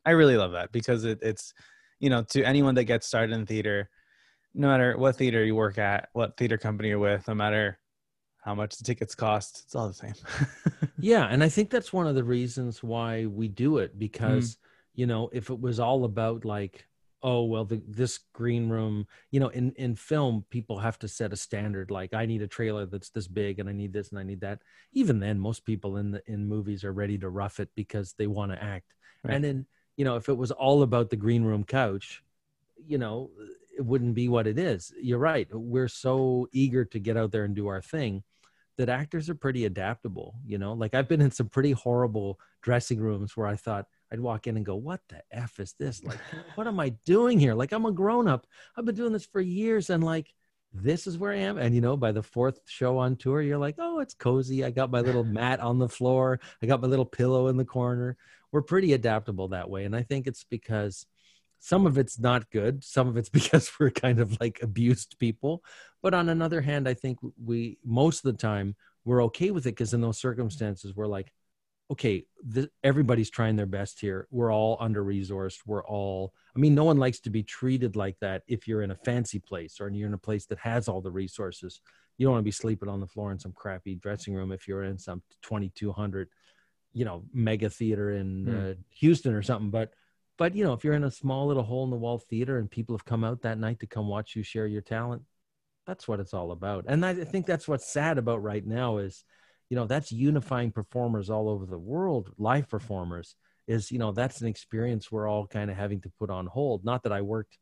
I 0.05 0.13
really 0.13 0.37
love 0.37 0.53
that 0.53 0.73
because 0.73 1.05
it, 1.05 1.19
it's 1.23 1.53
you 2.01 2.11
know, 2.11 2.23
to 2.25 2.43
anyone 2.43 2.75
that 2.75 2.85
gets 2.85 3.07
started 3.07 3.33
in 3.35 3.47
theater, 3.47 3.89
no 4.55 4.67
matter 4.67 4.97
what 4.99 5.17
theater 5.17 5.45
you 5.45 5.55
work 5.55 5.79
at, 5.79 6.09
what 6.13 6.37
theater 6.37 6.59
company 6.59 6.89
you're 6.89 6.99
with, 6.99 7.29
no 7.29 7.35
matter 7.35 7.79
how 8.43 8.55
much 8.55 8.77
the 8.77 8.85
tickets 8.85 9.15
cost, 9.15 9.63
it's 9.65 9.75
all 9.75 9.87
the 9.87 9.95
same. 9.95 10.15
yeah, 10.99 11.27
and 11.27 11.45
I 11.45 11.49
think 11.49 11.71
that's 11.71 11.93
one 11.93 12.07
of 12.07 12.15
the 12.15 12.25
reasons 12.25 12.83
why 12.83 13.27
we 13.27 13.49
do 13.49 13.79
it 13.79 13.99
because 13.99 14.57
mm. 14.57 14.59
you 14.95 15.07
know, 15.07 15.29
if 15.33 15.51
it 15.51 15.61
was 15.61 15.79
all 15.79 16.05
about 16.05 16.45
like 16.45 16.87
oh 17.23 17.45
well 17.45 17.65
the, 17.65 17.83
this 17.87 18.21
green 18.33 18.69
room 18.69 19.07
you 19.31 19.41
know 19.41 19.49
in 19.49 19.73
in 19.73 19.95
film 19.95 20.45
people 20.51 20.79
have 20.79 20.99
to 20.99 21.09
set 21.09 21.33
a 21.33 21.37
standard 21.37 21.91
like 21.91 22.15
i 22.15 22.25
need 22.25 22.43
a 22.43 22.47
trailer 22.47 22.87
that's 22.87 23.11
this 23.11 23.29
big 23.29 23.59
and 23.59 23.69
i 23.69 23.73
need 23.73 23.93
this 23.93 24.11
and 24.11 24.19
i 24.19 24.23
need 24.23 24.41
that 24.41 24.61
even 24.93 25.21
then 25.21 25.39
most 25.39 25.65
people 25.65 25.99
in 25.99 26.11
the 26.11 26.23
in 26.27 26.47
movies 26.47 26.85
are 26.85 26.93
ready 26.93 27.19
to 27.19 27.29
rough 27.29 27.61
it 27.61 27.69
because 27.75 28.15
they 28.17 28.27
want 28.27 28.51
to 28.51 28.63
act 28.63 28.95
right. 29.25 29.35
and 29.35 29.45
in 29.45 29.67
you 29.97 30.05
know, 30.05 30.17
if 30.17 30.29
it 30.29 30.37
was 30.37 30.51
all 30.51 30.83
about 30.83 31.11
the 31.11 31.17
green 31.17 31.43
room 31.45 31.65
couch, 31.65 32.23
you 32.87 32.99
know, 32.99 33.31
it 33.77 33.85
wouldn't 33.85 34.15
be 34.15 34.29
what 34.29 34.47
it 34.47 34.59
is. 34.59 34.93
You're 35.01 35.19
right. 35.19 35.49
We're 35.53 35.89
so 35.89 36.49
eager 36.53 36.85
to 36.87 36.99
get 36.99 37.17
out 37.17 37.31
there 37.31 37.45
and 37.45 37.55
do 37.55 37.69
our 37.69 37.83
thing 37.83 38.23
that 38.77 38.89
actors 38.89 39.29
are 39.29 39.35
pretty 39.35 39.65
adaptable. 39.67 40.35
You 40.47 40.59
know, 40.59 40.73
like 40.73 40.95
I've 40.95 41.09
been 41.09 41.21
in 41.21 41.31
some 41.31 41.49
pretty 41.49 41.73
horrible 41.73 42.41
dressing 42.63 43.01
rooms 43.01 43.37
where 43.37 43.47
I 43.47 43.57
thought 43.57 43.87
I'd 44.13 44.21
walk 44.21 44.47
in 44.47 44.57
and 44.57 44.67
go, 44.67 44.77
"What 44.77 45.01
the 45.09 45.23
f 45.31 45.61
is 45.61 45.75
this? 45.75 46.03
Like, 46.03 46.19
what 46.55 46.67
am 46.67 46.81
I 46.81 46.91
doing 47.05 47.39
here? 47.39 47.55
Like, 47.55 47.73
I'm 47.73 47.87
a 47.87 47.93
grown 47.93 48.27
up. 48.27 48.47
I've 48.77 48.85
been 48.85 48.95
doing 48.95 49.13
this 49.13 49.27
for 49.27 49.41
years, 49.41 49.91
and 49.91 50.03
like." 50.03 50.35
This 50.73 51.07
is 51.07 51.19
where 51.19 51.33
I 51.33 51.39
am. 51.39 51.59
And 51.59 51.75
you 51.75 51.81
know, 51.81 51.97
by 51.97 52.13
the 52.13 52.23
fourth 52.23 52.61
show 52.67 52.99
on 52.99 53.17
tour, 53.17 53.43
you're 53.43 53.59
like, 53.59 53.77
oh, 53.79 53.99
it's 53.99 54.15
cozy. 54.15 54.65
I 54.65 54.71
got 54.71 54.91
my 54.91 55.01
little 55.01 55.25
mat 55.39 55.61
on 55.61 55.79
the 55.79 55.89
floor. 55.89 56.41
I 56.63 56.67
got 56.67 56.81
my 56.81 56.89
little 56.89 57.05
pillow 57.05 57.49
in 57.49 57.57
the 57.57 57.65
corner. 57.65 58.17
We're 58.53 58.63
pretty 58.63 58.93
adaptable 58.93 59.49
that 59.49 59.71
way. 59.71 59.85
And 59.85 59.95
I 59.95 60.03
think 60.03 60.27
it's 60.27 60.45
because 60.45 61.07
some 61.61 61.87
of 61.87 61.99
it's 61.99 62.19
not 62.19 62.51
good 62.51 62.83
some 62.83 63.07
of 63.07 63.17
it's 63.17 63.29
because 63.39 63.71
we're 63.79 63.91
kind 63.91 64.19
of 64.19 64.41
like 64.41 64.59
abused 64.63 65.17
people 65.19 65.63
but 66.03 66.15
on 66.15 66.29
another 66.29 66.61
hand 66.61 66.89
i 66.89 66.95
think 66.95 67.19
we 67.43 67.79
most 67.85 68.25
of 68.25 68.33
the 68.33 68.39
time 68.39 68.75
we're 69.05 69.23
okay 69.23 69.51
with 69.51 69.67
it 69.67 69.73
because 69.73 69.95
in 69.95 70.01
those 70.01 70.17
mm-hmm. 70.17 70.29
circumstances 70.29 70.97
we're 70.97 71.07
like 71.07 71.33
okay 71.91 72.25
th- 72.55 72.69
everybody's 72.85 73.31
trying 73.31 73.57
their 73.57 73.67
best 73.67 74.01
here 74.01 74.27
we're 74.31 74.53
all 74.53 74.77
under 74.81 75.05
resourced 75.05 75.59
we're 75.67 75.85
all 75.85 76.33
i 76.57 76.59
mean 76.59 76.75
no 76.75 76.85
one 76.85 76.97
likes 76.97 77.21
to 77.21 77.31
be 77.31 77.43
treated 77.43 77.97
like 77.97 78.17
that 78.21 78.43
if 78.47 78.69
you're 78.69 78.83
in 78.83 78.91
a 78.91 78.97
fancy 79.05 79.39
place 79.39 79.81
or 79.81 79.89
you're 79.89 80.09
in 80.09 80.15
a 80.15 80.19
place 80.19 80.47
that 80.47 80.59
has 80.59 80.89
all 80.89 81.01
the 81.01 81.11
resources 81.11 81.81
you 82.19 82.27
don't 82.27 82.33
want 82.33 82.43
to 82.43 82.45
be 82.45 82.51
sleeping 82.51 82.89
on 82.89 83.01
the 83.01 83.07
floor 83.07 83.33
in 83.33 83.39
some 83.39 83.53
crappy 83.53 83.95
dressing 83.95 84.35
room 84.35 84.53
if 84.53 84.69
you're 84.69 84.85
in 84.85 84.99
some 84.99 85.23
2200 85.43 86.29
you 86.93 87.05
know 87.05 87.25
mega 87.33 87.69
theater 87.69 88.13
in 88.13 88.47
mm. 88.47 88.71
uh, 88.71 88.75
houston 88.91 89.35
or 89.35 89.43
something 89.43 89.71
but 89.71 89.93
but 90.41 90.57
you 90.57 90.65
know, 90.65 90.73
if 90.73 90.85
you're 90.85 90.95
in 90.95 91.05
a 91.05 91.11
small 91.11 91.49
little 91.49 91.63
hole 91.63 91.85
in 91.85 91.91
the 91.91 91.97
wall 91.97 92.17
theater 92.17 92.59
and 92.59 92.71
people 92.71 92.97
have 92.97 93.05
come 93.05 93.25
out 93.25 93.43
that 93.43 93.59
night 93.59 93.79
to 93.81 93.87
come 93.87 94.09
watch 94.09 94.35
you 94.35 94.43
share 94.43 94.67
your 94.67 94.81
talent, 94.81 95.21
that's 95.87 96.09
what 96.09 96.19
it's 96.19 96.33
all 96.33 96.53
about. 96.53 96.87
And 96.89 97.05
I 97.05 97.13
think 97.13 97.45
that's 97.45 97.69
what's 97.69 97.93
sad 97.93 98.17
about 98.17 98.43
right 98.43 98.67
now 98.67 98.97
is, 98.97 99.23
you 99.71 99.77
know, 99.77 99.87
that's 99.87 100.13
unifying 100.13 100.73
performers 100.73 101.31
all 101.31 101.49
over 101.49 101.65
the 101.65 101.79
world, 101.79 102.31
live 102.37 102.69
performers. 102.69 103.37
Is 103.67 103.93
you 103.93 104.01
know 104.01 104.11
that's 104.11 104.41
an 104.41 104.49
experience 104.49 105.13
we're 105.13 105.29
all 105.29 105.47
kind 105.47 105.71
of 105.71 105.77
having 105.77 106.01
to 106.01 106.11
put 106.19 106.29
on 106.29 106.47
hold. 106.47 106.85
Not 106.85 107.05
that 107.05 107.13
I 107.13 107.23
worked, 107.23 107.57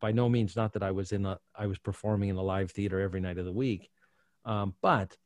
by 0.00 0.12
no 0.12 0.28
means, 0.28 0.54
not 0.54 0.74
that 0.74 0.82
I 0.82 0.90
was 0.90 1.12
in 1.12 1.24
a 1.24 1.38
I 1.54 1.66
was 1.66 1.78
performing 1.78 2.28
in 2.28 2.36
a 2.36 2.42
live 2.42 2.70
theater 2.70 3.00
every 3.00 3.20
night 3.20 3.38
of 3.38 3.46
the 3.46 3.52
week, 3.52 3.88
um, 4.44 4.74
but 4.82 5.16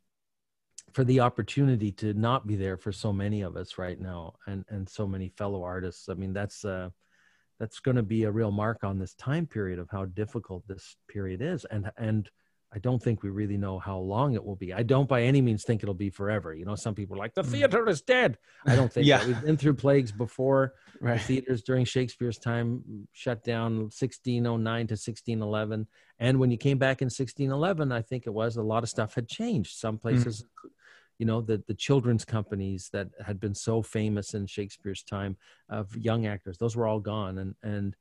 for 0.92 1.04
the 1.04 1.20
opportunity 1.20 1.92
to 1.92 2.14
not 2.14 2.46
be 2.46 2.56
there 2.56 2.76
for 2.76 2.92
so 2.92 3.12
many 3.12 3.42
of 3.42 3.56
us 3.56 3.78
right 3.78 4.00
now 4.00 4.34
and 4.46 4.64
and 4.70 4.88
so 4.88 5.06
many 5.06 5.28
fellow 5.28 5.62
artists 5.62 6.08
i 6.08 6.14
mean 6.14 6.32
that's 6.32 6.64
uh 6.64 6.88
that's 7.58 7.80
going 7.80 7.96
to 7.96 8.02
be 8.02 8.24
a 8.24 8.30
real 8.30 8.50
mark 8.50 8.82
on 8.82 8.98
this 8.98 9.14
time 9.14 9.46
period 9.46 9.78
of 9.78 9.88
how 9.90 10.04
difficult 10.06 10.66
this 10.66 10.96
period 11.08 11.42
is 11.42 11.64
and 11.66 11.90
and 11.96 12.30
i 12.72 12.78
don't 12.78 13.02
think 13.02 13.22
we 13.22 13.30
really 13.30 13.56
know 13.56 13.78
how 13.78 13.98
long 13.98 14.34
it 14.34 14.44
will 14.44 14.56
be. 14.56 14.72
I 14.72 14.82
don't 14.82 15.08
by 15.08 15.22
any 15.22 15.40
means 15.40 15.64
think 15.64 15.82
it'll 15.82 15.94
be 15.94 16.10
forever. 16.10 16.54
You 16.54 16.64
know 16.64 16.76
some 16.76 16.94
people 16.94 17.16
are 17.16 17.18
like 17.18 17.34
the 17.34 17.42
mm. 17.42 17.50
theater 17.50 17.88
is 17.88 18.02
dead. 18.02 18.38
I 18.66 18.76
don't 18.76 18.92
think 18.92 19.06
yeah. 19.06 19.26
we've 19.26 19.40
been 19.42 19.56
through 19.56 19.74
plagues 19.74 20.12
before. 20.12 20.74
Right. 21.00 21.20
theaters 21.20 21.62
during 21.62 21.86
shakespeare's 21.86 22.38
time 22.38 22.84
shut 23.12 23.42
down 23.42 23.88
1609 23.88 24.86
to 24.88 24.92
1611 24.92 25.86
and 26.18 26.38
when 26.38 26.50
you 26.50 26.58
came 26.58 26.76
back 26.76 27.00
in 27.00 27.06
1611 27.06 27.90
i 27.90 28.02
think 28.02 28.26
it 28.26 28.34
was 28.34 28.56
a 28.56 28.62
lot 28.62 28.82
of 28.82 28.88
stuff 28.88 29.14
had 29.14 29.28
changed. 29.28 29.76
Some 29.76 29.96
mm. 29.96 30.02
places 30.02 30.42
mm 30.42 30.70
you 31.20 31.26
know 31.26 31.42
the 31.42 31.62
the 31.68 31.74
children's 31.74 32.24
companies 32.24 32.88
that 32.94 33.08
had 33.24 33.38
been 33.38 33.54
so 33.54 33.82
famous 33.82 34.32
in 34.32 34.46
Shakespeare's 34.46 35.02
time 35.02 35.36
of 35.68 35.94
young 35.94 36.26
actors 36.26 36.56
those 36.56 36.74
were 36.74 36.86
all 36.86 36.98
gone. 36.98 37.36
And 37.36 37.54
and 37.62 37.94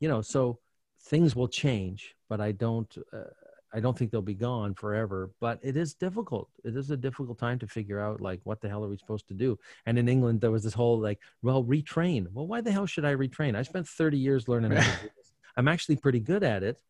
you 0.00 0.08
know 0.08 0.20
so 0.20 0.58
things 1.02 1.36
will 1.36 1.46
change 1.46 2.16
but 2.28 2.40
I 2.40 2.50
don't 2.50 2.92
uh, 3.12 3.30
I 3.74 3.80
don't 3.80 3.96
think 3.96 4.10
they'll 4.10 4.22
be 4.22 4.34
gone 4.34 4.74
forever 4.74 5.30
but 5.40 5.58
it 5.62 5.76
is 5.76 5.94
difficult. 5.94 6.48
It 6.64 6.76
is 6.76 6.90
a 6.90 6.96
difficult 6.96 7.38
time 7.38 7.58
to 7.60 7.66
figure 7.66 8.00
out 8.00 8.20
like 8.20 8.40
what 8.44 8.60
the 8.60 8.68
hell 8.68 8.84
are 8.84 8.88
we 8.88 8.96
supposed 8.96 9.28
to 9.28 9.34
do? 9.34 9.58
And 9.86 9.98
in 9.98 10.08
England 10.08 10.40
there 10.40 10.50
was 10.50 10.64
this 10.64 10.74
whole 10.74 10.98
like 10.98 11.20
well 11.42 11.64
retrain. 11.64 12.26
Well 12.32 12.46
why 12.46 12.60
the 12.60 12.72
hell 12.72 12.86
should 12.86 13.04
I 13.04 13.14
retrain? 13.14 13.56
I 13.56 13.62
spent 13.62 13.88
30 13.88 14.18
years 14.18 14.48
learning 14.48 14.72
how 14.72 14.82
to 14.82 15.02
do 15.02 15.10
this. 15.16 15.32
I'm 15.56 15.68
actually 15.68 15.96
pretty 15.96 16.20
good 16.20 16.42
at 16.42 16.62
it. 16.62 16.80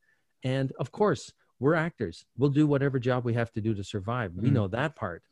And 0.43 0.73
of 0.79 0.93
course 0.93 1.33
we're 1.59 1.75
actors. 1.75 2.25
We'll 2.37 2.51
do 2.51 2.67
whatever 2.67 2.99
job 2.99 3.25
we 3.25 3.35
have 3.35 3.53
to 3.53 3.61
do 3.61 3.75
to 3.75 3.85
survive. 3.85 4.33
We 4.35 4.51
mm. 4.51 4.53
know 4.53 4.69
that 4.69 4.95
part. 4.97 5.23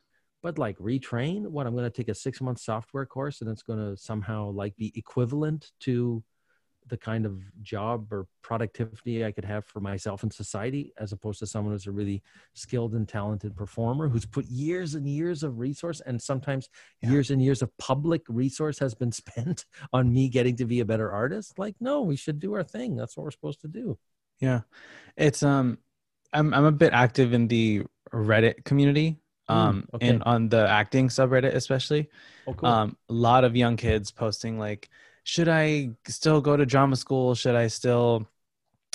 But 0.43 0.59
like 0.59 0.77
retrain? 0.79 1.47
What 1.47 1.67
i'm 1.67 1.75
going 1.75 1.91
to 1.91 1.97
take 1.97 2.09
a 2.09 2.15
six 2.15 2.41
month 2.41 2.61
software 2.61 3.07
course 3.07 3.41
and 3.41 3.51
it's 3.51 3.63
going 3.63 3.79
to 3.79 4.01
somehow 4.01 4.51
like 4.51 4.77
be 4.77 4.93
equivalent 4.97 5.73
to 5.81 6.23
the 6.87 6.97
kind 6.97 7.25
of 7.25 7.41
job 7.63 8.13
or 8.13 8.27
productivity 8.43 9.25
i 9.25 9.33
could 9.33 9.45
have 9.45 9.65
for 9.65 9.81
myself 9.81 10.23
and 10.23 10.33
society 10.33 10.93
as 10.99 11.13
opposed 11.13 11.39
to 11.39 11.47
someone 11.47 11.73
who's 11.73 11.87
a 11.87 11.93
really 11.93 12.23
skilled 12.55 12.95
and 12.95 13.09
talented 13.09 13.57
performer 13.57 14.09
who's 14.09 14.27
put 14.27 14.45
years 14.47 14.95
and 14.95 15.09
years 15.09 15.43
of 15.43 15.59
resource 15.59 16.01
and 16.05 16.21
sometimes 16.21 16.69
yeah. 17.03 17.11
years 17.11 17.31
and 17.31 17.43
years 17.43 17.63
of 17.63 17.71
public 17.79 18.23
resource 18.29 18.79
has 18.79 18.95
been 18.95 19.13
spent 19.25 19.65
on 19.93 20.13
me 20.13 20.29
getting 20.29 20.57
to 20.57 20.65
be 20.65 20.81
a 20.81 20.85
better 20.85 21.11
artist 21.11 21.59
like 21.59 21.75
no 21.81 22.03
we 22.03 22.17
should 22.17 22.39
do 22.39 22.53
our 22.55 22.65
thing 22.65 22.97
that's 22.97 23.17
what 23.17 23.25
we're 23.25 23.31
supposed 23.31 23.61
to 23.61 23.69
do 23.69 23.99
yeah 24.41 24.61
it's 25.17 25.43
um 25.43 25.79
i'm 26.33 26.53
i'm 26.53 26.65
a 26.65 26.73
bit 26.73 26.93
active 26.93 27.33
in 27.33 27.49
the 27.49 27.83
reddit 28.13 28.65
community 28.65 29.19
Mm, 29.49 29.55
um 29.55 29.77
mm, 29.77 29.95
okay. 29.97 30.09
and 30.09 30.23
on 30.23 30.49
the 30.49 30.67
acting 30.67 31.09
subreddit 31.09 31.55
especially 31.55 32.09
oh, 32.47 32.55
cool. 32.55 32.67
um 32.67 32.97
a 33.11 33.13
lot 33.13 33.45
of 33.45 33.55
young 33.55 33.77
kids 33.77 34.11
posting 34.11 34.59
like 34.59 34.89
should 35.25 35.49
i 35.49 35.91
still 36.07 36.41
go 36.41 36.57
to 36.57 36.65
drama 36.65 36.97
school? 36.97 37.35
Should 37.35 37.57
i 37.57 37.67
still 37.67 38.29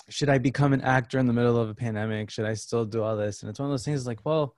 should 0.07 0.29
i 0.29 0.37
become 0.37 0.73
an 0.73 0.81
actor 0.81 1.19
in 1.19 1.27
the 1.27 1.33
middle 1.33 1.57
of 1.57 1.69
a 1.69 1.75
pandemic? 1.75 2.29
Should 2.29 2.45
i 2.45 2.53
still 2.53 2.85
do 2.85 3.03
all 3.03 3.17
this? 3.17 3.41
And 3.41 3.49
it's 3.49 3.59
one 3.59 3.67
of 3.67 3.73
those 3.73 3.85
things 3.85 4.07
like 4.07 4.25
well 4.25 4.55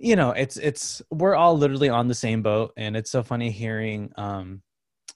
you 0.00 0.14
know 0.14 0.30
it's 0.30 0.56
it's 0.56 1.02
we're 1.10 1.34
all 1.34 1.58
literally 1.58 1.88
on 1.88 2.06
the 2.06 2.14
same 2.14 2.42
boat. 2.42 2.72
And 2.76 2.96
it's 2.96 3.10
so 3.10 3.22
funny 3.22 3.50
hearing 3.50 4.12
um 4.16 4.62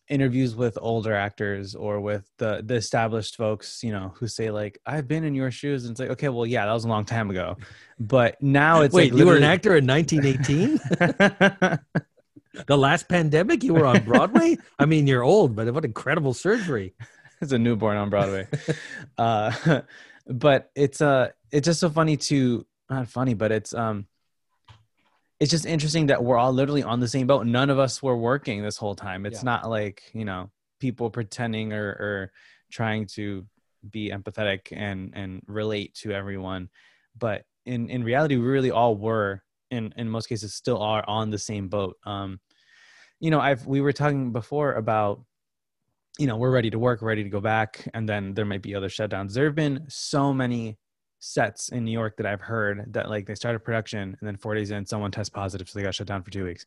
interviews 0.08 0.54
with 0.56 0.76
older 0.80 1.14
actors 1.14 1.74
or 1.74 2.00
with 2.00 2.28
the 2.38 2.62
the 2.64 2.74
established 2.74 3.36
folks, 3.36 3.82
you 3.82 3.92
know, 3.92 4.12
who 4.16 4.26
say 4.26 4.50
like, 4.50 4.78
"I've 4.84 5.08
been 5.08 5.24
in 5.24 5.34
your 5.34 5.50
shoes," 5.50 5.84
and 5.84 5.92
it's 5.92 6.00
like, 6.00 6.10
okay, 6.10 6.28
well, 6.28 6.46
yeah, 6.46 6.66
that 6.66 6.72
was 6.72 6.84
a 6.84 6.88
long 6.88 7.04
time 7.04 7.30
ago, 7.30 7.56
but 7.98 8.42
now 8.42 8.82
it's 8.82 8.94
wait, 8.94 9.12
like 9.12 9.18
you 9.18 9.26
were 9.26 9.36
an 9.36 9.42
actor 9.42 9.76
in 9.76 9.86
1918. 9.86 11.78
the 12.66 12.76
last 12.76 13.08
pandemic, 13.08 13.62
you 13.62 13.74
were 13.74 13.86
on 13.86 14.04
Broadway. 14.04 14.58
I 14.78 14.86
mean, 14.86 15.06
you're 15.06 15.22
old, 15.22 15.56
but 15.56 15.72
what 15.72 15.84
incredible 15.84 16.34
surgery! 16.34 16.94
It's 17.40 17.52
a 17.52 17.58
newborn 17.58 17.96
on 17.96 18.10
Broadway. 18.10 18.46
uh, 19.18 19.80
but 20.26 20.70
it's 20.74 21.00
uh, 21.00 21.30
it's 21.50 21.66
just 21.66 21.80
so 21.80 21.90
funny 21.90 22.16
to 22.16 22.66
not 22.88 23.08
funny, 23.08 23.34
but 23.34 23.52
it's 23.52 23.74
um 23.74 24.06
it's 25.42 25.50
just 25.50 25.66
interesting 25.66 26.06
that 26.06 26.22
we're 26.22 26.38
all 26.38 26.52
literally 26.52 26.84
on 26.84 27.00
the 27.00 27.08
same 27.08 27.26
boat. 27.26 27.46
None 27.46 27.68
of 27.68 27.76
us 27.76 28.00
were 28.00 28.16
working 28.16 28.62
this 28.62 28.76
whole 28.76 28.94
time. 28.94 29.26
It's 29.26 29.40
yeah. 29.40 29.50
not 29.50 29.68
like, 29.68 30.04
you 30.12 30.24
know, 30.24 30.50
people 30.78 31.10
pretending 31.10 31.72
or, 31.72 31.84
or 31.84 32.32
trying 32.70 33.06
to 33.14 33.44
be 33.90 34.10
empathetic 34.10 34.68
and, 34.70 35.12
and 35.16 35.42
relate 35.48 35.94
to 35.94 36.12
everyone. 36.12 36.68
But 37.18 37.42
in, 37.66 37.90
in 37.90 38.04
reality, 38.04 38.36
we 38.36 38.46
really 38.46 38.70
all 38.70 38.94
were 38.94 39.42
in, 39.72 39.92
in 39.96 40.08
most 40.08 40.28
cases 40.28 40.54
still 40.54 40.80
are 40.80 41.04
on 41.08 41.30
the 41.30 41.38
same 41.38 41.68
boat. 41.68 41.96
Um, 42.04 42.38
you 43.18 43.30
know, 43.30 43.40
I've, 43.40 43.66
we 43.66 43.80
were 43.80 43.92
talking 43.92 44.32
before 44.32 44.74
about, 44.74 45.24
you 46.18 46.26
know, 46.26 46.36
we're 46.36 46.50
ready 46.50 46.70
to 46.70 46.78
work, 46.78 47.02
ready 47.02 47.24
to 47.24 47.30
go 47.30 47.40
back. 47.40 47.88
And 47.94 48.08
then 48.08 48.34
there 48.34 48.44
might 48.44 48.62
be 48.62 48.74
other 48.74 48.88
shutdowns. 48.88 49.32
There 49.32 49.46
have 49.46 49.54
been 49.54 49.84
so 49.88 50.32
many 50.32 50.78
sets 51.24 51.68
in 51.70 51.84
New 51.84 51.92
York 51.92 52.16
that 52.16 52.26
I've 52.26 52.40
heard 52.40 52.92
that 52.94 53.08
like 53.08 53.26
they 53.26 53.36
started 53.36 53.60
production 53.60 54.16
and 54.18 54.26
then 54.26 54.36
four 54.36 54.54
days 54.54 54.70
in 54.72 54.84
someone 54.84 55.10
tests 55.10 55.30
positive, 55.30 55.68
so 55.68 55.78
they 55.78 55.84
got 55.84 55.94
shut 55.94 56.08
down 56.08 56.22
for 56.22 56.30
two 56.30 56.44
weeks. 56.44 56.66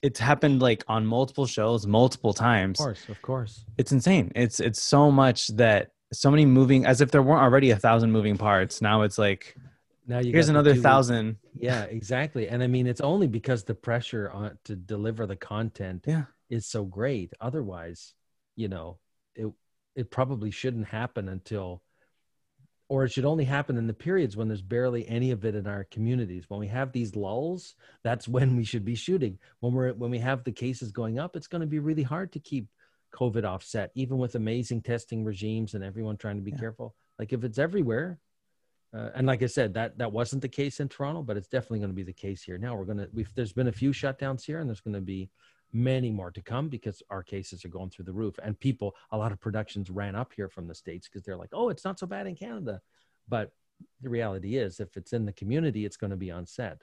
It's 0.00 0.20
happened 0.20 0.62
like 0.62 0.84
on 0.88 1.04
multiple 1.04 1.44
shows, 1.44 1.86
multiple 1.86 2.32
times. 2.32 2.80
Of 2.80 2.84
course, 2.84 3.08
of 3.08 3.20
course. 3.20 3.64
It's 3.76 3.92
insane. 3.92 4.30
It's 4.34 4.60
it's 4.60 4.80
so 4.80 5.10
much 5.10 5.48
that 5.56 5.90
so 6.12 6.30
many 6.30 6.46
moving 6.46 6.86
as 6.86 7.00
if 7.00 7.10
there 7.10 7.22
weren't 7.22 7.42
already 7.42 7.70
a 7.72 7.76
thousand 7.76 8.12
moving 8.12 8.38
parts. 8.38 8.80
Now 8.80 9.02
it's 9.02 9.18
like 9.18 9.56
now 10.06 10.18
you 10.18 10.32
here's 10.32 10.48
another 10.48 10.74
thousand. 10.74 11.36
Yeah, 11.54 11.84
exactly. 11.84 12.48
And 12.48 12.62
I 12.62 12.66
mean, 12.66 12.86
it's 12.86 13.00
only 13.00 13.26
because 13.26 13.64
the 13.64 13.74
pressure 13.74 14.30
on 14.30 14.58
to 14.64 14.76
deliver 14.76 15.26
the 15.26 15.36
content 15.36 16.04
yeah. 16.06 16.24
is 16.48 16.66
so 16.66 16.84
great. 16.84 17.32
Otherwise, 17.40 18.14
you 18.56 18.68
know, 18.68 18.98
it 19.34 19.52
it 19.94 20.10
probably 20.10 20.50
shouldn't 20.50 20.86
happen 20.86 21.28
until 21.28 21.82
or 22.90 23.04
it 23.04 23.12
should 23.12 23.24
only 23.24 23.44
happen 23.44 23.76
in 23.78 23.86
the 23.86 23.94
periods 23.94 24.36
when 24.36 24.48
there's 24.48 24.62
barely 24.62 25.08
any 25.08 25.30
of 25.30 25.44
it 25.44 25.54
in 25.54 25.66
our 25.66 25.84
communities 25.92 26.44
when 26.48 26.60
we 26.60 26.66
have 26.66 26.92
these 26.92 27.14
lulls 27.16 27.74
that's 28.02 28.26
when 28.36 28.56
we 28.56 28.64
should 28.64 28.84
be 28.84 28.94
shooting 28.94 29.38
when 29.60 29.72
we're 29.72 29.92
when 29.94 30.10
we 30.10 30.18
have 30.18 30.44
the 30.44 30.52
cases 30.52 30.92
going 30.92 31.18
up 31.18 31.36
it's 31.36 31.46
going 31.46 31.60
to 31.60 31.66
be 31.66 31.78
really 31.78 32.02
hard 32.02 32.32
to 32.32 32.40
keep 32.40 32.68
covid 33.14 33.44
offset 33.44 33.90
even 33.94 34.18
with 34.18 34.34
amazing 34.34 34.82
testing 34.82 35.24
regimes 35.24 35.74
and 35.74 35.82
everyone 35.82 36.16
trying 36.16 36.36
to 36.36 36.42
be 36.42 36.50
yeah. 36.50 36.58
careful 36.58 36.94
like 37.18 37.32
if 37.32 37.44
it's 37.44 37.58
everywhere 37.58 38.18
uh, 38.94 39.10
and 39.14 39.26
like 39.26 39.42
i 39.42 39.46
said 39.46 39.74
that 39.74 39.96
that 39.98 40.12
wasn't 40.12 40.42
the 40.42 40.48
case 40.48 40.80
in 40.80 40.88
toronto 40.88 41.22
but 41.22 41.36
it's 41.36 41.48
definitely 41.48 41.78
going 41.78 41.90
to 41.90 41.94
be 41.94 42.02
the 42.02 42.12
case 42.12 42.42
here. 42.42 42.58
Now 42.58 42.74
we're 42.74 42.84
going 42.84 42.98
to 42.98 43.08
we've 43.12 43.32
there's 43.34 43.52
been 43.52 43.68
a 43.68 43.72
few 43.72 43.90
shutdowns 43.90 44.44
here 44.44 44.60
and 44.60 44.68
there's 44.68 44.80
going 44.80 44.94
to 44.94 45.00
be 45.00 45.30
many 45.72 46.10
more 46.10 46.30
to 46.32 46.42
come 46.42 46.68
because 46.68 47.02
our 47.10 47.22
cases 47.22 47.64
are 47.64 47.68
going 47.68 47.90
through 47.90 48.04
the 48.04 48.12
roof. 48.12 48.38
And 48.42 48.58
people 48.58 48.94
a 49.12 49.16
lot 49.16 49.32
of 49.32 49.40
productions 49.40 49.90
ran 49.90 50.14
up 50.14 50.32
here 50.34 50.48
from 50.48 50.66
the 50.66 50.74
states 50.74 51.08
because 51.08 51.24
they're 51.24 51.36
like 51.36 51.50
oh 51.52 51.68
it's 51.68 51.84
not 51.84 51.98
so 51.98 52.06
bad 52.06 52.26
in 52.26 52.34
canada. 52.34 52.80
But 53.28 53.52
the 54.02 54.10
reality 54.10 54.56
is 54.56 54.80
if 54.80 54.96
it's 54.96 55.12
in 55.12 55.24
the 55.24 55.32
community 55.32 55.84
it's 55.84 55.96
going 55.96 56.10
to 56.10 56.16
be 56.16 56.30
on 56.30 56.46
set 56.46 56.82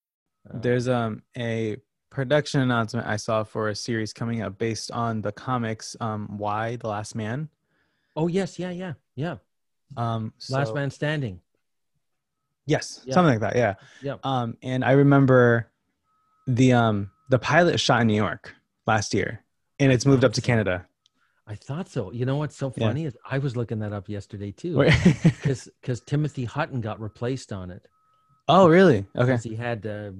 There's 0.53 0.87
um 0.87 1.23
a 1.37 1.77
production 2.09 2.61
announcement 2.61 3.07
I 3.07 3.15
saw 3.15 3.43
for 3.43 3.69
a 3.69 3.75
series 3.75 4.11
coming 4.13 4.41
up 4.41 4.57
based 4.57 4.91
on 4.91 5.21
the 5.21 5.31
comics 5.31 5.95
um 6.01 6.37
Y 6.37 6.75
the 6.77 6.87
Last 6.87 7.15
Man. 7.15 7.49
Oh 8.15 8.27
yes, 8.27 8.59
yeah, 8.59 8.71
yeah, 8.71 8.93
yeah. 9.15 9.37
Um 9.97 10.33
Last 10.49 10.73
man 10.75 10.91
standing. 10.91 11.39
Yes, 12.65 13.01
Yeah. 13.05 13.13
something 13.15 13.39
like 13.39 13.41
that. 13.41 13.55
Yeah. 13.55 13.75
Yeah. 14.01 14.15
Um 14.23 14.57
and 14.61 14.83
I 14.83 14.91
remember 14.91 15.69
the 16.47 16.73
um 16.73 17.11
the 17.29 17.39
pilot 17.39 17.79
shot 17.79 18.01
in 18.01 18.07
New 18.07 18.15
York 18.15 18.53
last 18.85 19.13
year 19.13 19.43
and 19.79 19.91
it's 19.91 20.05
moved 20.05 20.23
up 20.23 20.33
to 20.33 20.41
Canada. 20.41 20.85
I 21.47 21.55
thought 21.55 21.89
so. 21.89 22.11
You 22.11 22.25
know 22.25 22.37
what's 22.37 22.55
so 22.55 22.71
Yeah. 22.75 22.87
funny 22.87 23.05
is 23.05 23.17
I 23.29 23.37
was 23.39 23.55
looking 23.57 23.79
that 23.79 23.93
up 23.93 24.07
yesterday 24.09 24.51
too, 24.51 24.77
because 25.23 25.69
because 25.81 26.01
Timothy 26.01 26.45
Hutton 26.45 26.81
got 26.81 26.99
replaced 27.01 27.51
on 27.51 27.71
it. 27.71 27.87
Oh, 28.47 28.67
really? 28.67 29.05
Okay. 29.15 29.37
he 29.37 29.55
had 29.55 29.85
uh, 29.85 30.11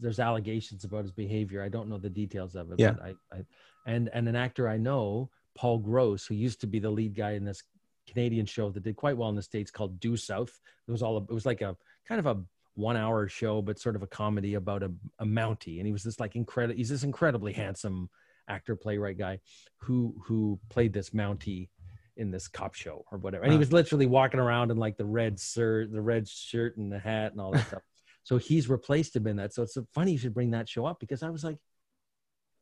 there's 0.00 0.20
allegations 0.20 0.84
about 0.84 1.02
his 1.02 1.12
behavior. 1.12 1.62
I 1.62 1.68
don't 1.68 1.88
know 1.88 1.98
the 1.98 2.10
details 2.10 2.54
of 2.54 2.70
it. 2.72 2.78
Yeah. 2.78 2.92
But 2.92 3.02
I, 3.02 3.36
I 3.36 3.44
and 3.86 4.10
and 4.12 4.28
an 4.28 4.36
actor 4.36 4.68
I 4.68 4.76
know, 4.76 5.30
Paul 5.54 5.78
Gross, 5.78 6.26
who 6.26 6.34
used 6.34 6.60
to 6.62 6.66
be 6.66 6.78
the 6.78 6.90
lead 6.90 7.14
guy 7.14 7.32
in 7.32 7.44
this 7.44 7.62
Canadian 8.06 8.46
show 8.46 8.70
that 8.70 8.82
did 8.82 8.96
quite 8.96 9.16
well 9.16 9.28
in 9.28 9.36
the 9.36 9.42
states 9.42 9.70
called 9.70 10.00
Due 10.00 10.16
South. 10.16 10.60
It 10.86 10.90
was 10.90 11.02
all 11.02 11.18
it 11.18 11.32
was 11.32 11.46
like 11.46 11.62
a 11.62 11.76
kind 12.06 12.18
of 12.18 12.26
a 12.26 12.42
one 12.74 12.96
hour 12.96 13.28
show, 13.28 13.62
but 13.62 13.78
sort 13.78 13.96
of 13.96 14.02
a 14.02 14.06
comedy 14.06 14.54
about 14.54 14.82
a, 14.82 14.90
a 15.20 15.24
Mountie, 15.24 15.78
and 15.78 15.86
he 15.86 15.92
was 15.92 16.02
this 16.02 16.20
like 16.20 16.36
incredible. 16.36 16.76
He's 16.76 16.88
this 16.88 17.04
incredibly 17.04 17.52
handsome 17.52 18.10
actor 18.48 18.76
playwright 18.76 19.18
guy 19.18 19.40
who 19.78 20.14
who 20.24 20.58
played 20.68 20.92
this 20.92 21.10
Mountie 21.10 21.68
in 22.16 22.30
this 22.30 22.48
cop 22.48 22.74
show 22.74 23.04
or 23.10 23.18
whatever. 23.18 23.44
And 23.44 23.52
he 23.52 23.56
uh-huh. 23.56 23.60
was 23.60 23.72
literally 23.72 24.06
walking 24.06 24.40
around 24.40 24.70
in 24.70 24.76
like 24.76 24.96
the 24.96 25.04
red 25.04 25.38
shirt, 25.40 25.92
the 25.92 26.00
red 26.00 26.28
shirt 26.28 26.76
and 26.76 26.90
the 26.90 26.98
hat 26.98 27.32
and 27.32 27.40
all 27.40 27.52
that 27.52 27.66
stuff. 27.66 27.82
So 28.26 28.38
he's 28.38 28.70
replaced 28.70 29.14
him 29.14 29.26
in 29.26 29.36
that. 29.36 29.52
So 29.52 29.64
it's 29.64 29.76
funny 29.92 30.12
you 30.12 30.16
should 30.18 30.32
bring 30.32 30.52
that 30.52 30.66
show 30.66 30.86
up 30.86 30.98
because 30.98 31.22
I 31.22 31.28
was 31.28 31.44
like, 31.44 31.58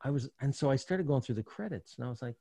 I 0.03 0.11
was, 0.11 0.28
and 0.40 0.53
so 0.53 0.72
I 0.72 0.74
started 0.74 1.07
going 1.07 1.22
through 1.22 1.36
the 1.36 1.44
credits 1.44 1.94
and 1.96 2.05
I 2.05 2.09
was 2.09 2.20
like, 2.20 2.34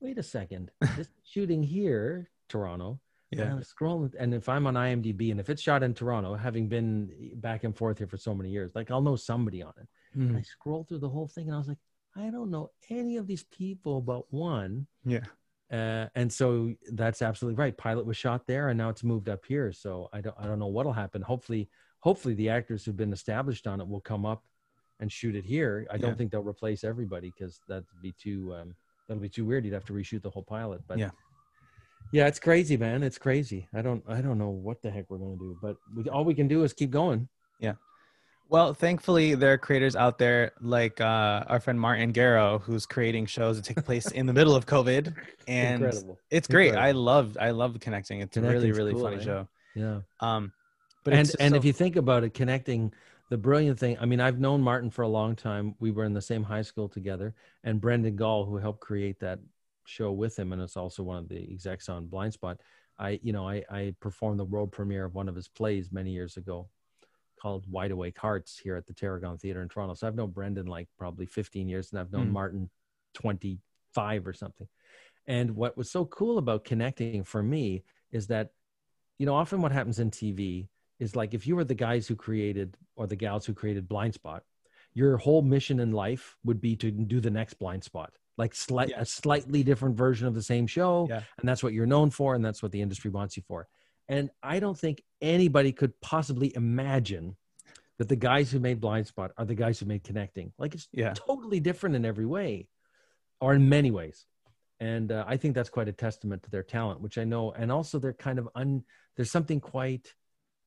wait 0.00 0.18
a 0.18 0.22
second, 0.24 0.72
this 0.96 1.08
shooting 1.22 1.62
here, 1.62 2.28
Toronto. 2.48 2.98
And 3.30 3.40
I 3.40 3.44
Yeah. 3.44 3.54
was 3.54 3.72
scrolling, 3.72 4.12
and 4.18 4.34
if 4.34 4.48
I'm 4.48 4.66
on 4.66 4.74
IMDb 4.74 5.30
and 5.30 5.38
if 5.38 5.48
it's 5.48 5.62
shot 5.62 5.84
in 5.84 5.94
Toronto, 5.94 6.34
having 6.34 6.68
been 6.68 7.08
back 7.36 7.62
and 7.62 7.74
forth 7.74 7.98
here 7.98 8.08
for 8.08 8.16
so 8.18 8.34
many 8.34 8.50
years, 8.50 8.74
like 8.74 8.90
I'll 8.90 9.00
know 9.00 9.14
somebody 9.16 9.62
on 9.62 9.72
it. 9.80 9.88
And 10.14 10.36
I 10.36 10.42
scrolled 10.42 10.88
through 10.88 10.98
the 10.98 11.08
whole 11.08 11.28
thing 11.28 11.46
and 11.46 11.54
I 11.54 11.58
was 11.58 11.68
like, 11.68 11.78
I 12.16 12.30
don't 12.30 12.50
know 12.50 12.72
any 12.90 13.16
of 13.16 13.26
these 13.28 13.44
people 13.44 14.00
but 14.02 14.30
one. 14.32 14.86
Yeah. 15.04 15.24
Uh, 15.72 16.06
and 16.14 16.30
so 16.30 16.74
that's 16.92 17.22
absolutely 17.22 17.58
right. 17.58 17.76
Pilot 17.76 18.04
was 18.04 18.16
shot 18.16 18.46
there, 18.46 18.68
and 18.68 18.76
now 18.76 18.90
it's 18.90 19.02
moved 19.02 19.28
up 19.30 19.44
here. 19.46 19.72
So 19.72 20.10
I 20.12 20.20
don't, 20.20 20.36
I 20.38 20.46
don't 20.46 20.58
know 20.58 20.66
what'll 20.66 20.92
happen. 20.92 21.22
Hopefully, 21.22 21.70
hopefully 22.00 22.34
the 22.34 22.50
actors 22.50 22.84
who've 22.84 22.96
been 22.96 23.12
established 23.12 23.66
on 23.66 23.80
it 23.80 23.88
will 23.88 24.00
come 24.00 24.26
up 24.26 24.44
and 25.00 25.10
shoot 25.10 25.34
it 25.34 25.44
here. 25.44 25.86
I 25.90 25.96
don't 25.96 26.16
think 26.18 26.30
they'll 26.30 26.42
replace 26.42 26.84
everybody 26.84 27.32
because 27.36 27.58
that'd 27.68 27.86
be 28.02 28.12
too, 28.20 28.54
um, 28.54 28.74
that'll 29.08 29.22
be 29.22 29.28
too 29.30 29.46
weird. 29.46 29.64
You'd 29.64 29.74
have 29.74 29.86
to 29.86 29.94
reshoot 29.94 30.22
the 30.22 30.30
whole 30.30 30.44
pilot. 30.44 30.82
But 30.86 30.98
Yeah. 30.98 31.10
yeah, 32.12 32.26
it's 32.26 32.38
crazy, 32.38 32.76
man. 32.76 33.02
It's 33.02 33.18
crazy. 33.18 33.66
I 33.72 33.80
don't, 33.82 34.04
I 34.06 34.20
don't 34.20 34.38
know 34.38 34.50
what 34.50 34.82
the 34.82 34.90
heck 34.90 35.08
we're 35.08 35.18
gonna 35.18 35.38
do, 35.38 35.56
but 35.62 35.76
we, 35.96 36.08
all 36.10 36.24
we 36.24 36.34
can 36.34 36.48
do 36.48 36.62
is 36.64 36.72
keep 36.72 36.90
going. 36.90 37.28
Well, 38.48 38.74
thankfully, 38.74 39.34
there 39.34 39.54
are 39.54 39.58
creators 39.58 39.96
out 39.96 40.18
there 40.18 40.52
like 40.60 41.00
uh, 41.00 41.44
our 41.46 41.58
friend 41.58 41.80
Martin 41.80 42.12
Gero, 42.12 42.58
who's 42.58 42.84
creating 42.84 43.26
shows 43.26 43.56
that 43.56 43.64
take 43.64 43.84
place 43.84 44.10
in 44.10 44.26
the 44.26 44.32
middle 44.32 44.54
of 44.54 44.66
COVID, 44.66 45.14
and 45.48 45.84
Incredible. 45.84 46.18
it's 46.30 46.48
great. 46.48 46.74
I 46.74 46.90
love, 46.90 47.38
I 47.40 47.50
love 47.50 47.78
connecting. 47.80 48.20
It's 48.20 48.36
a 48.36 48.42
really, 48.42 48.72
really 48.72 48.92
cool, 48.92 49.02
funny 49.02 49.22
show. 49.24 49.48
Yeah. 49.74 50.00
Um, 50.20 50.52
but 51.04 51.14
and 51.14 51.30
and 51.40 51.52
so- 51.52 51.56
if 51.56 51.64
you 51.64 51.72
think 51.72 51.96
about 51.96 52.24
it, 52.24 52.34
connecting 52.34 52.92
the 53.30 53.38
brilliant 53.38 53.78
thing. 53.78 53.96
I 53.98 54.04
mean, 54.04 54.20
I've 54.20 54.38
known 54.38 54.60
Martin 54.60 54.90
for 54.90 55.00
a 55.02 55.08
long 55.08 55.34
time. 55.34 55.74
We 55.80 55.90
were 55.90 56.04
in 56.04 56.12
the 56.12 56.20
same 56.20 56.42
high 56.42 56.60
school 56.60 56.90
together, 56.90 57.34
and 57.64 57.80
Brendan 57.80 58.14
Gall, 58.16 58.44
who 58.44 58.58
helped 58.58 58.80
create 58.80 59.18
that 59.20 59.38
show 59.86 60.12
with 60.12 60.38
him, 60.38 60.52
and 60.52 60.60
it's 60.60 60.76
also 60.76 61.02
one 61.02 61.16
of 61.16 61.30
the 61.30 61.50
execs 61.50 61.88
on 61.88 62.06
Blindspot. 62.08 62.58
I, 62.98 63.18
you 63.22 63.32
know, 63.32 63.48
I, 63.48 63.64
I 63.70 63.94
performed 64.00 64.38
the 64.38 64.44
world 64.44 64.70
premiere 64.70 65.06
of 65.06 65.14
one 65.14 65.30
of 65.30 65.34
his 65.34 65.48
plays 65.48 65.90
many 65.90 66.10
years 66.10 66.36
ago, 66.36 66.68
called 67.42 67.66
Wide 67.68 67.90
Awake 67.90 68.16
Hearts 68.18 68.56
here 68.56 68.76
at 68.76 68.86
the 68.86 68.94
Tarragon 68.94 69.36
Theater 69.36 69.62
in 69.62 69.68
Toronto. 69.68 69.94
So 69.94 70.06
I've 70.06 70.14
known 70.14 70.30
Brendan 70.30 70.66
like 70.66 70.88
probably 70.96 71.26
15 71.26 71.68
years, 71.68 71.90
and 71.90 71.98
I've 71.98 72.12
known 72.12 72.28
Hmm. 72.28 72.32
Martin 72.32 72.70
25 73.14 74.26
or 74.28 74.32
something. 74.32 74.68
And 75.26 75.56
what 75.56 75.76
was 75.76 75.90
so 75.90 76.04
cool 76.04 76.38
about 76.38 76.64
connecting 76.64 77.24
for 77.24 77.42
me 77.42 77.82
is 78.12 78.28
that, 78.28 78.52
you 79.18 79.26
know, 79.26 79.34
often 79.34 79.60
what 79.60 79.72
happens 79.72 79.98
in 79.98 80.10
TV 80.10 80.68
is 81.00 81.16
like 81.16 81.34
if 81.34 81.46
you 81.46 81.56
were 81.56 81.64
the 81.64 81.74
guys 81.74 82.06
who 82.06 82.14
created 82.14 82.76
or 82.94 83.06
the 83.08 83.16
gals 83.16 83.44
who 83.44 83.54
created 83.54 83.88
Blindspot, 83.88 84.42
your 84.94 85.16
whole 85.16 85.42
mission 85.42 85.80
in 85.80 85.90
life 85.90 86.36
would 86.44 86.60
be 86.60 86.76
to 86.76 86.90
do 86.92 87.18
the 87.20 87.30
next 87.30 87.58
Blindspot, 87.58 88.10
like 88.36 88.54
slight 88.54 88.90
Yeah. 88.90 89.00
a 89.00 89.04
slightly 89.04 89.64
different 89.64 89.96
version 89.96 90.28
of 90.28 90.34
the 90.34 90.42
same 90.42 90.66
show, 90.68 91.06
Yeah. 91.08 91.22
and 91.38 91.48
that's 91.48 91.62
what 91.62 91.72
you're 91.72 91.86
known 91.86 92.10
for, 92.10 92.34
and 92.36 92.44
that's 92.44 92.62
what 92.62 92.70
the 92.72 92.82
industry 92.82 93.10
wants 93.10 93.36
you 93.36 93.42
for. 93.42 93.68
And 94.12 94.28
I 94.42 94.60
don't 94.60 94.78
think 94.78 95.02
anybody 95.22 95.72
could 95.72 95.98
possibly 96.02 96.54
imagine 96.54 97.34
that 97.98 98.10
the 98.10 98.16
guys 98.16 98.50
who 98.50 98.60
made 98.60 98.78
Blindspot 98.78 99.30
are 99.38 99.46
the 99.46 99.54
guys 99.54 99.78
who 99.80 99.86
made 99.86 100.04
Connecting. 100.04 100.52
Like 100.58 100.74
it's 100.74 100.86
Yeah. 100.92 101.14
totally 101.14 101.60
different 101.60 101.96
in 101.96 102.04
every 102.04 102.26
way, 102.26 102.68
or 103.40 103.54
in 103.54 103.70
many 103.70 103.90
ways. 103.90 104.26
And 104.80 105.10
uh, 105.12 105.24
I 105.26 105.38
think 105.38 105.54
that's 105.54 105.70
quite 105.70 105.88
a 105.88 105.92
testament 105.92 106.42
to 106.42 106.50
their 106.50 106.62
talent, 106.62 107.00
which 107.00 107.16
I 107.16 107.24
know. 107.24 107.52
And 107.52 107.72
also, 107.72 107.98
they're 107.98 108.12
kind 108.12 108.38
of 108.38 108.50
un. 108.54 108.84
There's 109.16 109.30
something 109.30 109.60
quite. 109.60 110.12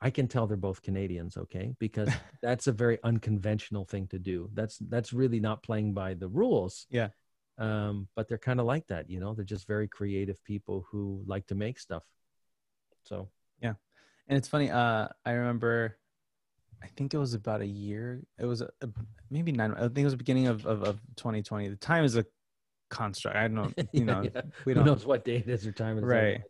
I 0.02 0.10
can 0.10 0.28
tell 0.28 0.48
they're 0.48 0.58
both 0.58 0.82
Canadians, 0.82 1.38
okay, 1.38 1.76
because 1.78 2.10
that's 2.42 2.66
a 2.66 2.72
very 2.72 2.98
unconventional 3.04 3.86
thing 3.86 4.08
to 4.08 4.18
do. 4.18 4.50
That's 4.54 4.78
that's 4.80 5.14
really 5.14 5.40
not 5.40 5.62
playing 5.62 5.94
by 5.94 6.16
the 6.16 6.30
rules. 6.30 6.88
Yeah. 6.90 7.10
Um, 7.60 8.08
but 8.16 8.28
they're 8.28 8.48
kind 8.50 8.60
of 8.60 8.66
like 8.66 8.88
that, 8.88 9.10
you 9.12 9.20
know. 9.20 9.36
They're 9.36 9.54
just 9.56 9.68
very 9.68 9.88
creative 9.88 10.44
people 10.44 10.88
who 10.90 11.24
like 11.28 11.46
to 11.48 11.56
make 11.56 11.78
stuff. 11.80 12.04
So 13.04 13.30
and 14.28 14.38
it's 14.38 14.48
funny. 14.48 14.70
Uh, 14.72 15.08
I 15.26 15.32
remember, 15.32 15.98
I 16.84 16.88
think 16.96 17.14
it 17.14 17.18
was 17.18 17.34
about 17.34 17.62
a 17.62 17.66
year. 17.68 18.22
It 18.40 18.46
was 18.46 18.62
a, 18.62 18.70
a- 18.82 18.90
maybe 19.30 19.52
nine. 19.52 19.74
I 19.74 19.82
think 19.82 20.00
it 20.00 20.04
was 20.06 20.14
the 20.14 20.18
beginning 20.18 20.48
of, 20.48 20.66
of 20.66 20.84
of 20.84 21.00
2020. 21.16 21.70
The 21.70 21.76
time 21.78 22.04
is 22.06 22.16
a 22.16 22.26
construct. 22.90 23.36
I 23.38 23.48
don't 23.48 23.56
know. 23.56 23.72
You 23.92 24.06
know, 24.06 24.22
Yeah. 24.34 24.42
we 24.66 24.74
don't. 24.74 24.86
knows 24.86 25.06
what 25.06 25.26
day 25.26 25.44
is 25.46 25.66
or 25.66 25.72
time 25.72 25.98
is. 25.98 26.04
Right. 26.04 26.42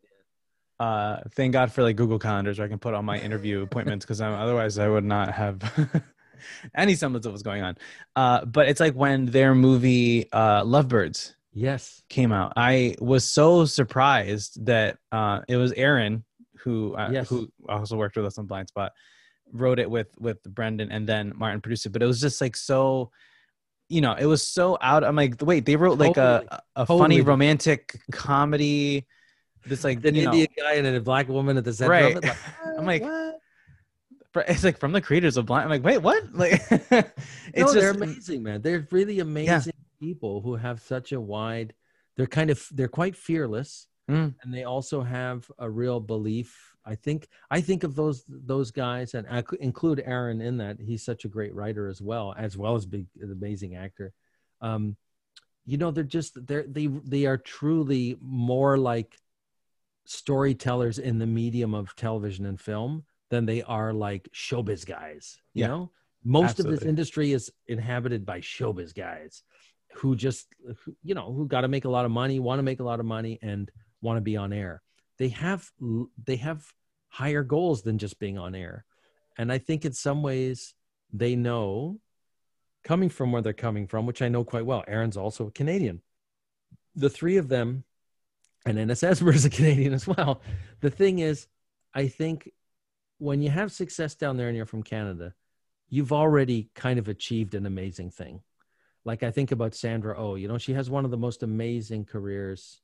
uh 0.80 1.22
thank 1.32 1.54
god 1.54 1.72
for 1.72 1.84
like 1.84 1.96
google 1.96 2.20
calendars 2.20 2.60
where 2.60 2.66
i 2.66 2.70
can 2.70 2.78
put 2.80 2.94
all 2.94 3.02
my 3.02 3.18
interview 3.18 3.62
appointments 3.62 4.04
because 4.06 4.20
otherwise 4.20 4.78
i 4.78 4.90
would 4.90 5.06
not 5.06 5.32
have 5.32 5.62
any 6.76 6.96
semblance 6.96 7.26
of 7.26 7.32
what's 7.32 7.44
going 7.44 7.62
on 7.64 7.78
uh 8.18 8.44
but 8.44 8.68
it's 8.68 8.82
like 8.82 8.94
when 8.94 9.26
their 9.26 9.56
movie 9.56 10.30
uh 10.34 10.66
lovebirds 10.66 11.34
Yes. 11.54 12.04
came 12.10 12.34
out 12.34 12.52
i 12.58 12.96
was 13.00 13.24
so 13.24 13.64
surprised 13.64 14.66
that 14.66 14.98
uh 15.14 15.40
it 15.48 15.56
was 15.56 15.72
aaron 15.72 16.25
who 16.64 16.96
uh, 16.96 17.10
Yes. 17.12 17.30
who 17.30 17.50
also 17.70 17.96
worked 17.98 18.16
with 18.16 18.26
us 18.26 18.38
on 18.38 18.48
Blindspot 18.48 18.90
wrote 19.54 19.78
it 19.80 19.90
with 19.90 20.08
with 20.20 20.42
brendan 20.44 20.92
and 20.92 21.08
then 21.08 21.32
martin 21.36 21.62
produced 21.62 21.86
it 21.86 21.90
but 21.90 22.02
it 22.02 22.06
was 22.08 22.20
just 22.20 22.42
like 22.42 22.56
so 22.56 23.12
you 23.90 24.02
know 24.02 24.14
it 24.14 24.26
was 24.26 24.42
so 24.42 24.76
out 24.82 25.04
i'm 25.04 25.16
like 25.16 25.36
wait 25.42 25.66
they 25.68 25.76
wrote 25.76 26.00
like 26.00 26.16
Totally. 26.16 26.48
a 26.50 26.60
a 26.76 26.86
Totally 26.86 27.00
funny 27.00 27.22
romantic 27.22 28.00
comedy 28.12 29.06
this 29.68 29.84
like 29.84 30.04
An 30.04 30.16
you 30.16 30.24
know, 30.26 30.32
Indian 30.32 30.48
guy 30.58 30.74
and 30.74 30.88
a 30.88 31.00
black 31.00 31.28
woman 31.30 31.58
at 31.58 31.64
the 31.64 31.74
center 31.74 31.92
Right. 31.92 32.18
of 32.18 32.24
it. 32.24 32.28
Like, 32.28 32.38
I'm 32.80 32.86
like, 32.86 33.02
what? 33.04 33.40
it's 34.48 34.64
like 34.64 34.80
from 34.80 34.92
the 34.92 35.02
creators 35.02 35.38
of 35.38 35.46
blind 35.46 35.64
i'm 35.66 35.70
like 35.70 35.84
wait 35.84 36.00
what 36.00 36.24
like 36.34 36.62
it's 36.72 37.56
no, 37.56 37.72
they're 37.74 37.92
amazing, 37.92 38.44
man. 38.44 38.62
They're 38.62 38.88
really 38.92 39.20
amazing 39.20 39.74
people 40.00 40.42
who 40.42 40.56
have 40.56 40.82
such 40.82 41.12
a 41.14 41.22
wide. 41.22 41.74
They're 42.18 42.28
kind 42.28 42.50
of 42.50 42.68
they're 42.72 42.88
quite 42.90 43.16
fearless, 43.16 43.88
Mm. 44.10 44.36
and 44.44 44.54
they 44.54 44.64
also 44.64 45.02
have 45.02 45.50
a 45.58 45.70
real 45.70 46.00
belief. 46.00 46.76
I 46.86 46.94
think 46.94 47.28
I 47.50 47.62
think 47.62 47.84
of 47.84 47.96
those 47.96 48.24
those 48.28 48.70
guys, 48.70 49.16
and 49.16 49.26
I 49.28 49.44
include 49.60 50.04
Aaron 50.06 50.42
in 50.42 50.58
that. 50.58 50.80
He's 50.80 51.04
such 51.04 51.26
a 51.26 51.30
great 51.30 51.56
writer 51.56 51.88
as 51.88 52.02
well, 52.02 52.36
as 52.38 52.56
well 52.56 52.76
as 52.76 52.86
big, 52.86 53.08
an 53.20 53.32
amazing 53.32 53.76
actor. 53.76 54.14
Um, 54.62 54.96
you 55.66 55.78
know, 55.78 55.90
they're 55.90 56.04
just 56.04 56.46
they're 56.46 56.66
they 56.68 56.86
they 56.86 57.26
are 57.26 57.38
truly 57.38 58.18
more 58.22 58.78
like 58.78 59.18
storytellers 60.06 61.00
in 61.00 61.18
the 61.18 61.26
medium 61.26 61.74
of 61.74 61.96
television 61.96 62.46
and 62.46 62.62
film 62.62 63.06
than 63.30 63.48
they 63.48 63.64
are 63.64 63.92
like 63.92 64.30
showbiz 64.34 64.86
guys. 64.86 65.40
You 65.54 65.64
Yeah, 65.64 65.68
know, 65.68 65.92
most 66.24 66.60
of 66.60 66.68
this 66.68 66.84
industry 66.84 67.32
is 67.32 67.52
inhabited 67.68 68.26
by 68.26 68.40
showbiz 68.42 68.94
guys 68.94 69.42
who 69.96 70.16
just, 70.16 70.48
you 71.04 71.16
know, 71.16 71.34
who 71.34 71.48
got 71.48 71.62
to 71.62 71.68
make 71.68 71.86
a 71.86 71.90
lot 71.90 72.06
of 72.06 72.12
money, 72.12 72.40
want 72.40 72.60
to 72.60 72.64
make 72.64 72.82
a 72.82 72.84
lot 72.84 73.00
of 73.00 73.06
money, 73.06 73.40
and 73.42 73.72
want 74.06 74.18
to 74.18 74.22
be 74.22 74.38
on 74.38 74.54
air. 74.54 74.82
They 75.18 75.30
have 75.30 75.72
they 76.26 76.38
have 76.38 76.66
higher 77.10 77.44
goals 77.44 77.82
than 77.82 77.98
just 77.98 78.20
being 78.20 78.38
on 78.38 78.56
air, 78.56 78.86
and 79.38 79.52
I 79.52 79.58
think 79.58 79.84
in 79.84 79.94
some 79.94 80.24
ways 80.24 80.74
they 81.12 81.36
know, 81.36 82.00
coming 82.84 83.10
from 83.10 83.32
where 83.32 83.42
they're 83.42 83.54
coming 83.54 83.88
from, 83.88 84.06
which 84.06 84.22
I 84.22 84.30
know 84.30 84.44
quite 84.44 84.66
well. 84.66 84.84
Aaron's 84.88 85.18
also 85.18 85.48
a 85.48 85.52
Canadian. 85.52 86.02
The 86.96 87.10
three 87.10 87.38
of 87.38 87.50
them, 87.50 87.84
and 88.66 88.78
Ennis 88.78 89.02
Esmer 89.02 89.34
is 89.34 89.46
a 89.46 89.50
Canadian 89.50 89.94
as 89.94 90.08
well. 90.08 90.42
The 90.82 90.90
thing 90.90 91.20
is, 91.20 91.48
I 91.94 92.08
think 92.08 92.52
when 93.18 93.42
you 93.42 93.50
have 93.50 93.72
success 93.72 94.16
down 94.16 94.38
there 94.38 94.48
and 94.48 94.58
you're 94.58 94.66
from 94.66 94.84
Canada, 94.84 95.34
you've 95.90 96.12
already 96.12 96.70
kind 96.76 97.00
of 97.00 97.08
achieved 97.08 97.56
an 97.56 97.66
amazing 97.66 98.12
thing. 98.12 98.42
Like 99.06 99.24
I 99.24 99.32
think 99.32 99.52
about 99.52 99.76
Sandra 99.76 100.16
Oh, 100.18 100.36
you 100.36 100.48
know, 100.48 100.58
she 100.58 100.74
has 100.74 100.90
one 100.90 101.06
of 101.06 101.12
the 101.12 101.18
most 101.18 101.44
amazing 101.44 102.06
careers. 102.06 102.82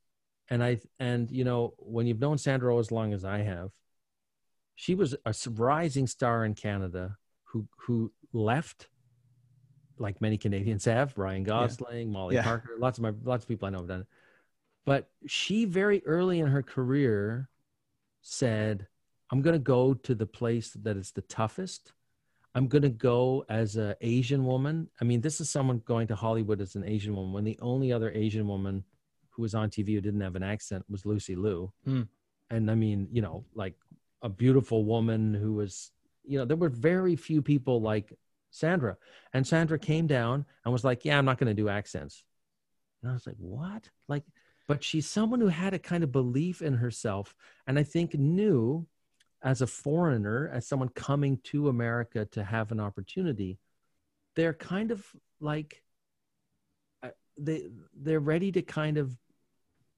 And 0.52 0.62
I 0.62 0.80
and 1.00 1.32
you 1.32 1.46
know, 1.46 1.74
when 1.78 2.06
you've 2.06 2.20
known 2.20 2.38
Sandra 2.38 2.78
as 2.78 2.92
long 2.92 3.14
as 3.14 3.24
I 3.24 3.40
have, 3.40 3.72
she 4.76 4.94
was 4.94 5.16
a 5.26 5.34
rising 5.50 6.08
star 6.08 6.46
in 6.46 6.54
Canada 6.54 7.18
who 7.46 7.68
who 7.78 8.12
left 8.34 8.90
like 9.98 10.20
many 10.20 10.38
Canadians 10.38 10.84
have, 10.86 11.18
Ryan 11.18 11.44
Gosling, 11.44 12.12
Molly 12.12 12.36
Yeah. 12.36 12.44
Parker, 12.44 12.76
lots 12.78 12.98
of 12.98 13.04
my 13.04 13.14
lots 13.24 13.46
of 13.46 13.48
people 13.48 13.68
I 13.68 13.72
know 13.72 13.80
have 13.80 13.88
done 13.88 14.02
it. 14.02 14.08
But 14.86 15.10
she 15.26 15.64
very 15.66 16.04
early 16.06 16.40
in 16.40 16.48
her 16.48 16.64
career 16.64 17.50
said, 18.22 18.88
I'm 19.32 19.42
going 19.42 19.54
to 19.54 19.60
go 19.60 19.94
to 19.94 20.14
the 20.14 20.26
place 20.26 20.72
that 20.82 20.98
is 20.98 21.12
the 21.12 21.22
toughest. 21.22 21.94
I'm 22.56 22.68
going 22.68 22.82
to 22.82 22.90
go 22.90 23.46
as 23.48 23.78
an 23.78 23.96
Asian 24.02 24.44
woman. 24.44 24.90
I 25.00 25.06
mean, 25.06 25.22
this 25.22 25.40
is 25.40 25.50
someone 25.50 25.82
going 25.86 26.08
to 26.08 26.16
Hollywood 26.16 26.60
as 26.60 26.76
an 26.76 26.84
Asian 26.84 27.16
woman 27.16 27.32
when 27.32 27.46
the 27.46 27.58
only 27.62 27.94
other 27.94 28.12
Asian 28.12 28.48
woman 28.48 28.84
who 29.42 29.44
was 29.44 29.56
on 29.56 29.70
TV 29.70 29.96
who 29.96 30.02
didn't 30.02 30.22
have 30.22 30.36
an 30.36 30.44
accent 30.44 30.86
was 30.88 31.06
Lucy 31.06 31.36
Liu. 31.36 31.72
Hmm. 31.84 32.04
And 32.52 32.70
I 32.70 32.76
mean, 32.76 33.08
you 33.12 33.22
know, 33.22 33.44
like 33.56 33.74
a 34.22 34.30
beautiful 34.30 34.86
woman 34.86 35.34
who 35.34 35.54
was, 35.54 35.92
you 36.24 36.38
know, 36.38 36.46
there 36.46 36.58
were 36.58 36.70
very 36.70 37.16
few 37.16 37.42
people 37.42 37.82
like 37.82 38.14
Sandra. 38.52 38.98
And 39.34 39.48
Sandra 39.48 39.80
came 39.80 40.06
down 40.06 40.46
and 40.64 40.72
was 40.72 40.84
like, 40.84 41.04
Yeah, 41.04 41.18
I'm 41.18 41.26
not 41.26 41.40
going 41.40 41.48
to 41.48 41.62
do 41.62 41.70
accents. 41.70 42.24
And 43.02 43.10
I 43.10 43.14
was 43.14 43.26
like, 43.26 43.38
What? 43.40 43.90
Like, 44.08 44.24
but 44.68 44.84
she's 44.84 45.10
someone 45.10 45.42
who 45.42 45.48
had 45.48 45.74
a 45.74 45.80
kind 45.80 46.04
of 46.04 46.12
belief 46.12 46.62
in 46.62 46.76
herself 46.76 47.34
and 47.66 47.80
I 47.80 47.84
think 47.84 48.14
knew 48.14 48.86
as 49.44 49.62
a 49.62 49.68
foreigner, 49.68 50.52
as 50.54 50.68
someone 50.68 50.90
coming 50.90 51.40
to 51.46 51.68
America 51.68 52.26
to 52.26 52.44
have 52.44 52.72
an 52.72 52.80
opportunity, 52.80 53.58
they're 54.36 54.54
kind 54.54 54.92
of 54.92 55.04
like 55.40 55.82
uh, 57.02 57.10
they 57.38 57.68
they're 57.96 58.20
ready 58.20 58.52
to 58.52 58.62
kind 58.62 58.98
of 58.98 59.18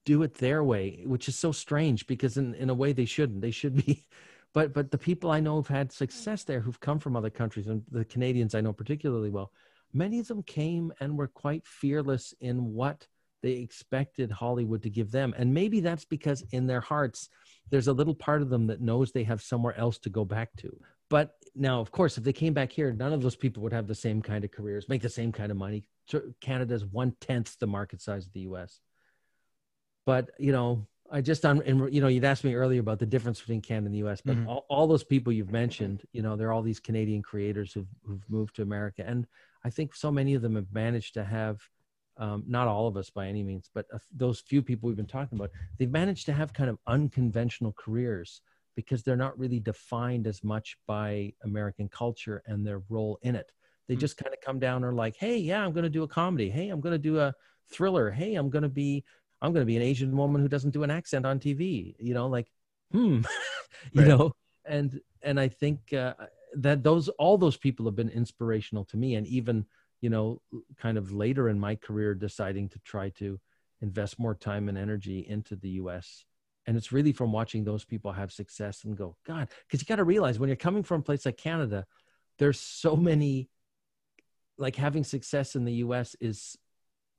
do 0.04 0.22
it 0.22 0.34
their 0.34 0.62
way, 0.62 1.02
which 1.06 1.28
is 1.28 1.36
so 1.36 1.52
strange 1.52 2.06
because 2.06 2.36
in, 2.36 2.54
in 2.54 2.70
a 2.70 2.74
way 2.74 2.92
they 2.92 3.04
shouldn't. 3.04 3.40
They 3.40 3.50
should 3.50 3.84
be 3.84 4.06
but 4.52 4.72
but 4.72 4.90
the 4.90 4.98
people 4.98 5.30
I 5.30 5.40
know 5.40 5.56
who've 5.56 5.66
had 5.66 5.92
success 5.92 6.44
there 6.44 6.60
who've 6.60 6.80
come 6.80 6.98
from 6.98 7.16
other 7.16 7.30
countries 7.30 7.66
and 7.66 7.82
the 7.90 8.04
Canadians 8.04 8.54
I 8.54 8.60
know 8.60 8.72
particularly 8.72 9.30
well, 9.30 9.52
many 9.92 10.18
of 10.18 10.28
them 10.28 10.42
came 10.42 10.92
and 11.00 11.16
were 11.16 11.28
quite 11.28 11.66
fearless 11.66 12.34
in 12.40 12.72
what 12.74 13.06
they 13.42 13.52
expected 13.52 14.30
Hollywood 14.30 14.82
to 14.82 14.90
give 14.90 15.10
them. 15.10 15.34
And 15.36 15.52
maybe 15.52 15.80
that's 15.80 16.06
because 16.06 16.42
in 16.52 16.66
their 16.66 16.80
hearts 16.80 17.28
there's 17.70 17.88
a 17.88 17.92
little 17.92 18.14
part 18.14 18.42
of 18.42 18.48
them 18.48 18.66
that 18.68 18.80
knows 18.80 19.12
they 19.12 19.24
have 19.24 19.42
somewhere 19.42 19.76
else 19.78 19.98
to 19.98 20.10
go 20.10 20.24
back 20.24 20.50
to. 20.58 20.74
But 21.10 21.34
now, 21.54 21.80
of 21.80 21.90
course, 21.90 22.16
if 22.16 22.24
they 22.24 22.32
came 22.32 22.54
back 22.54 22.72
here, 22.72 22.92
none 22.92 23.12
of 23.12 23.22
those 23.22 23.36
people 23.36 23.62
would 23.62 23.72
have 23.72 23.86
the 23.86 23.94
same 23.94 24.22
kind 24.22 24.44
of 24.44 24.50
careers, 24.50 24.88
make 24.88 25.02
the 25.02 25.08
same 25.08 25.30
kind 25.30 25.50
of 25.50 25.58
money. 25.58 25.84
Canada's 26.40 26.84
one 26.84 27.14
tenth 27.20 27.58
the 27.58 27.66
market 27.66 28.00
size 28.00 28.26
of 28.26 28.32
the 28.32 28.40
U.S. 28.40 28.80
But 30.06 30.30
you 30.38 30.52
know, 30.52 30.86
I 31.10 31.20
just 31.20 31.44
on, 31.44 31.62
and 31.62 31.92
you 31.92 32.00
know, 32.00 32.08
you'd 32.08 32.24
asked 32.24 32.44
me 32.44 32.54
earlier 32.54 32.80
about 32.80 32.98
the 32.98 33.06
difference 33.06 33.40
between 33.40 33.60
Canada 33.62 33.86
and 33.86 33.94
the 33.94 33.98
U.S. 33.98 34.20
But 34.20 34.36
Mhm. 34.36 34.46
all, 34.46 34.66
all 34.68 34.86
those 34.86 35.04
people 35.04 35.32
you've 35.32 35.50
mentioned, 35.50 36.04
you 36.12 36.22
know, 36.22 36.36
they're 36.36 36.52
all 36.52 36.62
these 36.62 36.80
Canadian 36.80 37.22
creators 37.22 37.72
who've 37.72 37.88
who've 38.04 38.28
moved 38.28 38.56
to 38.56 38.62
America, 38.62 39.04
and 39.06 39.26
I 39.64 39.70
think 39.70 39.94
so 39.94 40.10
many 40.10 40.34
of 40.34 40.42
them 40.42 40.56
have 40.56 40.72
managed 40.72 41.14
to 41.14 41.24
have. 41.24 41.68
Um, 42.16 42.44
not 42.46 42.68
all 42.68 42.86
of 42.86 42.96
us 42.96 43.10
by 43.10 43.26
any 43.26 43.42
means, 43.42 43.68
but 43.74 43.86
uh, 43.92 43.98
those 44.12 44.38
few 44.40 44.62
people 44.62 44.86
we've 44.86 44.96
been 44.96 45.04
talking 45.04 45.36
about, 45.36 45.50
they've 45.78 45.90
managed 45.90 46.26
to 46.26 46.32
have 46.32 46.52
kind 46.52 46.70
of 46.70 46.78
unconventional 46.86 47.72
careers 47.72 48.40
because 48.76 49.02
they're 49.02 49.16
not 49.16 49.36
really 49.36 49.58
defined 49.58 50.28
as 50.28 50.44
much 50.44 50.76
by 50.86 51.32
American 51.42 51.88
culture 51.88 52.40
and 52.46 52.64
their 52.64 52.80
role 52.88 53.18
in 53.22 53.34
it. 53.34 53.50
They 53.88 53.94
Hmm. 53.94 53.98
just 53.98 54.16
kind 54.16 54.32
of 54.32 54.40
come 54.40 54.60
down 54.60 54.76
and 54.76 54.84
are 54.84 54.92
like, 54.92 55.16
hey, 55.16 55.36
yeah, 55.38 55.64
I'm 55.64 55.72
going 55.72 55.82
to 55.82 55.90
do 55.90 56.04
a 56.04 56.08
comedy. 56.08 56.50
Hey, 56.50 56.68
I'm 56.68 56.80
going 56.80 56.92
to 56.92 56.98
do 56.98 57.18
a 57.18 57.34
thriller. 57.68 58.12
Hey, 58.12 58.36
I'm 58.36 58.48
going 58.48 58.62
to 58.62 58.68
be, 58.68 59.04
I'm 59.44 59.52
going 59.52 59.62
to 59.62 59.66
be 59.66 59.76
an 59.76 59.82
Asian 59.82 60.16
woman 60.16 60.40
who 60.40 60.48
doesn't 60.48 60.70
do 60.70 60.82
an 60.84 60.90
accent 60.90 61.26
on 61.26 61.38
TV. 61.38 61.94
You 61.98 62.14
know, 62.14 62.26
like, 62.28 62.48
hmm, 62.92 63.20
you 63.92 64.00
Right. 64.00 64.08
know, 64.08 64.32
and 64.64 65.00
and 65.22 65.38
I 65.38 65.48
think 65.48 65.92
uh, 65.92 66.14
that 66.54 66.82
those 66.82 67.08
all 67.10 67.36
those 67.38 67.56
people 67.56 67.84
have 67.86 67.96
been 67.96 68.08
inspirational 68.08 68.84
to 68.86 68.96
me, 68.96 69.14
and 69.16 69.26
even 69.26 69.66
you 70.00 70.10
know, 70.10 70.40
kind 70.78 70.98
of 70.98 71.12
later 71.12 71.48
in 71.48 71.58
my 71.58 71.76
career, 71.76 72.14
deciding 72.14 72.68
to 72.70 72.78
try 72.80 73.08
to 73.10 73.40
invest 73.80 74.18
more 74.18 74.34
time 74.34 74.68
and 74.68 74.76
energy 74.76 75.26
into 75.28 75.56
the 75.56 75.70
U.S. 75.80 76.24
And 76.66 76.76
it's 76.76 76.92
really 76.92 77.12
from 77.12 77.32
watching 77.32 77.64
those 77.64 77.84
people 77.84 78.12
have 78.12 78.32
success 78.32 78.84
and 78.84 78.96
go, 78.96 79.16
God, 79.26 79.48
because 79.66 79.80
you 79.80 79.86
got 79.86 79.96
to 79.96 80.04
realize 80.04 80.38
when 80.38 80.48
you're 80.48 80.56
coming 80.56 80.82
from 80.82 81.00
a 81.00 81.04
place 81.04 81.24
like 81.26 81.36
Canada, 81.36 81.86
there's 82.38 82.60
so 82.60 82.96
many, 82.96 83.48
like 84.58 84.76
having 84.76 85.04
success 85.04 85.56
in 85.56 85.64
the 85.64 85.74
US 85.74 86.16
is 86.20 86.56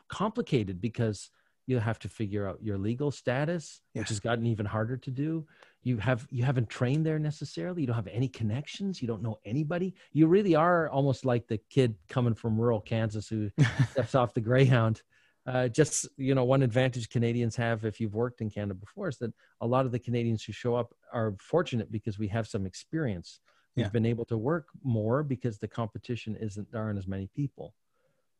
complicated 0.07 0.81
because 0.81 1.29
you 1.67 1.79
have 1.79 1.99
to 1.99 2.09
figure 2.09 2.47
out 2.47 2.61
your 2.61 2.77
legal 2.77 3.11
status, 3.11 3.81
Yeah. 3.93 4.01
which 4.01 4.09
has 4.09 4.19
gotten 4.19 4.45
even 4.45 4.65
harder 4.65 4.97
to 4.97 5.11
do. 5.11 5.45
You 5.83 5.97
have 5.97 6.27
you 6.31 6.43
haven't 6.43 6.69
trained 6.69 7.05
there 7.05 7.19
necessarily. 7.19 7.81
You 7.81 7.87
don't 7.87 7.95
have 7.95 8.07
any 8.07 8.27
connections. 8.27 9.01
You 9.01 9.07
don't 9.07 9.21
know 9.21 9.39
anybody. 9.45 9.93
You 10.13 10.27
really 10.27 10.55
are 10.55 10.89
almost 10.89 11.25
like 11.25 11.47
the 11.47 11.59
kid 11.69 11.95
coming 12.09 12.33
from 12.33 12.59
rural 12.59 12.81
Kansas 12.81 13.27
who 13.27 13.49
steps 13.91 14.15
off 14.15 14.33
the 14.33 14.41
Greyhound. 14.41 15.01
Uh, 15.47 15.67
just 15.67 16.07
you 16.17 16.33
know, 16.33 16.43
one 16.43 16.63
advantage 16.63 17.07
Canadians 17.09 17.55
have 17.55 17.85
if 17.85 17.99
you've 17.99 18.15
worked 18.15 18.41
in 18.41 18.49
Canada 18.49 18.73
before 18.73 19.09
is 19.09 19.17
that 19.17 19.31
a 19.61 19.67
lot 19.67 19.85
of 19.85 19.91
the 19.91 19.99
Canadians 19.99 20.43
who 20.43 20.51
show 20.51 20.75
up 20.75 20.91
are 21.13 21.35
fortunate 21.39 21.91
because 21.91 22.17
we 22.17 22.27
have 22.27 22.47
some 22.47 22.65
experience. 22.65 23.39
We've 23.75 23.85
Yeah. 23.85 23.89
been 23.89 24.05
able 24.07 24.25
to 24.25 24.37
work 24.37 24.69
more 24.83 25.21
because 25.21 25.59
the 25.59 25.67
competition 25.67 26.35
isn't 26.37 26.71
there 26.71 26.81
aren't 26.81 26.97
as 26.97 27.07
many 27.07 27.27
people. 27.35 27.75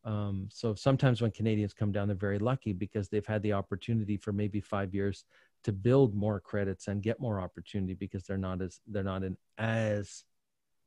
Um, 0.06 0.48
so 0.52 0.76
sometimes 0.76 1.22
when 1.22 1.32
Canadians 1.32 1.74
come 1.74 1.92
down, 1.92 2.08
they're 2.08 2.16
very 2.16 2.38
lucky 2.38 2.74
because 2.74 3.10
they've 3.10 3.26
had 3.26 3.42
the 3.42 3.54
opportunity 3.54 4.18
for 4.18 4.32
maybe 4.32 4.62
five 4.62 4.94
years 4.94 5.26
to 5.64 5.72
build 5.72 6.14
more 6.14 6.40
credits 6.40 6.88
and 6.88 7.02
get 7.02 7.20
more 7.20 7.42
opportunity 7.42 7.96
because 7.96 8.24
they're 8.24 8.38
not 8.38 8.62
as 8.62 8.80
they're 8.88 9.04
not 9.04 9.24
in 9.24 9.36
as 9.58 10.24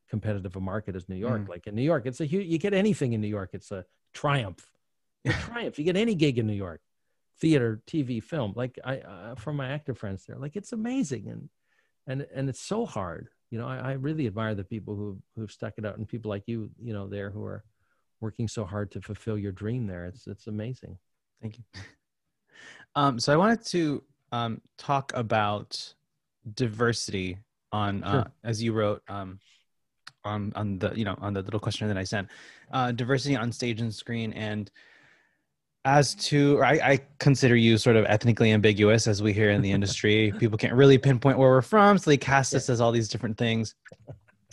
competitive 0.08 0.54
a 0.54 0.60
market 0.60 0.94
as 0.94 1.08
New 1.08 1.16
York. 1.16 1.42
Mm. 1.42 1.48
Like 1.48 1.66
in 1.66 1.74
New 1.74 1.82
York, 1.82 2.06
it's 2.06 2.20
a 2.20 2.24
huge. 2.24 2.46
You 2.46 2.58
get 2.58 2.72
anything 2.72 3.12
in 3.12 3.20
New 3.20 3.28
York, 3.28 3.50
it's 3.52 3.72
a 3.72 3.84
triumph. 4.14 4.70
A 5.24 5.32
triumph. 5.32 5.78
You 5.78 5.84
get 5.84 5.96
any 5.96 6.14
gig 6.14 6.38
in 6.38 6.46
New 6.46 6.52
York, 6.52 6.80
theater, 7.40 7.82
TV, 7.88 8.22
film. 8.22 8.52
Like 8.54 8.78
I 8.84 8.98
uh, 8.98 9.34
from 9.34 9.56
my 9.56 9.68
actor 9.68 9.94
friends 9.94 10.24
there, 10.26 10.38
like 10.38 10.54
it's 10.54 10.72
amazing 10.72 11.28
and 11.28 11.48
and 12.06 12.26
and 12.32 12.48
it's 12.48 12.60
so 12.60 12.86
hard. 12.86 13.30
You 13.50 13.58
know, 13.58 13.66
I, 13.66 13.78
I 13.78 13.92
really 13.92 14.28
admire 14.28 14.54
the 14.54 14.62
people 14.62 14.94
who 14.94 15.18
who've 15.34 15.50
stuck 15.50 15.74
it 15.76 15.84
out 15.84 15.98
and 15.98 16.06
people 16.06 16.28
like 16.28 16.44
you, 16.46 16.70
you 16.80 16.92
know, 16.92 17.08
there 17.08 17.30
who 17.30 17.44
are 17.44 17.64
working 18.20 18.48
so 18.48 18.64
hard 18.64 18.90
to 18.92 19.00
fulfill 19.00 19.38
your 19.38 19.52
dream 19.52 19.86
there. 19.86 20.06
It's 20.06 20.26
it's 20.26 20.46
amazing. 20.46 20.98
Thank 21.40 21.58
you. 21.58 21.64
Um, 22.96 23.20
so 23.20 23.32
I 23.32 23.36
wanted 23.36 23.64
to 23.66 24.02
um, 24.32 24.60
talk 24.76 25.12
about 25.14 25.94
diversity 26.54 27.38
on, 27.70 28.02
uh, 28.02 28.10
Sure. 28.12 28.32
as 28.44 28.62
you 28.62 28.72
wrote 28.72 29.02
um, 29.08 29.38
on 30.24 30.52
on 30.56 30.78
the 30.78 30.92
you 30.96 31.04
know 31.04 31.16
on 31.20 31.32
the 31.34 31.42
little 31.42 31.60
questionnaire 31.60 31.94
that 31.94 32.00
I 32.00 32.04
sent, 32.04 32.28
uh, 32.72 32.90
diversity 32.92 33.36
on 33.36 33.52
stage 33.52 33.80
and 33.80 33.94
screen, 33.94 34.32
and 34.32 34.70
as 35.84 36.14
to 36.16 36.58
or 36.58 36.64
I, 36.64 36.72
I 36.72 37.00
consider 37.18 37.54
you 37.54 37.78
sort 37.78 37.96
of 37.96 38.04
ethnically 38.06 38.50
ambiguous 38.52 39.06
as 39.06 39.22
we 39.22 39.32
hear 39.32 39.50
in 39.50 39.62
the 39.62 39.70
industry. 39.78 40.32
People 40.38 40.58
can't 40.58 40.74
really 40.74 40.98
pinpoint 40.98 41.38
where 41.38 41.50
we're 41.50 41.62
from, 41.62 41.98
so 41.98 42.10
they 42.10 42.16
cast 42.16 42.54
us 42.54 42.68
as 42.68 42.80
all 42.80 42.90
these 42.90 43.08
different 43.08 43.38
things. 43.38 43.74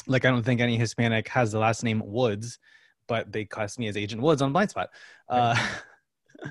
Like 0.07 0.23
I 0.23 0.29
don't 0.29 0.43
think 0.43 0.61
any 0.61 0.77
Hispanic 0.77 1.27
has 1.29 1.51
the 1.51 1.59
last 1.59 1.83
name 1.83 2.01
Woods, 2.05 2.59
but 3.07 3.31
they 3.31 3.45
cast 3.45 3.79
me 3.79 3.87
as 3.87 3.97
Agent 3.97 4.21
Woods 4.21 4.41
on 4.41 4.53
Blindspot. 4.53 4.87
Uh, 5.29 5.55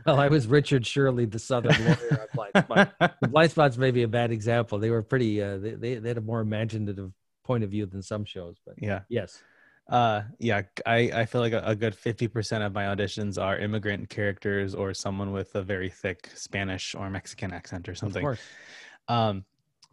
Well, 0.07 0.19
I 0.19 0.29
was 0.29 0.47
Richard 0.47 0.87
Shirley, 0.87 1.27
the 1.27 1.39
Southern 1.39 1.73
lawyer 1.85 2.27
on 2.35 2.51
Blindspot. 2.55 2.93
The 3.21 3.29
Blindspot's 3.29 3.77
maybe 3.77 4.03
a 4.03 4.09
bad 4.09 4.33
example. 4.33 4.79
They 4.79 4.89
were 4.89 5.03
pretty. 5.03 5.41
Uh, 5.43 5.59
they, 5.59 5.75
they 5.75 5.95
they 5.97 6.09
had 6.09 6.19
a 6.19 6.23
more 6.23 6.41
imaginative 6.41 7.13
point 7.45 7.65
of 7.65 7.71
view 7.71 7.85
than 7.85 8.03
some 8.03 8.25
shows. 8.25 8.57
But 8.65 8.77
yeah. 8.79 9.01
yes, 9.11 9.43
uh 9.91 10.23
yeah 10.39 10.63
i 10.87 11.11
i 11.15 11.27
feel 11.27 11.43
like 11.43 11.53
a, 11.53 11.63
a 11.67 11.75
good 11.77 11.95
50% 11.95 12.65
of 12.65 12.73
my 12.73 12.85
auditions 12.85 13.39
are 13.41 13.59
immigrant 13.59 14.09
characters 14.09 14.75
or 14.75 14.95
someone 14.95 15.31
with 15.31 15.55
a 15.57 15.63
very 15.63 15.91
thick 15.91 16.31
spanish 16.35 16.95
or 16.95 17.11
mexican 17.11 17.53
accent 17.53 17.87
or 17.87 17.95
something. 17.95 18.23
of 18.23 18.25
course. 18.25 18.41
um 19.09 19.45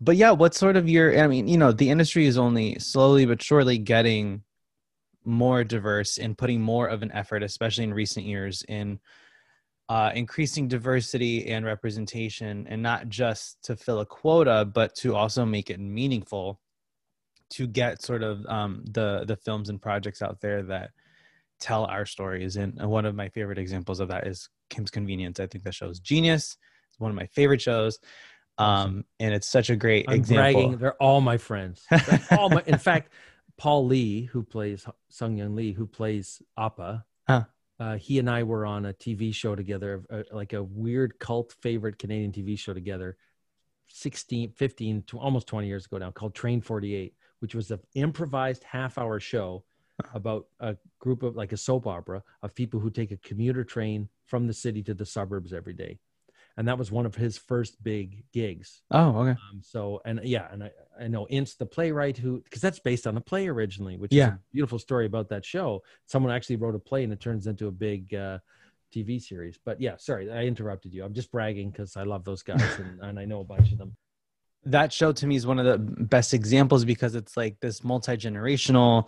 but 0.03 0.15
yeah, 0.15 0.31
what's 0.31 0.57
sort 0.57 0.75
of 0.77 0.89
your? 0.89 1.17
I 1.19 1.27
mean, 1.27 1.47
you 1.47 1.57
know, 1.57 1.71
the 1.71 1.91
industry 1.91 2.25
is 2.25 2.37
only 2.37 2.79
slowly 2.79 3.27
but 3.27 3.41
surely 3.41 3.77
getting 3.77 4.41
more 5.23 5.63
diverse 5.63 6.17
and 6.17 6.37
putting 6.37 6.61
more 6.61 6.87
of 6.87 7.03
an 7.03 7.11
effort, 7.11 7.43
especially 7.43 7.83
in 7.83 7.93
recent 7.93 8.25
years, 8.25 8.63
in 8.67 8.99
uh, 9.89 10.11
increasing 10.15 10.67
diversity 10.67 11.47
and 11.49 11.65
representation, 11.65 12.65
and 12.69 12.81
not 12.81 13.09
just 13.09 13.61
to 13.63 13.75
fill 13.75 13.99
a 13.99 14.05
quota, 14.05 14.65
but 14.65 14.95
to 14.95 15.15
also 15.15 15.45
make 15.45 15.69
it 15.69 15.79
meaningful 15.79 16.59
to 17.51 17.67
get 17.67 18.01
sort 18.01 18.23
of 18.23 18.45
um, 18.45 18.83
the 18.89 19.25
the 19.25 19.35
films 19.35 19.69
and 19.69 19.81
projects 19.81 20.21
out 20.21 20.39
there 20.39 20.63
that 20.63 20.91
tell 21.59 21.85
our 21.85 22.05
stories. 22.05 22.55
And 22.55 22.81
one 22.81 23.05
of 23.05 23.15
my 23.15 23.29
favorite 23.29 23.59
examples 23.59 23.99
of 23.99 24.07
that 24.09 24.27
is 24.27 24.49
Kim's 24.69 24.89
Convenience. 24.89 25.39
I 25.39 25.47
think 25.47 25.63
the 25.63 25.71
show 25.71 25.89
is 25.89 25.99
genius. 25.99 26.57
It's 26.89 26.99
one 26.99 27.11
of 27.11 27.15
my 27.15 27.27
favorite 27.27 27.61
shows. 27.61 27.99
Um, 28.57 29.05
and 29.19 29.33
it's 29.33 29.47
such 29.47 29.69
a 29.69 29.75
great 29.75 30.05
I'm 30.07 30.15
example. 30.15 30.61
bragging. 30.61 30.77
They're 30.77 31.01
all 31.01 31.21
my 31.21 31.37
friends. 31.37 31.85
All 32.31 32.49
my, 32.49 32.61
in 32.67 32.77
fact, 32.77 33.11
Paul 33.61 33.85
Lee, 33.85 34.23
who 34.23 34.41
plays 34.41 34.87
Sun-Hyung 35.09 35.55
Lee, 35.55 35.71
who 35.71 35.85
plays 35.85 36.41
Appa, 36.57 37.05
Huh. 37.27 37.43
uh, 37.79 37.95
he 37.95 38.17
and 38.17 38.27
I 38.27 38.41
were 38.41 38.65
on 38.65 38.87
a 38.87 38.93
TV 38.93 39.31
show 39.31 39.55
together, 39.55 40.03
uh, 40.09 40.23
like 40.31 40.53
a 40.53 40.63
weird 40.63 41.19
cult 41.19 41.53
favorite 41.61 41.99
Canadian 41.99 42.31
TV 42.31 42.57
show 42.57 42.73
together, 42.73 43.17
16, 43.89 44.53
15, 44.53 45.03
to 45.03 45.19
almost 45.19 45.45
20 45.45 45.67
years 45.67 45.85
ago 45.85 45.99
now, 45.99 46.09
called 46.09 46.33
Train 46.33 46.59
48, 46.59 47.13
which 47.37 47.53
was 47.53 47.69
an 47.69 47.79
improvised 47.93 48.63
half 48.63 48.97
hour 48.97 49.19
show 49.19 49.63
about 50.15 50.47
a 50.59 50.75
group 50.97 51.21
of 51.21 51.35
like 51.35 51.51
a 51.51 51.57
soap 51.57 51.85
opera 51.85 52.23
of 52.41 52.55
people 52.55 52.79
who 52.79 52.89
take 52.89 53.11
a 53.11 53.17
commuter 53.17 53.63
train 53.63 54.09
from 54.25 54.47
the 54.47 54.53
city 54.55 54.81
to 54.81 54.95
the 54.95 55.05
suburbs 55.05 55.53
every 55.53 55.73
day. 55.73 55.99
And 56.57 56.67
that 56.67 56.77
was 56.77 56.91
one 56.91 57.05
of 57.05 57.15
his 57.15 57.37
first 57.37 57.81
big 57.83 58.23
gigs. 58.33 58.81
Oh, 58.91 59.17
okay. 59.19 59.31
Um, 59.31 59.61
so 59.63 60.01
and 60.05 60.19
yeah, 60.23 60.47
and 60.51 60.63
I, 60.65 60.71
I 60.99 61.07
know 61.07 61.27
Ins 61.29 61.55
the 61.55 61.65
playwright 61.65 62.17
who 62.17 62.41
because 62.43 62.61
that's 62.61 62.79
based 62.79 63.07
on 63.07 63.15
a 63.17 63.21
play 63.21 63.47
originally, 63.47 63.97
which 63.97 64.11
is 64.11 64.17
Yeah. 64.17 64.33
a 64.33 64.39
beautiful 64.51 64.77
story 64.79 65.05
about 65.05 65.29
that 65.29 65.45
show. 65.45 65.81
Someone 66.07 66.31
actually 66.31 66.57
wrote 66.57 66.75
a 66.75 66.79
play 66.79 67.03
and 67.03 67.13
it 67.13 67.19
turns 67.19 67.47
into 67.47 67.67
a 67.67 67.71
big 67.71 68.13
uh, 68.13 68.39
TV 68.93 69.21
series. 69.21 69.57
But 69.63 69.79
yeah, 69.79 69.95
sorry, 69.97 70.29
I 70.31 70.43
interrupted 70.43 70.93
you. 70.93 71.03
I'm 71.05 71.13
just 71.13 71.31
bragging 71.31 71.69
because 71.71 71.95
I 71.95 72.03
love 72.03 72.25
those 72.25 72.43
guys 72.43 72.77
and, 72.79 72.99
and 73.01 73.17
I 73.19 73.25
know 73.25 73.39
a 73.39 73.45
bunch 73.45 73.71
of 73.71 73.77
them. 73.77 73.95
that 74.65 74.91
show 74.93 75.11
to 75.13 75.25
me 75.25 75.35
is 75.37 75.47
one 75.47 75.57
of 75.59 75.65
the 75.65 75.77
best 75.77 76.33
examples 76.33 76.83
because 76.85 77.15
it's 77.15 77.35
like 77.37 77.59
this 77.61 77.83
multi-generational 77.83 79.07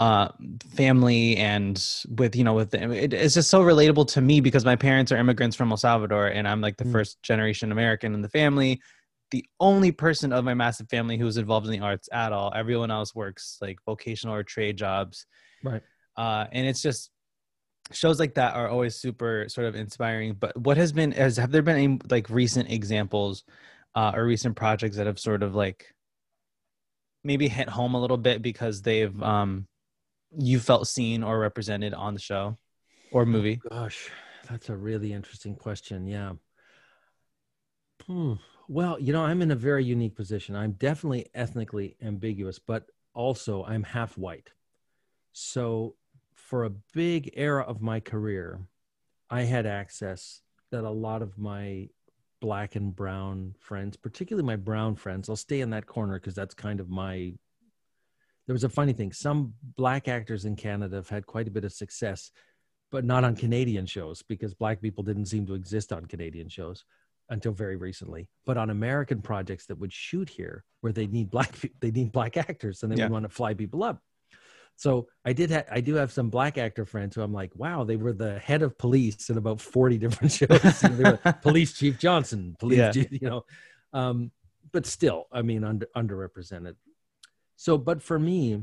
uh 0.00 0.28
family 0.74 1.36
and 1.38 2.04
with 2.16 2.36
you 2.36 2.44
know 2.44 2.54
with 2.54 2.70
the, 2.70 2.90
it, 2.92 3.12
it's 3.12 3.34
just 3.34 3.50
so 3.50 3.60
relatable 3.60 4.06
to 4.06 4.20
me 4.20 4.40
because 4.40 4.64
my 4.64 4.76
parents 4.76 5.10
are 5.10 5.16
immigrants 5.16 5.56
from 5.56 5.70
el 5.72 5.76
salvador 5.76 6.28
and 6.28 6.46
i'm 6.46 6.60
like 6.60 6.76
the 6.76 6.84
Mm. 6.84 6.92
first 6.92 7.20
generation 7.22 7.72
american 7.72 8.14
in 8.14 8.22
the 8.22 8.28
family 8.28 8.80
the 9.32 9.44
only 9.58 9.90
person 9.92 10.32
of 10.32 10.44
my 10.44 10.54
massive 10.54 10.88
family 10.88 11.18
who's 11.18 11.36
involved 11.36 11.66
in 11.66 11.72
the 11.72 11.80
arts 11.80 12.08
at 12.12 12.32
all 12.32 12.52
everyone 12.54 12.90
else 12.92 13.14
works 13.14 13.58
like 13.60 13.78
vocational 13.84 14.34
or 14.34 14.44
trade 14.44 14.76
jobs 14.76 15.26
Right. 15.64 15.82
uh 16.16 16.46
and 16.52 16.66
it's 16.66 16.80
just 16.80 17.10
shows 17.90 18.20
like 18.20 18.34
that 18.34 18.54
are 18.54 18.68
always 18.68 18.94
super 18.94 19.46
sort 19.48 19.66
of 19.66 19.74
inspiring 19.74 20.36
but 20.38 20.56
what 20.56 20.76
has 20.76 20.92
been 20.92 21.10
has 21.12 21.36
have 21.38 21.50
there 21.50 21.62
been 21.62 21.76
any 21.76 21.98
like 22.08 22.30
recent 22.30 22.70
examples 22.70 23.42
uh, 23.94 24.12
or 24.14 24.24
recent 24.24 24.54
projects 24.54 24.96
that 24.96 25.06
have 25.06 25.18
sort 25.18 25.42
of 25.42 25.56
like 25.56 25.86
maybe 27.24 27.48
hit 27.48 27.68
home 27.68 27.94
a 27.94 28.00
little 28.00 28.16
bit 28.18 28.42
because 28.42 28.82
they've 28.82 29.20
um 29.22 29.66
you 30.36 30.60
felt 30.60 30.86
seen 30.86 31.22
or 31.22 31.38
represented 31.38 31.94
on 31.94 32.14
the 32.14 32.20
show 32.20 32.56
or 33.10 33.24
movie 33.24 33.60
Gosh, 33.70 34.10
that's 34.48 34.68
a 34.68 34.76
really 34.76 35.12
interesting 35.12 35.54
question. 35.54 36.06
Yeah. 36.06 36.32
Hmm. 38.06 38.34
Well, 38.68 38.98
you 39.00 39.12
know, 39.12 39.24
I'm 39.24 39.42
in 39.42 39.50
a 39.50 39.56
very 39.56 39.84
unique 39.84 40.14
position. 40.14 40.54
I'm 40.54 40.72
definitely 40.72 41.26
ethnically 41.34 41.96
ambiguous, 42.02 42.58
but 42.58 42.86
also 43.14 43.64
I'm 43.64 43.82
half 43.82 44.16
white. 44.18 44.50
So, 45.32 45.96
for 46.34 46.64
a 46.64 46.70
big 46.70 47.30
era 47.34 47.62
of 47.62 47.82
my 47.82 48.00
career, 48.00 48.60
I 49.30 49.42
had 49.42 49.66
access 49.66 50.42
that 50.70 50.84
a 50.84 50.90
lot 50.90 51.22
of 51.22 51.38
my 51.38 51.88
black 52.40 52.76
and 52.76 52.94
brown 52.94 53.54
friends, 53.58 53.96
particularly 53.96 54.46
my 54.46 54.56
brown 54.56 54.96
friends, 54.96 55.28
I'll 55.28 55.36
stay 55.36 55.60
in 55.60 55.70
that 55.70 55.86
corner 55.86 56.18
because 56.18 56.34
that's 56.34 56.54
kind 56.54 56.80
of 56.80 56.88
my. 56.88 57.34
There 58.48 58.54
was 58.54 58.64
a 58.64 58.68
funny 58.68 58.94
thing. 58.94 59.12
Some 59.12 59.54
black 59.76 60.08
actors 60.08 60.44
in 60.44 60.56
Canada 60.56 60.96
have 60.96 61.08
had 61.08 61.26
quite 61.26 61.46
a 61.46 61.50
bit 61.52 61.64
of 61.64 61.72
success 61.72 62.32
but 62.90 63.04
not 63.04 63.22
on 63.22 63.36
Canadian 63.36 63.84
shows 63.84 64.22
because 64.22 64.54
black 64.54 64.80
people 64.80 65.04
didn't 65.04 65.26
seem 65.26 65.44
to 65.46 65.52
exist 65.52 65.92
on 65.92 66.06
Canadian 66.06 66.48
shows 66.48 66.84
until 67.28 67.52
very 67.52 67.76
recently. 67.76 68.30
But 68.46 68.56
on 68.56 68.70
American 68.70 69.20
projects 69.20 69.66
that 69.66 69.78
would 69.78 69.92
shoot 69.92 70.26
here, 70.30 70.64
where 70.80 70.92
they 70.94 71.06
need 71.06 71.30
black 71.30 71.54
they 71.80 71.90
need 71.90 72.12
black 72.12 72.38
actors 72.38 72.82
and 72.82 72.90
they 72.90 72.96
Yeah. 72.96 73.04
would 73.04 73.12
want 73.12 73.24
to 73.24 73.28
fly 73.28 73.52
people 73.52 73.82
up. 73.84 74.00
So 74.76 75.08
I 75.24 75.34
did 75.34 75.50
ha- 75.50 75.64
I 75.70 75.82
do 75.82 75.96
have 75.96 76.12
some 76.12 76.30
black 76.30 76.56
actor 76.56 76.86
friends 76.86 77.14
who 77.14 77.20
I'm 77.20 77.34
like, 77.34 77.50
wow, 77.54 77.84
they 77.84 77.96
were 77.96 78.14
the 78.14 78.38
head 78.38 78.62
of 78.62 78.78
police 78.78 79.28
in 79.28 79.36
about 79.36 79.60
40 79.60 79.98
different 79.98 80.32
shows. 80.38 80.80
They 80.80 81.04
were 81.04 81.18
police 81.42 81.74
chief 81.74 81.98
Johnson, 81.98 82.56
police 82.58 82.78
Yeah. 82.78 82.92
chief, 82.92 83.08
you 83.12 83.28
know. 83.28 83.42
Um, 83.92 84.30
but 84.72 84.86
still, 84.86 85.26
I 85.30 85.42
mean, 85.42 85.62
under 85.62 85.88
underrepresented. 85.94 86.76
So, 87.60 87.76
but 87.76 88.00
for 88.00 88.20
me, 88.20 88.62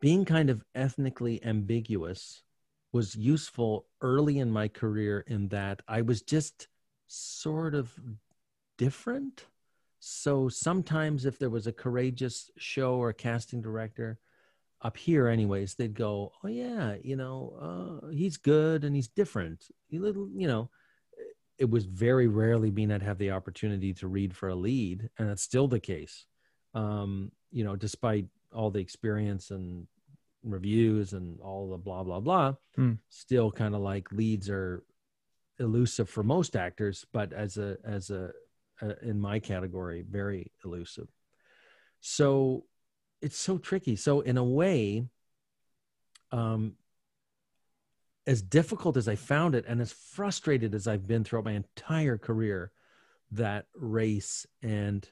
being 0.00 0.24
kind 0.24 0.50
of 0.50 0.64
ethnically 0.76 1.44
ambiguous 1.44 2.44
was 2.92 3.16
useful 3.16 3.86
early 4.00 4.38
in 4.38 4.52
my 4.52 4.68
career 4.68 5.24
in 5.26 5.48
that 5.48 5.82
I 5.88 6.02
was 6.02 6.22
just 6.22 6.68
sort 7.08 7.74
of 7.74 7.92
different. 8.78 9.46
So 9.98 10.48
sometimes 10.48 11.26
if 11.26 11.40
there 11.40 11.50
was 11.50 11.66
a 11.66 11.72
courageous 11.72 12.52
show 12.56 12.94
or 12.94 13.12
casting 13.12 13.60
director 13.60 14.20
up 14.80 14.96
here 14.96 15.26
anyways, 15.26 15.74
they'd 15.74 15.92
go, 15.92 16.30
"Oh 16.44 16.48
yeah, 16.48 16.98
you 17.02 17.16
know, 17.16 18.00
uh, 18.04 18.08
he's 18.10 18.36
good 18.36 18.84
and 18.84 18.94
he's 18.94 19.08
different." 19.08 19.66
You 19.88 20.02
little, 20.02 20.30
you 20.32 20.46
know, 20.46 20.70
it 21.58 21.68
was 21.68 21.84
very 21.84 22.28
rarely 22.28 22.70
being 22.70 22.92
I'd 22.92 23.02
have 23.02 23.18
the 23.18 23.32
opportunity 23.32 23.92
to 23.94 24.06
read 24.06 24.36
for 24.36 24.50
a 24.50 24.54
lead, 24.54 25.10
and 25.18 25.28
that's 25.28 25.42
still 25.42 25.66
the 25.66 25.80
case. 25.80 26.26
Um, 26.74 27.32
you 27.50 27.64
know, 27.64 27.76
despite 27.76 28.26
all 28.54 28.70
the 28.70 28.80
experience 28.80 29.50
and 29.50 29.86
reviews 30.42 31.12
and 31.12 31.40
all 31.40 31.70
the 31.70 31.76
blah 31.76 32.02
blah 32.02 32.20
blah, 32.20 32.54
Hmm. 32.76 32.94
still 33.08 33.50
kind 33.50 33.74
of 33.74 33.80
like 33.80 34.10
leads 34.12 34.48
are 34.48 34.82
elusive 35.58 36.08
for 36.08 36.22
most 36.22 36.56
actors, 36.56 37.04
but 37.12 37.32
as 37.32 37.58
a 37.58 37.76
as 37.84 38.10
a, 38.10 38.32
a 38.80 38.98
in 39.06 39.20
my 39.20 39.38
category, 39.38 40.04
very 40.08 40.50
elusive. 40.64 41.08
So 42.00 42.64
it's 43.20 43.36
so 43.36 43.58
tricky. 43.58 43.96
So 43.96 44.20
in 44.20 44.38
a 44.38 44.44
way, 44.44 45.04
um, 46.32 46.76
as 48.26 48.40
difficult 48.40 48.96
as 48.96 49.08
I 49.08 49.16
found 49.16 49.54
it, 49.54 49.64
and 49.66 49.80
as 49.80 49.92
frustrated 49.92 50.74
as 50.74 50.86
I've 50.86 51.06
been 51.06 51.24
throughout 51.24 51.44
my 51.44 51.52
entire 51.52 52.16
career, 52.16 52.70
that 53.32 53.66
race 53.74 54.46
and 54.62 55.06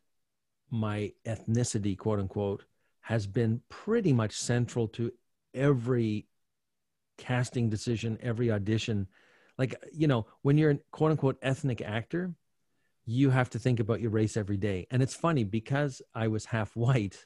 my 0.70 1.12
ethnicity, 1.26 1.96
quote 1.96 2.18
unquote, 2.20 2.64
has 3.00 3.26
been 3.26 3.62
pretty 3.68 4.12
much 4.12 4.32
central 4.32 4.88
to 4.88 5.12
every 5.54 6.26
casting 7.16 7.68
decision, 7.68 8.18
every 8.22 8.50
audition. 8.50 9.06
Like, 9.56 9.74
you 9.92 10.06
know, 10.06 10.26
when 10.42 10.58
you're 10.58 10.70
a 10.72 10.78
quote 10.90 11.10
unquote 11.10 11.38
ethnic 11.42 11.80
actor, 11.80 12.34
you 13.04 13.30
have 13.30 13.50
to 13.50 13.58
think 13.58 13.80
about 13.80 14.00
your 14.00 14.10
race 14.10 14.36
every 14.36 14.56
day. 14.58 14.86
And 14.90 15.02
it's 15.02 15.14
funny 15.14 15.44
because 15.44 16.02
I 16.14 16.28
was 16.28 16.44
half 16.46 16.76
white, 16.76 17.24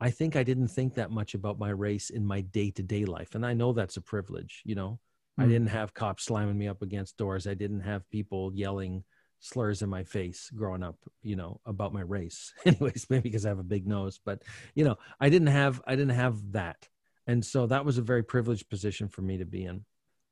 I 0.00 0.10
think 0.10 0.36
I 0.36 0.42
didn't 0.42 0.68
think 0.68 0.94
that 0.94 1.10
much 1.10 1.34
about 1.34 1.58
my 1.58 1.70
race 1.70 2.10
in 2.10 2.26
my 2.26 2.40
day 2.40 2.70
to 2.72 2.82
day 2.82 3.04
life. 3.04 3.34
And 3.34 3.44
I 3.46 3.54
know 3.54 3.72
that's 3.72 3.96
a 3.96 4.02
privilege, 4.02 4.62
you 4.64 4.74
know. 4.74 4.98
I 5.38 5.44
Hmm. 5.44 5.50
didn't 5.50 5.68
have 5.68 5.94
cops 5.94 6.24
slamming 6.24 6.58
me 6.58 6.68
up 6.68 6.82
against 6.82 7.16
doors. 7.16 7.46
I 7.46 7.54
didn't 7.54 7.80
have 7.80 8.08
people 8.10 8.52
yelling 8.54 9.04
slurs 9.42 9.82
in 9.82 9.88
my 9.88 10.04
face 10.04 10.50
growing 10.54 10.84
up, 10.84 10.96
you 11.22 11.34
know, 11.34 11.60
about 11.66 11.92
my 11.92 12.00
race. 12.00 12.54
Anyways, 12.64 13.08
maybe 13.10 13.22
because 13.24 13.44
I 13.44 13.50
have 13.50 13.58
a 13.58 13.64
big 13.64 13.86
nose, 13.86 14.20
but 14.24 14.42
you 14.74 14.84
know, 14.84 14.96
I 15.20 15.28
didn't 15.28 15.48
have 15.48 15.82
I 15.86 15.96
didn't 15.96 16.16
have 16.16 16.52
that. 16.52 16.88
And 17.26 17.44
so 17.44 17.66
that 17.66 17.84
was 17.84 17.98
a 17.98 18.02
very 18.02 18.22
privileged 18.22 18.70
position 18.70 19.08
for 19.08 19.22
me 19.22 19.38
to 19.38 19.44
be 19.44 19.64
in. 19.64 19.84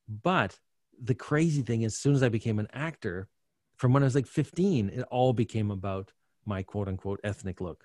But 0.09 0.59
the 1.03 1.15
crazy 1.15 1.63
thing 1.63 1.83
is 1.83 1.93
as 1.93 1.99
soon 1.99 2.15
as 2.15 2.23
I 2.23 2.29
became 2.29 2.59
an 2.59 2.69
actor, 2.73 3.29
from 3.77 3.93
when 3.93 4.03
I 4.03 4.07
was 4.07 4.15
like 4.15 4.27
15, 4.27 4.91
it 4.91 5.03
all 5.11 5.33
became 5.33 5.71
about 5.71 6.13
my 6.47 6.63
quote 6.63 6.89
unquote 6.89 7.21
ethnic 7.25 7.61
look. 7.61 7.85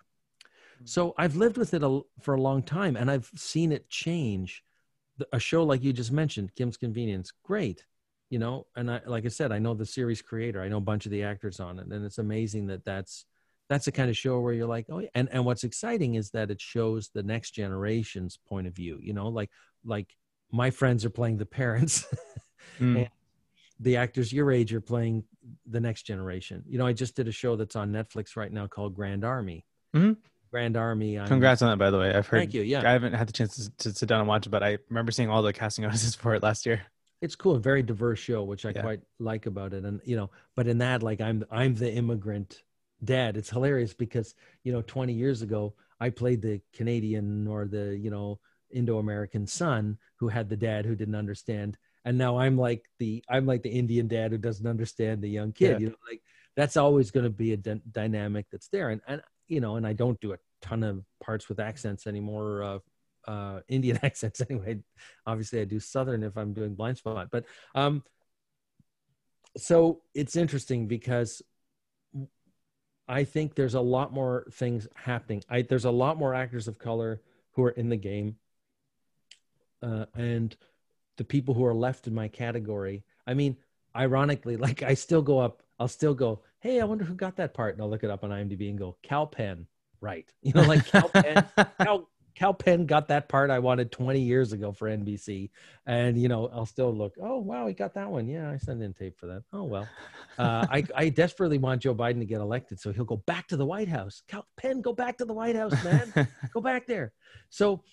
Hmm. 0.79 0.85
So 0.85 1.15
I've 1.17 1.35
lived 1.35 1.57
with 1.57 1.73
it 1.73 1.83
a, 1.83 2.01
for 2.21 2.35
a 2.35 2.41
long 2.41 2.61
time 2.61 2.95
and 2.95 3.09
I've 3.09 3.31
seen 3.35 3.71
it 3.71 3.89
change. 3.89 4.63
A 5.31 5.39
show 5.39 5.63
like 5.63 5.81
you 5.81 5.93
just 5.93 6.11
mentioned, 6.11 6.53
Kim's 6.55 6.77
Convenience, 6.77 7.31
great. 7.41 7.85
You 8.29 8.39
know, 8.39 8.65
and 8.75 8.89
I, 8.89 9.01
like 9.05 9.25
I 9.25 9.29
said, 9.29 9.51
I 9.51 9.59
know 9.59 9.73
the 9.75 9.85
series 9.85 10.21
creator, 10.21 10.61
I 10.61 10.67
know 10.67 10.77
a 10.77 10.81
bunch 10.81 11.05
of 11.05 11.11
the 11.11 11.23
actors 11.23 11.59
on 11.59 11.77
it, 11.79 11.87
and 11.87 12.03
it's 12.05 12.17
amazing 12.17 12.67
that 12.67 12.83
that's 12.83 13.25
that's 13.69 13.85
the 13.85 13.91
kind 13.91 14.09
of 14.09 14.17
show 14.17 14.39
where 14.39 14.53
you're 14.53 14.67
like, 14.67 14.85
oh, 14.89 14.99
yeah. 14.99 15.09
and 15.15 15.29
and 15.31 15.45
what's 15.45 15.63
exciting 15.63 16.15
is 16.15 16.31
that 16.31 16.49
it 16.51 16.59
shows 16.61 17.09
the 17.13 17.23
next 17.23 17.51
generation's 17.51 18.37
point 18.47 18.67
of 18.67 18.73
view. 18.75 18.99
You 19.01 19.13
know, 19.13 19.27
like 19.27 19.51
like 19.83 20.15
my 20.51 20.69
friends 20.71 21.05
are 21.05 21.09
playing 21.09 21.37
the 21.37 21.45
parents, 21.45 22.05
Mm. 22.79 22.97
And- 22.97 23.09
the 23.79 23.97
actors 23.97 24.31
your 24.31 24.51
age 24.53 24.73
are 24.73 24.79
playing 24.81 25.25
the 25.69 25.81
next 25.81 26.03
generation. 26.03 26.63
You 26.65 26.77
know, 26.77 26.87
I 26.87 26.93
just 26.93 27.13
did 27.15 27.27
a 27.27 27.31
show 27.31 27.55
that's 27.57 27.75
on 27.75 27.91
Netflix 27.91 28.37
right 28.37 28.51
now 28.51 28.67
called 28.67 28.95
Grand 28.95 29.25
Army. 29.25 29.65
Mhm. 29.93 30.15
Grand 30.49 30.77
Army. 30.77 31.17
I'm- 31.17 31.27
Congrats 31.27 31.61
on 31.61 31.69
that, 31.71 31.77
by 31.77 31.91
the 31.91 31.99
way. 31.99 32.13
I've 32.13 32.25
heard. 32.25 32.39
Thank 32.39 32.53
you. 32.53 32.61
Yeah. 32.61 32.87
I 32.87 32.93
haven't 32.93 33.13
had 33.13 33.27
the 33.27 33.33
chance 33.33 33.55
to, 33.77 33.89
to 33.89 33.93
sit 33.93 34.07
down 34.07 34.19
and 34.21 34.29
watch 34.29 34.45
it, 34.47 34.49
but 34.49 34.63
I 34.63 34.77
remember 34.89 35.11
seeing 35.11 35.29
all 35.29 35.41
the 35.43 35.51
casting 35.51 35.83
notices 35.85 36.15
for 36.15 36.33
it 36.35 36.41
last 36.41 36.65
year. 36.65 36.83
It's 37.21 37.35
cool, 37.35 37.55
a 37.55 37.59
very 37.59 37.81
diverse 37.83 38.19
show, 38.19 38.43
which 38.43 38.65
I 38.65 38.71
Yeah. 38.75 38.81
quite 38.81 39.01
like 39.19 39.45
about 39.45 39.73
it. 39.73 39.83
And 39.85 40.01
you 40.05 40.15
know, 40.15 40.29
but 40.55 40.67
in 40.67 40.77
that, 40.79 41.03
like 41.03 41.21
I'm 41.21 41.43
I'm 41.51 41.75
the 41.75 41.91
immigrant 41.91 42.61
dad. 43.03 43.37
It's 43.37 43.49
hilarious 43.49 43.93
because 43.93 44.35
you 44.63 44.71
know, 44.73 44.81
20 44.81 45.13
years 45.13 45.41
ago, 45.41 45.75
I 45.99 46.09
played 46.09 46.41
the 46.41 46.61
Canadian 46.73 47.47
or 47.47 47.67
the 47.67 47.97
you 47.97 48.09
know 48.11 48.39
Indo-American 48.71 49.47
son 49.47 49.97
who 50.17 50.27
had 50.27 50.49
the 50.49 50.57
dad 50.57 50.85
who 50.85 50.95
didn't 50.95 51.15
understand, 51.15 51.77
and 52.03 52.17
now 52.17 52.37
I'm 52.37 52.57
like 52.57 52.85
the 52.99 53.23
I'm 53.29 53.45
like 53.45 53.63
the 53.63 53.69
Indian 53.69 54.07
dad 54.07 54.31
who 54.31 54.37
doesn't 54.37 54.67
understand 54.67 55.21
the 55.21 55.29
young 55.29 55.51
kid. 55.53 55.71
Yeah. 55.73 55.77
You 55.79 55.87
know, 55.89 55.95
like 56.09 56.21
that's 56.55 56.77
always 56.77 57.11
going 57.11 57.25
to 57.25 57.29
be 57.29 57.53
a 57.53 57.57
dynamic 57.57 58.47
that's 58.51 58.67
there. 58.69 58.89
And 58.89 59.01
and 59.07 59.21
you 59.47 59.61
know, 59.61 59.75
and 59.77 59.85
I 59.87 59.93
don't 59.93 60.19
do 60.19 60.33
a 60.33 60.37
ton 60.61 60.83
of 60.83 61.03
parts 61.23 61.47
with 61.49 61.59
accents 61.59 62.07
anymore. 62.07 62.63
Uh, 62.63 62.79
uh, 63.27 63.59
Indian 63.67 63.99
accents 64.03 64.41
anyway. 64.49 64.79
Obviously, 65.25 65.61
I 65.61 65.65
do 65.65 65.79
Southern 65.79 66.23
if 66.23 66.37
I'm 66.37 66.53
doing 66.53 66.75
Blindspot, 66.75 67.29
but 67.31 67.45
um, 67.73 68.03
so 69.57 70.01
it's 70.13 70.35
interesting 70.35 70.87
because 70.87 71.41
I 73.07 73.23
think 73.23 73.55
there's 73.55 73.75
a 73.75 73.81
lot 73.81 74.13
more 74.13 74.45
things 74.51 74.87
happening. 74.95 75.43
I 75.49 75.61
there's 75.61 75.85
a 75.85 75.91
lot 75.91 76.17
more 76.17 76.33
actors 76.33 76.67
of 76.67 76.79
color 76.79 77.21
who 77.51 77.63
are 77.63 77.71
in 77.71 77.89
the 77.89 77.97
game, 77.97 78.35
uh, 79.81 80.05
and 80.15 80.55
the 81.17 81.23
people 81.23 81.53
who 81.53 81.65
are 81.65 81.73
left 81.73 82.07
in 82.07 82.13
my 82.13 82.27
category. 82.27 83.03
I 83.27 83.33
mean, 83.33 83.57
ironically, 83.95 84.57
like 84.57 84.83
I 84.83 84.95
still 84.95 85.21
go 85.21 85.39
up. 85.39 85.61
I'll 85.79 85.87
still 85.87 86.13
go. 86.13 86.41
Hey, 86.59 86.81
I 86.81 86.85
wonder 86.85 87.03
who 87.05 87.13
got 87.13 87.35
that 87.37 87.53
part, 87.53 87.75
and 87.75 87.81
I'll 87.81 87.89
look 87.89 88.03
it 88.03 88.09
up 88.09 88.23
on 88.23 88.31
IMDb 88.31 88.69
and 88.69 88.79
go 88.79 88.97
Kal 89.03 89.27
Penn, 89.27 89.67
right? 90.01 90.31
You 90.41 90.53
know, 90.53 90.63
like 90.63 90.85
Kal 90.85 91.09
Penn. 91.09 91.45
Kal, 91.79 92.09
Kal 92.35 92.53
Penn 92.53 92.85
got 92.85 93.07
that 93.07 93.29
part 93.29 93.49
I 93.49 93.59
wanted 93.59 93.91
20 93.91 94.19
years 94.19 94.51
ago 94.51 94.71
for 94.71 94.89
NBC. 94.89 95.49
And, 95.85 96.21
you 96.21 96.27
know, 96.27 96.49
I'll 96.53 96.65
still 96.65 96.93
look, 96.93 97.15
oh, 97.21 97.39
wow, 97.39 97.65
he 97.67 97.73
got 97.73 97.93
that 97.93 98.09
one. 98.09 98.27
Yeah, 98.27 98.51
I 98.51 98.57
sent 98.57 98.83
in 98.83 98.93
tape 98.93 99.17
for 99.17 99.27
that. 99.27 99.43
Oh, 99.53 99.63
well. 99.63 99.87
Uh, 100.37 100.67
I, 100.69 100.83
I 100.93 101.09
desperately 101.09 101.57
want 101.57 101.81
Joe 101.81 101.95
Biden 101.95 102.19
to 102.19 102.25
get 102.25 102.41
elected 102.41 102.79
so 102.79 102.91
he'll 102.91 103.05
go 103.05 103.23
back 103.25 103.47
to 103.47 103.57
the 103.57 103.65
White 103.65 103.87
House. 103.87 104.21
Kal 104.27 104.45
Penn, 104.57 104.81
go 104.81 104.91
back 104.91 105.17
to 105.19 105.25
the 105.25 105.33
White 105.33 105.55
House, 105.55 105.81
man. 105.83 106.27
go 106.53 106.59
back 106.59 106.85
there. 106.87 107.13
So, 107.49 107.83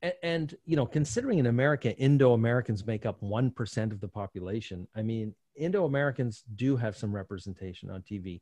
and, 0.00 0.14
and 0.22 0.54
you 0.64 0.76
know, 0.76 0.86
considering 0.86 1.38
in 1.38 1.46
America, 1.46 1.96
Indo 1.96 2.34
Americans 2.34 2.86
make 2.86 3.04
up 3.04 3.20
1% 3.20 3.92
of 3.92 4.00
the 4.00 4.08
population, 4.08 4.86
I 4.94 5.02
mean, 5.02 5.34
Indo 5.56 5.84
Americans 5.86 6.44
do 6.54 6.76
have 6.76 6.96
some 6.96 7.12
representation 7.12 7.90
on 7.90 8.02
TV. 8.02 8.40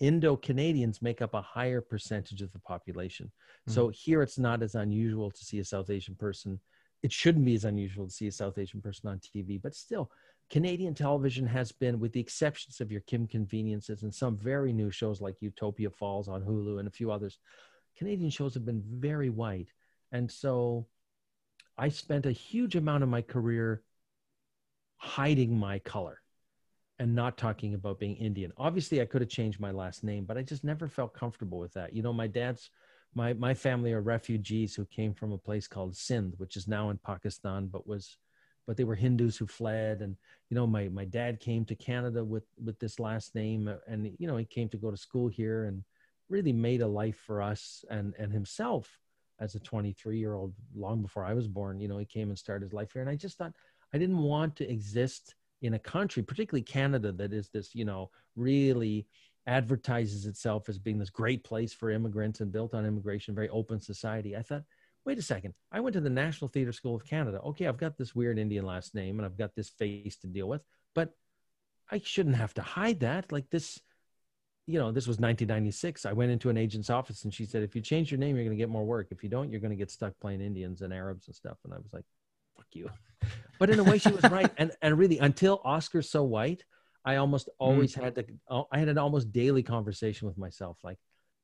Indo 0.00 0.36
Canadians 0.36 1.00
make 1.00 1.22
up 1.22 1.34
a 1.34 1.42
higher 1.42 1.80
percentage 1.80 2.42
of 2.42 2.52
the 2.52 2.58
population. 2.58 3.30
Hmm. 3.66 3.72
So 3.72 3.88
here 3.88 4.22
it's 4.22 4.38
not 4.38 4.62
as 4.62 4.74
unusual 4.74 5.30
to 5.30 5.44
see 5.44 5.58
a 5.58 5.64
South 5.64 5.90
Asian 5.90 6.14
person. 6.14 6.60
It 7.02 7.12
shouldn't 7.12 7.44
be 7.44 7.54
as 7.54 7.64
unusual 7.64 8.06
to 8.06 8.12
see 8.12 8.26
a 8.26 8.32
South 8.32 8.58
Asian 8.58 8.80
person 8.80 9.08
on 9.08 9.20
TV, 9.20 9.60
but 9.60 9.74
still, 9.74 10.10
Canadian 10.48 10.94
television 10.94 11.46
has 11.46 11.72
been, 11.72 11.98
with 11.98 12.12
the 12.12 12.20
exceptions 12.20 12.80
of 12.80 12.92
your 12.92 13.00
Kim 13.02 13.26
Conveniences 13.26 14.02
and 14.02 14.14
some 14.14 14.36
very 14.36 14.72
new 14.72 14.90
shows 14.90 15.20
like 15.20 15.42
Utopia 15.42 15.90
Falls 15.90 16.28
on 16.28 16.42
Hulu 16.42 16.78
and 16.78 16.86
a 16.86 16.90
few 16.90 17.10
others, 17.10 17.38
Canadian 17.96 18.30
shows 18.30 18.54
have 18.54 18.64
been 18.64 18.82
very 18.86 19.28
white. 19.28 19.72
And 20.12 20.30
so 20.30 20.86
I 21.76 21.88
spent 21.88 22.26
a 22.26 22.32
huge 22.32 22.76
amount 22.76 23.02
of 23.02 23.08
my 23.08 23.22
career 23.22 23.82
hiding 24.98 25.58
my 25.58 25.78
color 25.80 26.20
and 26.98 27.14
not 27.14 27.36
talking 27.36 27.74
about 27.74 27.98
being 27.98 28.16
Indian. 28.16 28.52
Obviously, 28.56 29.00
I 29.00 29.04
could 29.04 29.20
have 29.20 29.30
changed 29.30 29.60
my 29.60 29.70
last 29.70 30.02
name, 30.02 30.24
but 30.24 30.38
I 30.38 30.42
just 30.42 30.64
never 30.64 30.88
felt 30.88 31.14
comfortable 31.14 31.58
with 31.58 31.74
that. 31.74 31.94
You 31.94 32.02
know, 32.02 32.12
my 32.12 32.26
dad's 32.26 32.70
my 33.14 33.32
my 33.34 33.54
family 33.54 33.92
are 33.92 34.00
refugees 34.00 34.74
who 34.74 34.84
came 34.86 35.14
from 35.14 35.32
a 35.32 35.38
place 35.38 35.66
called 35.66 35.96
Sindh, 35.96 36.34
which 36.38 36.56
is 36.56 36.68
now 36.68 36.90
in 36.90 36.98
Pakistan, 36.98 37.66
but 37.66 37.86
was 37.86 38.16
but 38.66 38.76
they 38.76 38.84
were 38.84 38.94
Hindus 38.94 39.36
who 39.36 39.46
fled. 39.46 40.00
And 40.00 40.16
you 40.50 40.54
know, 40.54 40.66
my 40.66 40.88
my 40.88 41.04
dad 41.04 41.40
came 41.40 41.64
to 41.66 41.74
Canada 41.74 42.24
with 42.24 42.44
with 42.62 42.78
this 42.78 42.98
last 42.98 43.34
name, 43.34 43.68
uh, 43.68 43.76
and 43.86 44.10
you 44.18 44.26
know, 44.26 44.36
he 44.36 44.44
came 44.44 44.68
to 44.70 44.76
go 44.78 44.90
to 44.90 44.96
school 44.96 45.28
here 45.28 45.64
and 45.64 45.84
really 46.28 46.52
made 46.52 46.82
a 46.82 46.86
life 46.86 47.18
for 47.26 47.42
us 47.42 47.84
and 47.90 48.14
and 48.18 48.32
himself 48.32 48.98
as 49.38 49.54
a 49.54 49.60
23 49.60 50.18
year 50.18 50.34
old 50.34 50.54
long 50.74 51.02
before 51.02 51.24
I 51.24 51.34
was 51.34 51.46
born. 51.46 51.80
You 51.80 51.88
know, 51.88 51.98
he 51.98 52.06
came 52.06 52.30
and 52.30 52.38
started 52.38 52.64
his 52.64 52.72
life 52.72 52.92
here, 52.92 53.02
and 53.02 53.10
I 53.10 53.16
just 53.16 53.38
thought 53.38 53.52
I 53.92 53.98
didn't 53.98 54.18
want 54.18 54.56
to 54.56 54.70
exist 54.70 55.34
in 55.62 55.74
a 55.74 55.78
country, 55.78 56.22
particularly 56.22 56.62
Canada, 56.62 57.12
that 57.12 57.32
is 57.32 57.48
this, 57.48 57.74
you 57.74 57.84
know, 57.84 58.10
really 58.34 59.06
advertises 59.46 60.26
itself 60.26 60.68
as 60.68 60.78
being 60.78 60.98
this 60.98 61.10
great 61.10 61.44
place 61.44 61.72
for 61.72 61.90
immigrants 61.90 62.40
and 62.40 62.52
built 62.52 62.74
on 62.74 62.84
immigration, 62.84 63.34
very 63.34 63.48
open 63.48 63.80
society. 63.80 64.36
I 64.36 64.42
thought, 64.42 64.64
wait 65.04 65.18
a 65.18 65.22
second, 65.22 65.54
I 65.70 65.80
went 65.80 65.94
to 65.94 66.00
the 66.00 66.10
National 66.10 66.48
Theatre 66.48 66.72
School 66.72 66.96
of 66.96 67.06
Canada. 67.06 67.40
Okay, 67.40 67.66
I've 67.66 67.78
got 67.78 67.96
this 67.96 68.14
weird 68.14 68.38
Indian 68.38 68.66
last 68.66 68.94
name 68.94 69.18
and 69.18 69.24
I've 69.24 69.38
got 69.38 69.54
this 69.54 69.70
face 69.70 70.16
to 70.18 70.26
deal 70.26 70.48
with, 70.48 70.62
but 70.94 71.12
I 71.90 72.00
shouldn't 72.04 72.36
have 72.36 72.54
to 72.54 72.62
hide 72.62 73.00
that. 73.00 73.30
Like 73.30 73.48
this, 73.50 73.80
you 74.66 74.80
know, 74.80 74.90
this 74.90 75.06
was 75.06 75.18
1996. 75.18 76.04
I 76.06 76.12
went 76.12 76.32
into 76.32 76.50
an 76.50 76.56
agent's 76.56 76.90
office 76.90 77.22
and 77.22 77.32
she 77.32 77.44
said, 77.44 77.62
if 77.62 77.76
you 77.76 77.80
change 77.80 78.10
your 78.10 78.18
name, 78.18 78.34
you're 78.34 78.44
going 78.44 78.56
to 78.56 78.60
get 78.60 78.68
more 78.68 78.84
work. 78.84 79.08
If 79.12 79.22
you 79.22 79.28
don't, 79.28 79.50
you're 79.50 79.60
going 79.60 79.70
to 79.70 79.76
get 79.76 79.92
stuck 79.92 80.12
playing 80.20 80.40
Indians 80.40 80.82
and 80.82 80.92
Arabs 80.92 81.28
and 81.28 81.36
stuff. 81.36 81.58
And 81.64 81.72
I 81.72 81.76
was 81.76 81.92
like, 81.92 82.04
fuck 82.66 82.74
you. 82.74 82.90
But 83.58 83.70
in 83.70 83.78
a 83.78 83.84
way, 83.84 83.98
she 83.98 84.10
was 84.10 84.22
right. 84.24 84.50
And 84.58 84.72
and 84.82 84.98
really, 84.98 85.18
until 85.18 85.60
Oscar's 85.64 86.10
so 86.10 86.22
white, 86.22 86.64
I 87.04 87.16
almost 87.16 87.46
mm-hmm. 87.46 87.64
always 87.64 87.94
had 87.94 88.14
to. 88.16 88.24
Uh, 88.48 88.62
I 88.70 88.78
had 88.78 88.88
an 88.88 88.98
almost 88.98 89.32
daily 89.32 89.62
conversation 89.62 90.28
with 90.28 90.38
myself, 90.38 90.78
like, 90.82 90.98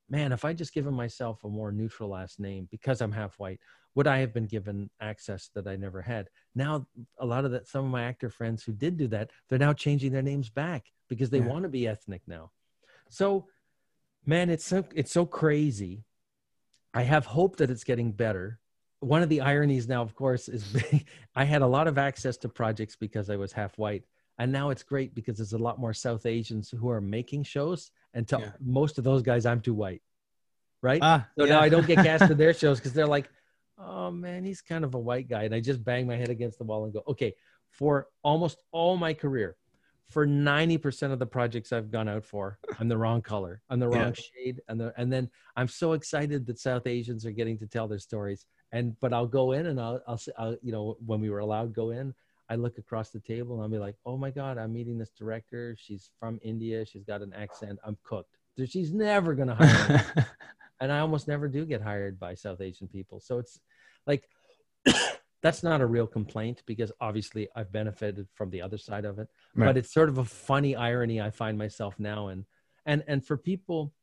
man, 0.08 0.32
if 0.32 0.44
I 0.44 0.52
just 0.52 0.74
given 0.74 0.94
myself 0.94 1.44
a 1.44 1.48
more 1.48 1.72
neutral 1.72 2.10
last 2.10 2.38
name 2.38 2.68
because 2.70 3.00
I'm 3.00 3.12
half 3.12 3.38
white, 3.38 3.60
would 3.94 4.06
I 4.06 4.18
have 4.18 4.34
been 4.34 4.46
given 4.46 4.90
access 5.00 5.50
that 5.54 5.66
I 5.66 5.76
never 5.76 6.02
had? 6.02 6.28
Now, 6.54 6.86
a 7.18 7.26
lot 7.26 7.44
of 7.44 7.52
that, 7.52 7.66
some 7.66 7.84
of 7.84 7.90
my 7.90 8.04
actor 8.04 8.28
friends 8.28 8.62
who 8.62 8.72
did 8.72 8.98
do 8.98 9.08
that, 9.08 9.30
they're 9.48 9.58
now 9.58 9.72
changing 9.72 10.12
their 10.12 10.22
names 10.22 10.50
back 10.50 10.86
because 11.08 11.30
they 11.30 11.38
Yeah. 11.38 11.46
want 11.48 11.62
to 11.62 11.68
be 11.68 11.86
ethnic 11.86 12.22
now. 12.26 12.50
So, 13.08 13.48
man, 14.26 14.50
it's 14.50 14.64
so 14.64 14.84
it's 14.94 15.12
so 15.12 15.24
crazy. 15.24 16.04
I 16.94 17.02
have 17.02 17.24
hope 17.24 17.56
that 17.56 17.70
it's 17.70 17.84
getting 17.84 18.12
better. 18.12 18.60
One 19.02 19.22
of 19.22 19.28
the 19.28 19.40
ironies 19.40 19.88
now, 19.88 20.00
of 20.02 20.14
course, 20.14 20.48
is 20.48 20.64
I 21.34 21.44
had 21.44 21.62
a 21.62 21.66
lot 21.66 21.88
of 21.88 21.98
access 21.98 22.36
to 22.38 22.48
projects 22.48 22.94
because 22.96 23.30
I 23.30 23.36
was 23.36 23.52
half 23.52 23.76
white. 23.76 24.04
And 24.38 24.50
now 24.52 24.70
it's 24.70 24.82
great 24.82 25.14
because 25.14 25.36
there's 25.36 25.52
a 25.52 25.58
lot 25.58 25.78
more 25.78 25.92
South 25.92 26.24
Asians 26.24 26.70
who 26.70 26.88
are 26.88 27.00
making 27.00 27.42
shows. 27.42 27.90
And 28.14 28.26
to 28.28 28.38
Yeah. 28.38 28.52
most 28.60 28.98
of 28.98 29.04
those 29.04 29.22
guys, 29.22 29.44
I'm 29.44 29.60
too 29.60 29.74
white. 29.74 30.02
Right. 30.82 31.00
Ah, 31.02 31.28
so 31.38 31.44
yeah. 31.44 31.54
now 31.54 31.60
I 31.60 31.68
don't 31.68 31.86
get 31.86 31.98
cast 31.98 32.30
in 32.30 32.36
their 32.36 32.54
shows 32.62 32.78
because 32.78 32.92
they're 32.92 33.06
like, 33.06 33.28
oh 33.78 34.10
man, 34.10 34.44
he's 34.44 34.62
kind 34.62 34.84
of 34.84 34.94
a 34.94 34.98
white 34.98 35.28
guy. 35.28 35.44
And 35.44 35.54
I 35.54 35.60
just 35.60 35.82
bang 35.84 36.06
my 36.06 36.16
head 36.16 36.28
against 36.30 36.58
the 36.58 36.64
wall 36.64 36.84
and 36.84 36.92
go, 36.92 37.02
okay, 37.08 37.34
for 37.70 38.08
almost 38.22 38.62
all 38.72 38.96
my 38.96 39.14
career, 39.14 39.56
for 40.10 40.26
90% 40.26 41.10
of 41.12 41.18
the 41.18 41.26
projects 41.26 41.72
I've 41.72 41.90
gone 41.90 42.08
out 42.08 42.24
for, 42.24 42.58
I'm 42.78 42.88
the 42.88 42.98
wrong 42.98 43.22
color. 43.22 43.62
I'm 43.70 43.80
the 43.80 43.88
Yeah. 43.90 44.02
wrong 44.04 44.14
shade. 44.14 44.60
And 44.68 44.78
the, 44.80 44.92
and 44.96 45.12
then 45.12 45.30
I'm 45.56 45.68
so 45.68 45.92
excited 45.92 46.46
that 46.46 46.58
South 46.58 46.86
Asians 46.86 47.24
are 47.26 47.30
getting 47.32 47.58
to 47.58 47.66
tell 47.66 47.88
their 47.88 47.98
stories. 47.98 48.44
And, 48.72 48.98
but 49.00 49.12
I'll 49.12 49.26
go 49.26 49.52
in 49.52 49.66
and 49.66 49.80
I'll, 49.80 50.02
I'll, 50.06 50.20
I'll, 50.38 50.56
you 50.62 50.72
know, 50.72 50.96
when 51.04 51.20
we 51.20 51.30
were 51.30 51.40
allowed 51.40 51.64
to 51.64 51.68
go 51.74 51.90
in, 51.90 52.14
I 52.48 52.54
look 52.56 52.78
across 52.78 53.10
the 53.10 53.20
table 53.20 53.54
and 53.54 53.62
I'll 53.62 53.68
be 53.68 53.78
like, 53.78 53.96
oh 54.04 54.16
my 54.16 54.30
God, 54.30 54.58
I'm 54.58 54.72
meeting 54.72 54.98
this 54.98 55.10
director. 55.10 55.76
She's 55.78 56.10
from 56.18 56.40
India. 56.42 56.84
She's 56.84 57.04
got 57.04 57.22
an 57.22 57.32
accent. 57.34 57.78
I'm 57.84 57.96
cooked. 58.02 58.36
She's 58.66 58.92
never 58.92 59.34
going 59.34 59.48
to 59.48 59.54
hire 59.54 60.04
me 60.16 60.22
and 60.82 60.90
I 60.90 60.98
almost 60.98 61.28
never 61.28 61.48
do 61.48 61.64
get 61.64 61.80
hired 61.80 62.18
by 62.18 62.34
South 62.34 62.60
Asian 62.60 62.88
people. 62.88 63.20
So 63.20 63.38
it's 63.38 63.60
like 64.06 64.28
that's 65.42 65.62
not 65.62 65.80
a 65.80 65.86
real 65.86 66.08
complaint 66.08 66.62
because 66.66 66.90
obviously 67.00 67.48
I've 67.54 67.72
benefited 67.72 68.26
from 68.34 68.50
the 68.50 68.62
other 68.62 68.78
side 68.78 69.04
of 69.04 69.20
it. 69.20 69.28
Right. 69.54 69.66
But 69.66 69.76
it's 69.76 69.94
sort 69.94 70.08
of 70.08 70.18
a 70.18 70.24
funny 70.24 70.74
irony 70.74 71.20
I 71.20 71.30
find 71.30 71.56
myself 71.56 71.94
now 72.00 72.28
in. 72.28 72.44
And 72.84 73.04
and 73.06 73.24
for 73.24 73.36
people, 73.36 73.94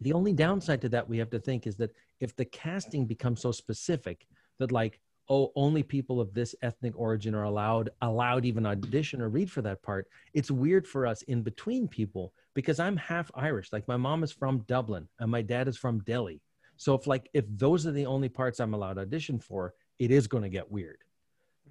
the 0.00 0.12
only 0.12 0.32
downside 0.32 0.80
to 0.82 0.88
that 0.90 1.08
we 1.08 1.18
have 1.18 1.30
to 1.30 1.40
think 1.40 1.66
is 1.66 1.76
that 1.78 1.90
if 2.20 2.34
the 2.36 2.44
casting 2.44 3.06
becomes 3.06 3.40
so 3.40 3.52
specific 3.52 4.26
that 4.58 4.72
like 4.72 5.00
oh 5.28 5.50
only 5.56 5.82
people 5.82 6.20
of 6.20 6.32
this 6.34 6.54
ethnic 6.62 6.92
origin 6.96 7.34
are 7.34 7.44
allowed 7.44 7.90
allowed 8.02 8.44
even 8.44 8.64
audition 8.64 9.20
or 9.20 9.28
read 9.28 9.50
for 9.50 9.62
that 9.62 9.82
part 9.82 10.06
it's 10.34 10.50
weird 10.50 10.86
for 10.86 11.06
us 11.06 11.22
in 11.22 11.42
between 11.42 11.88
people 11.88 12.32
because 12.56 12.80
i'm 12.80 12.96
half 12.96 13.30
irish. 13.34 13.72
Like 13.72 13.86
my 13.86 13.98
mom 13.98 14.24
is 14.24 14.32
from 14.32 14.64
dublin 14.66 15.06
and 15.20 15.30
my 15.30 15.42
dad 15.42 15.68
is 15.68 15.76
from 15.76 16.00
delhi. 16.00 16.40
So 16.76 16.94
if 16.94 17.06
like 17.06 17.28
if 17.34 17.44
those 17.48 17.86
are 17.86 17.92
the 17.92 18.06
only 18.06 18.28
parts 18.28 18.58
i'm 18.58 18.74
allowed 18.74 18.94
to 18.94 19.02
audition 19.02 19.38
for 19.38 19.74
it 20.00 20.10
is 20.10 20.26
going 20.26 20.42
to 20.42 20.48
get 20.48 20.72
weird. 20.72 20.98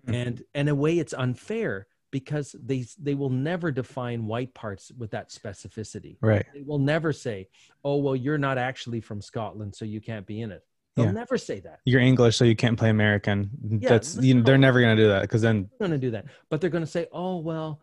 Mm-hmm. 0.05 0.13
And 0.13 0.43
in 0.53 0.67
a 0.69 0.75
way 0.75 0.99
it's 0.99 1.13
unfair 1.13 1.87
because 2.19 2.55
they 2.71 2.85
they 3.07 3.13
will 3.13 3.29
never 3.29 3.69
define 3.71 4.25
white 4.25 4.53
parts 4.53 4.89
with 4.97 5.11
that 5.11 5.27
specificity 5.29 6.15
right. 6.21 6.45
they 6.53 6.61
will 6.61 6.79
never 6.79 7.11
say 7.11 7.37
oh 7.83 7.97
well 7.97 8.15
you're 8.15 8.37
not 8.47 8.57
actually 8.57 9.01
from 9.01 9.19
scotland 9.21 9.75
so 9.75 9.83
you 9.83 9.99
can't 9.99 10.25
be 10.25 10.39
in 10.45 10.49
it 10.57 10.63
they'll 10.95 11.07
Yeah. 11.07 11.11
never 11.23 11.37
say 11.37 11.59
that 11.67 11.79
You're 11.83 11.99
English, 12.11 12.37
so 12.37 12.45
you 12.45 12.55
can't 12.55 12.77
play 12.81 12.89
American. 12.89 13.37
Yeah, 13.81 13.89
That's 13.89 14.15
you, 14.15 14.35
not- 14.35 14.45
they're 14.45 14.63
never 14.67 14.79
gonna 14.79 14.95
do 15.05 15.09
that 15.09 15.23
because 15.23 15.41
then 15.41 15.57
they're 15.77 15.87
going 15.89 15.99
to 15.99 16.05
do 16.07 16.11
that 16.11 16.25
but 16.49 16.55
they're 16.61 16.75
going 16.77 16.85
to 16.89 16.95
say 16.97 17.07
oh 17.11 17.35
well 17.51 17.81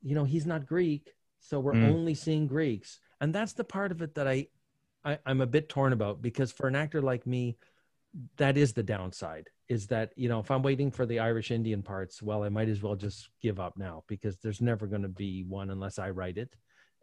you 0.00 0.14
know, 0.14 0.24
he's 0.24 0.46
not 0.46 0.64
Greek, 0.64 1.04
so 1.40 1.58
we're 1.58 1.74
Mm. 1.74 1.90
only 1.92 2.14
seeing 2.14 2.46
Greeks, 2.46 3.00
and 3.20 3.34
that's 3.34 3.52
the 3.52 3.64
part 3.64 3.90
of 3.90 4.00
it 4.00 4.14
that 4.14 4.28
I, 4.28 4.46
I 5.04 5.18
I'm 5.26 5.40
a 5.40 5.46
bit 5.56 5.68
torn 5.68 5.92
about 5.92 6.22
because 6.22 6.50
for 6.52 6.68
an 6.68 6.76
actor 6.76 7.02
like 7.02 7.26
me, 7.26 7.58
that 8.36 8.56
is 8.56 8.72
the 8.74 8.84
downside. 8.84 9.46
Is 9.68 9.86
that 9.88 10.12
you 10.16 10.28
know 10.28 10.40
if 10.40 10.50
I'm 10.50 10.62
waiting 10.62 10.90
for 10.90 11.04
the 11.04 11.18
Irish 11.18 11.50
Indian 11.50 11.82
parts, 11.82 12.22
well, 12.22 12.42
I 12.42 12.48
might 12.48 12.68
as 12.68 12.82
well 12.82 12.96
just 12.96 13.28
give 13.42 13.60
up 13.60 13.76
now 13.76 14.02
because 14.08 14.38
there's 14.38 14.62
never 14.62 14.86
going 14.86 15.02
to 15.02 15.08
be 15.08 15.44
one 15.44 15.70
unless 15.70 15.98
I 15.98 16.10
write 16.10 16.38
it, 16.38 16.54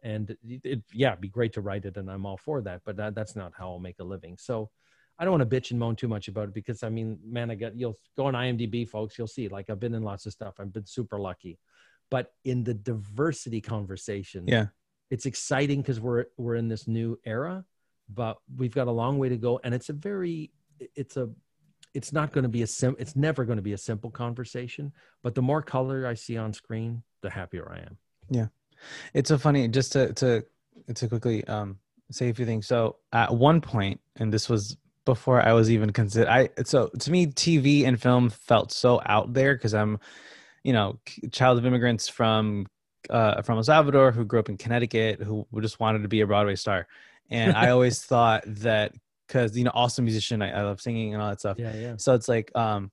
and 0.02 0.30
it, 0.44 0.60
it 0.64 0.82
yeah, 0.92 1.10
it'd 1.10 1.20
be 1.20 1.28
great 1.28 1.52
to 1.54 1.60
write 1.60 1.84
it, 1.84 1.96
and 1.96 2.10
I'm 2.10 2.26
all 2.26 2.36
for 2.36 2.60
that, 2.62 2.82
but 2.84 2.96
that, 2.96 3.14
that's 3.14 3.36
not 3.36 3.52
how 3.56 3.70
I'll 3.70 3.78
make 3.78 4.00
a 4.00 4.04
living. 4.04 4.36
So. 4.38 4.70
I 5.18 5.24
don't 5.24 5.38
want 5.38 5.48
to 5.50 5.56
bitch 5.60 5.70
and 5.70 5.80
moan 5.80 5.96
too 5.96 6.08
much 6.08 6.28
about 6.28 6.48
it 6.48 6.52
because 6.52 6.82
I 6.82 6.90
mean, 6.90 7.18
man, 7.24 7.50
I 7.50 7.54
got 7.54 7.74
you'll 7.74 7.98
go 8.18 8.26
on 8.26 8.34
IMDb, 8.34 8.86
folks. 8.86 9.16
You'll 9.16 9.26
see. 9.26 9.48
Like 9.48 9.70
I've 9.70 9.80
been 9.80 9.94
in 9.94 10.02
lots 10.02 10.26
of 10.26 10.34
stuff. 10.34 10.56
I've 10.60 10.74
been 10.74 10.84
super 10.84 11.18
lucky, 11.18 11.58
but 12.10 12.34
in 12.44 12.62
the 12.62 12.74
diversity 12.74 13.62
conversation, 13.62 14.44
Yeah. 14.46 14.66
it's 15.08 15.24
exciting 15.24 15.80
because 15.80 16.00
we're 16.00 16.26
we're 16.36 16.56
in 16.56 16.68
this 16.68 16.86
new 16.86 17.18
era, 17.24 17.64
but 18.10 18.36
we've 18.58 18.74
got 18.74 18.88
a 18.88 18.90
long 18.90 19.16
way 19.16 19.30
to 19.30 19.38
go, 19.38 19.58
and 19.64 19.72
it's 19.72 19.88
a 19.88 19.94
very 19.94 20.52
it's 20.94 21.16
a 21.16 21.30
it's 21.96 22.12
not 22.12 22.32
going 22.32 22.42
to 22.42 22.48
be 22.48 22.62
a 22.62 22.66
sim 22.66 22.94
it's 22.98 23.16
never 23.16 23.44
going 23.44 23.56
to 23.56 23.62
be 23.62 23.72
a 23.72 23.78
simple 23.78 24.10
conversation 24.10 24.92
but 25.22 25.34
the 25.34 25.42
more 25.42 25.62
color 25.62 26.06
i 26.06 26.14
see 26.14 26.36
on 26.36 26.52
screen 26.52 27.02
the 27.22 27.30
happier 27.30 27.70
i 27.72 27.78
am 27.78 27.96
Yeah. 28.30 28.46
It's 29.14 29.28
so 29.28 29.38
funny. 29.38 29.68
Just 29.68 29.92
to 29.92 30.12
to 30.14 30.44
to 30.94 31.08
quickly 31.08 31.44
um 31.46 31.78
say 32.10 32.28
a 32.28 32.34
few 32.34 32.46
things. 32.46 32.66
So 32.66 32.96
at 33.12 33.34
one 33.34 33.60
point, 33.60 34.00
and 34.16 34.32
this 34.32 34.48
was 34.48 34.76
before 35.04 35.40
I 35.40 35.52
was 35.52 35.70
even 35.70 35.92
considered. 35.92 36.28
I 36.28 36.50
so 36.64 36.88
to 36.88 37.10
me, 37.10 37.26
TV 37.26 37.86
and 37.86 38.00
film 38.00 38.30
felt 38.30 38.72
so 38.72 39.00
out 39.06 39.32
there 39.32 39.54
because 39.54 39.74
I'm, 39.74 39.98
you 40.62 40.72
know, 40.72 40.98
child 41.32 41.58
of 41.58 41.66
immigrants 41.66 42.08
from 42.08 42.66
uh 43.10 43.42
from 43.42 43.56
El 43.58 43.64
Salvador 43.64 44.12
who 44.12 44.24
grew 44.24 44.40
up 44.40 44.48
in 44.48 44.56
Connecticut 44.56 45.22
who 45.22 45.46
just 45.60 45.80
wanted 45.80 46.02
to 46.02 46.08
be 46.08 46.20
a 46.20 46.26
Broadway 46.26 46.56
star, 46.56 46.86
and 47.30 47.56
I 47.56 47.70
always 47.74 48.02
thought 48.02 48.42
that 48.46 48.94
because 49.26 49.56
you 49.56 49.64
know, 49.64 49.70
also 49.74 50.02
a 50.02 50.04
musician, 50.04 50.42
I, 50.42 50.50
I 50.52 50.62
love 50.62 50.80
singing 50.80 51.12
and 51.14 51.22
all 51.22 51.30
that 51.30 51.40
stuff. 51.40 51.58
yeah 51.58 51.74
yeah 51.74 51.94
So 51.98 52.14
it's 52.14 52.28
like 52.28 52.50
um 52.56 52.90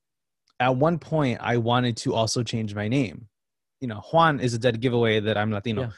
at 0.59 0.75
one 0.75 0.99
point 0.99 1.39
I 1.41 1.57
wanted 1.57 1.97
to 1.97 2.13
also 2.13 2.43
change 2.43 2.73
my 2.75 2.87
name. 2.87 3.27
You 3.81 3.87
know, 3.87 4.01
Juan 4.11 4.39
is 4.39 4.53
a 4.53 4.59
dead 4.59 4.79
giveaway 4.79 5.19
that 5.19 5.37
I'm 5.37 5.51
Latino. 5.51 5.81
Yeah. 5.81 5.89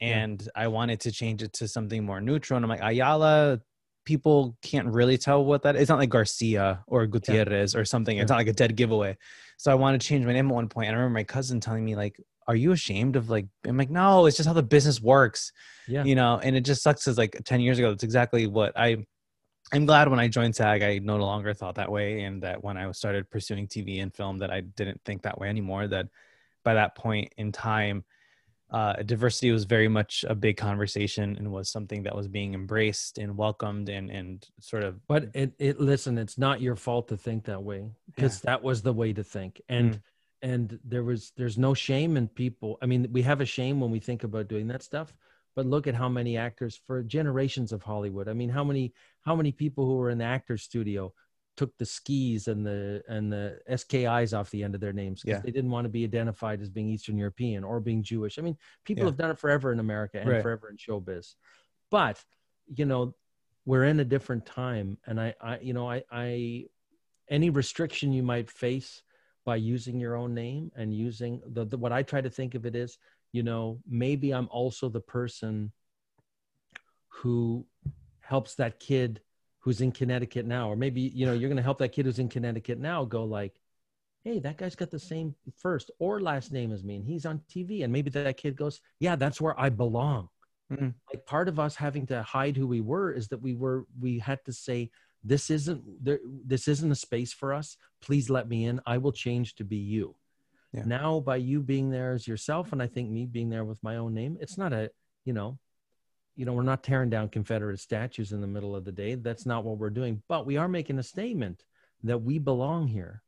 Yeah. 0.00 0.18
And 0.24 0.48
I 0.54 0.68
wanted 0.68 1.00
to 1.00 1.12
change 1.12 1.42
it 1.42 1.52
to 1.54 1.68
something 1.68 2.04
more 2.04 2.20
neutral. 2.20 2.56
And 2.56 2.64
I'm 2.64 2.70
like, 2.70 2.82
Ayala, 2.82 3.60
people 4.04 4.56
can't 4.62 4.88
really 4.88 5.16
tell 5.18 5.44
what 5.44 5.62
that 5.62 5.76
is. 5.76 5.82
It's 5.82 5.88
not 5.88 5.98
like 5.98 6.10
Garcia 6.10 6.82
or 6.86 7.06
Gutierrez 7.06 7.74
or 7.76 7.84
something. 7.84 8.16
It's 8.18 8.28
Yeah. 8.30 8.34
not 8.34 8.38
like 8.40 8.48
a 8.48 8.52
dead 8.52 8.76
giveaway. 8.76 9.16
So 9.58 9.70
I 9.70 9.74
wanted 9.74 10.00
to 10.00 10.06
change 10.06 10.24
my 10.26 10.32
name 10.32 10.48
at 10.48 10.54
one 10.54 10.68
point. 10.68 10.88
And 10.88 10.96
I 10.96 10.98
remember 10.98 11.14
my 11.18 11.24
cousin 11.24 11.60
telling 11.60 11.84
me, 11.84 11.96
like, 11.96 12.18
are 12.48 12.56
you 12.56 12.72
ashamed 12.72 13.14
of 13.16 13.30
like 13.30 13.46
I'm 13.66 13.76
like, 13.76 13.90
no, 13.90 14.26
it's 14.26 14.36
just 14.36 14.46
how 14.48 14.54
the 14.54 14.62
business 14.62 15.00
works 15.00 15.52
yeah 15.88 16.04
you 16.04 16.14
know 16.14 16.38
and 16.42 16.56
it 16.56 16.60
just 16.60 16.82
sucks 16.82 17.04
because 17.04 17.16
like 17.18 17.40
10 17.44 17.60
years 17.60 17.78
ago 17.78 17.90
that's 17.90 18.04
exactly 18.04 18.46
what 18.46 18.72
i 18.76 18.96
i'm 19.72 19.86
glad 19.86 20.08
when 20.08 20.20
i 20.20 20.28
joined 20.28 20.54
sag 20.54 20.82
i 20.82 20.98
no 20.98 21.16
longer 21.16 21.54
thought 21.54 21.74
that 21.76 21.90
way 21.90 22.22
and 22.22 22.42
that 22.42 22.62
when 22.62 22.76
i 22.76 22.90
started 22.92 23.30
pursuing 23.30 23.66
tv 23.66 24.02
and 24.02 24.14
film 24.14 24.38
that 24.38 24.50
i 24.50 24.60
didn't 24.60 25.00
think 25.04 25.22
that 25.22 25.38
way 25.38 25.48
anymore 25.48 25.86
that 25.86 26.06
by 26.64 26.74
that 26.74 26.94
point 26.94 27.32
in 27.36 27.52
time 27.52 28.04
uh, 28.72 28.94
diversity 29.02 29.50
was 29.50 29.64
very 29.64 29.88
much 29.88 30.24
a 30.28 30.34
big 30.34 30.56
conversation 30.56 31.36
and 31.36 31.50
was 31.50 31.68
something 31.68 32.04
that 32.04 32.14
was 32.14 32.28
being 32.28 32.54
embraced 32.54 33.18
and 33.18 33.36
welcomed 33.36 33.88
and 33.88 34.10
and 34.10 34.46
sort 34.60 34.84
of 34.84 35.04
but 35.08 35.28
it, 35.34 35.52
it 35.58 35.80
listen 35.80 36.16
it's 36.16 36.38
not 36.38 36.60
your 36.60 36.76
fault 36.76 37.08
to 37.08 37.16
think 37.16 37.44
that 37.44 37.60
way 37.60 37.90
because 38.06 38.40
that 38.42 38.62
was 38.62 38.80
the 38.82 38.92
way 38.92 39.12
to 39.12 39.24
think. 39.24 39.60
And 39.68 39.94
Mm. 39.94 40.02
and 40.42 40.78
there 40.84 41.02
was 41.02 41.32
there's 41.36 41.58
no 41.58 41.74
shame 41.74 42.16
in 42.16 42.28
people. 42.28 42.78
I 42.80 42.86
mean 42.86 43.08
we 43.10 43.22
have 43.22 43.40
a 43.40 43.44
shame 43.44 43.80
when 43.80 43.90
we 43.90 43.98
think 43.98 44.22
about 44.22 44.46
doing 44.46 44.68
that 44.68 44.82
stuff 44.84 45.12
but 45.56 45.66
look 45.66 45.88
at 45.88 45.96
how 45.96 46.08
many 46.08 46.36
actors 46.36 46.80
for 46.86 47.02
generations 47.02 47.72
of 47.72 47.82
hollywood. 47.82 48.28
I 48.28 48.34
mean 48.34 48.50
how 48.50 48.62
many 48.62 48.92
how 49.22 49.36
many 49.36 49.52
people 49.52 49.86
who 49.86 49.96
were 49.96 50.10
in 50.10 50.18
the 50.18 50.24
actor's 50.24 50.62
studio 50.62 51.12
took 51.56 51.76
the 51.78 51.84
skis 51.84 52.48
and 52.48 52.64
the 52.64 53.02
and 53.08 53.30
the 53.32 53.58
skis 53.76 54.32
off 54.32 54.50
the 54.50 54.62
end 54.62 54.74
of 54.74 54.80
their 54.80 54.92
names 54.92 55.20
because 55.20 55.38
Yeah. 55.38 55.42
they 55.44 55.50
didn't 55.50 55.70
want 55.70 55.84
to 55.84 55.90
be 55.90 56.04
identified 56.04 56.62
as 56.62 56.70
being 56.70 56.88
eastern 56.88 57.18
european 57.18 57.64
or 57.64 57.80
being 57.80 58.02
jewish 58.02 58.38
i 58.38 58.42
mean 58.42 58.56
people 58.84 59.04
Yeah. 59.04 59.10
have 59.10 59.18
done 59.18 59.30
it 59.30 59.38
forever 59.38 59.72
in 59.72 59.78
america 59.80 60.18
and 60.18 60.28
Right. 60.28 60.42
forever 60.42 60.70
in 60.70 60.76
showbiz 60.76 61.34
but 61.90 62.22
you 62.74 62.86
know 62.86 63.14
we're 63.66 63.84
in 63.84 64.00
a 64.00 64.04
different 64.04 64.46
time 64.46 64.96
and 65.06 65.20
i 65.20 65.34
i 65.42 65.58
you 65.58 65.74
know 65.74 65.90
i 65.90 66.02
i 66.10 66.64
any 67.28 67.50
restriction 67.50 68.12
you 68.12 68.22
might 68.22 68.50
face 68.50 69.02
by 69.44 69.56
using 69.56 70.00
your 70.00 70.16
own 70.16 70.32
name 70.34 70.70
and 70.76 70.94
using 70.94 71.42
the, 71.52 71.64
the 71.66 71.76
what 71.76 71.92
i 71.92 72.02
try 72.02 72.20
to 72.20 72.30
think 72.30 72.54
of 72.54 72.64
it 72.64 72.74
is 72.74 72.96
you 73.32 73.42
know 73.42 73.80
maybe 73.86 74.32
i'm 74.32 74.48
also 74.50 74.88
the 74.88 75.00
person 75.00 75.72
who 77.08 77.66
helps 78.30 78.54
that 78.54 78.78
kid 78.80 79.20
who's 79.58 79.80
in 79.80 79.92
connecticut 79.92 80.46
now 80.46 80.70
or 80.70 80.76
maybe 80.76 81.00
you 81.00 81.26
know 81.26 81.32
you're 81.32 81.48
going 81.48 81.56
to 81.64 81.68
help 81.70 81.78
that 81.78 81.90
kid 81.92 82.06
who's 82.06 82.18
in 82.20 82.28
connecticut 82.28 82.78
now 82.78 83.04
go 83.04 83.24
like 83.24 83.54
hey 84.24 84.38
that 84.38 84.56
guy's 84.56 84.76
got 84.76 84.90
the 84.90 84.98
same 84.98 85.34
first 85.56 85.90
or 85.98 86.20
last 86.20 86.52
name 86.52 86.70
as 86.72 86.84
me 86.84 86.94
and 86.96 87.04
he's 87.04 87.26
on 87.26 87.40
tv 87.52 87.82
and 87.84 87.92
maybe 87.92 88.08
that 88.08 88.36
kid 88.36 88.54
goes 88.56 88.80
yeah 89.00 89.16
that's 89.16 89.40
where 89.40 89.58
i 89.60 89.68
belong. 89.68 90.28
Mhm. 90.72 90.94
like 91.12 91.26
part 91.26 91.48
of 91.48 91.58
us 91.58 91.74
having 91.74 92.06
to 92.06 92.22
hide 92.22 92.56
who 92.56 92.66
we 92.68 92.80
were 92.80 93.10
is 93.12 93.26
that 93.28 93.42
we 93.42 93.54
were 93.54 93.86
we 94.00 94.20
had 94.20 94.38
to 94.44 94.52
say 94.52 94.90
this 95.24 95.50
isn't 95.50 95.82
there, 96.04 96.20
this 96.52 96.68
isn't 96.68 96.92
a 96.92 96.94
space 96.94 97.32
for 97.40 97.52
us. 97.52 97.76
Please 98.00 98.30
let 98.30 98.48
me 98.48 98.58
in. 98.64 98.80
I 98.86 98.96
will 98.96 99.12
change 99.12 99.48
to 99.56 99.64
be 99.64 99.76
you. 99.76 100.14
Yeah. 100.72 100.84
now 100.86 101.18
by 101.18 101.36
you 101.50 101.60
being 101.72 101.90
there 101.90 102.12
as 102.12 102.28
yourself 102.28 102.72
and 102.72 102.80
i 102.80 102.86
think 102.86 103.10
me 103.10 103.26
being 103.26 103.50
there 103.50 103.64
with 103.64 103.82
my 103.82 103.96
own 103.96 104.14
name 104.14 104.38
it's 104.40 104.56
not 104.56 104.72
a 104.72 104.82
you 105.24 105.32
know 105.32 105.58
you 106.40 106.46
know 106.46 106.54
we're 106.54 106.62
not 106.62 106.82
tearing 106.82 107.10
down 107.10 107.28
confederate 107.28 107.78
statues 107.78 108.32
in 108.32 108.40
the 108.40 108.46
middle 108.46 108.74
of 108.74 108.86
the 108.86 108.92
day. 108.92 109.14
That's 109.14 109.44
not 109.44 109.62
what 109.62 109.76
we're 109.76 109.90
doing 109.90 110.22
but 110.26 110.46
we 110.46 110.56
are 110.56 110.68
making 110.68 110.98
a 110.98 111.02
statement 111.02 111.62
that 112.02 112.22
we 112.22 112.38
belong 112.38 112.88
here 112.88 113.22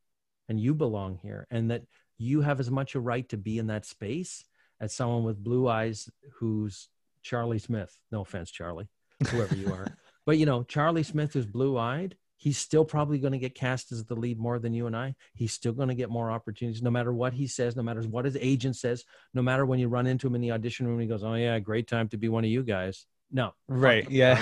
and 0.48 0.58
you 0.58 0.74
belong 0.74 1.18
here 1.18 1.46
and 1.50 1.70
that 1.70 1.82
you 2.16 2.40
have 2.40 2.58
as 2.58 2.70
much 2.70 2.94
a 2.94 3.00
right 3.00 3.28
to 3.28 3.36
be 3.36 3.58
in 3.58 3.66
that 3.66 3.84
space 3.84 4.46
as 4.80 4.94
someone 4.94 5.24
with 5.24 5.44
blue 5.44 5.68
eyes 5.68 6.08
who's 6.38 6.88
charlie 7.20 7.58
smith. 7.58 7.94
No 8.10 8.22
offense 8.22 8.50
charlie 8.50 8.88
whoever 9.28 9.54
you 9.54 9.70
are. 9.70 9.88
But 10.24 10.38
you 10.38 10.46
know 10.46 10.62
charlie 10.62 11.02
smith 11.02 11.36
is 11.36 11.44
blue 11.44 11.76
eyed 11.76 12.16
he's 12.44 12.58
still 12.58 12.84
probably 12.84 13.18
going 13.18 13.32
to 13.38 13.38
get 13.46 13.54
cast 13.54 13.92
as 13.92 14.04
the 14.04 14.16
lead 14.24 14.38
more 14.46 14.58
than 14.58 14.72
you 14.78 14.86
and 14.88 14.96
i. 14.96 15.14
He's 15.40 15.52
still 15.52 15.72
going 15.78 15.90
to 15.90 15.94
get 16.02 16.10
more 16.18 16.28
opportunities 16.36 16.82
no 16.82 16.90
matter 16.90 17.12
what 17.22 17.32
he 17.40 17.46
says 17.46 17.76
no 17.76 17.82
matter 17.88 18.02
what 18.14 18.24
his 18.24 18.36
agent 18.52 18.74
says 18.76 19.04
no 19.32 19.42
matter 19.42 19.64
when 19.64 19.78
you 19.78 19.88
run 19.96 20.06
into 20.06 20.26
him 20.26 20.34
in 20.34 20.40
the 20.40 20.52
audition 20.56 20.86
room 20.86 20.96
and 20.96 21.02
he 21.02 21.08
goes 21.14 21.22
oh 21.24 21.34
yeah 21.34 21.58
great 21.60 21.86
time 21.94 22.08
to 22.08 22.16
be 22.16 22.28
one 22.28 22.44
of 22.44 22.50
you 22.50 22.62
guys. 22.76 23.06
No. 23.30 23.46
Right 23.68 24.10
yeah. 24.10 24.36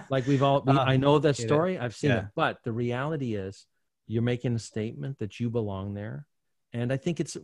Like 0.14 0.26
we've 0.26 0.42
all 0.42 0.62
we, 0.66 0.72
Uh, 0.76 0.84
i 0.94 0.96
know 0.96 1.18
that 1.20 1.36
get 1.36 1.44
it. 1.44 1.48
story 1.48 1.78
i've 1.78 1.94
seen 2.00 2.10
Yeah. 2.10 2.18
it 2.18 2.24
but 2.34 2.58
the 2.64 2.72
reality 2.72 3.30
is 3.46 3.66
you're 4.10 4.28
making 4.32 4.54
a 4.54 4.58
statement 4.72 5.18
that 5.20 5.32
you 5.40 5.48
belong 5.58 5.94
there 6.00 6.26
and 6.72 6.92
i 6.92 6.98
think 7.04 7.20
it's 7.22 7.36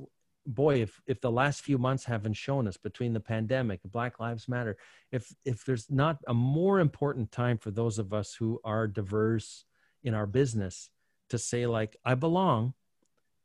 boy 0.47 0.75
if 0.87 0.93
if 1.13 1.19
the 1.21 1.31
last 1.43 1.59
few 1.69 1.79
months 1.87 2.05
haven't 2.05 2.35
shown 2.47 2.65
us 2.71 2.77
between 2.89 3.13
the 3.15 3.21
pandemic 3.35 3.81
black 3.97 4.15
lives 4.21 4.49
matter 4.57 4.77
if 5.11 5.25
if 5.53 5.65
there's 5.65 5.87
not 5.91 6.17
a 6.27 6.35
more 6.35 6.81
important 6.89 7.27
time 7.43 7.57
for 7.65 7.71
those 7.71 7.97
of 8.05 8.13
us 8.21 8.29
who 8.39 8.51
are 8.65 8.87
diverse 8.87 9.65
in 10.05 10.15
our 10.15 10.27
business 10.27 10.91
to 11.31 11.39
say 11.39 11.67
like 11.67 11.97
i 12.05 12.15
belong. 12.15 12.75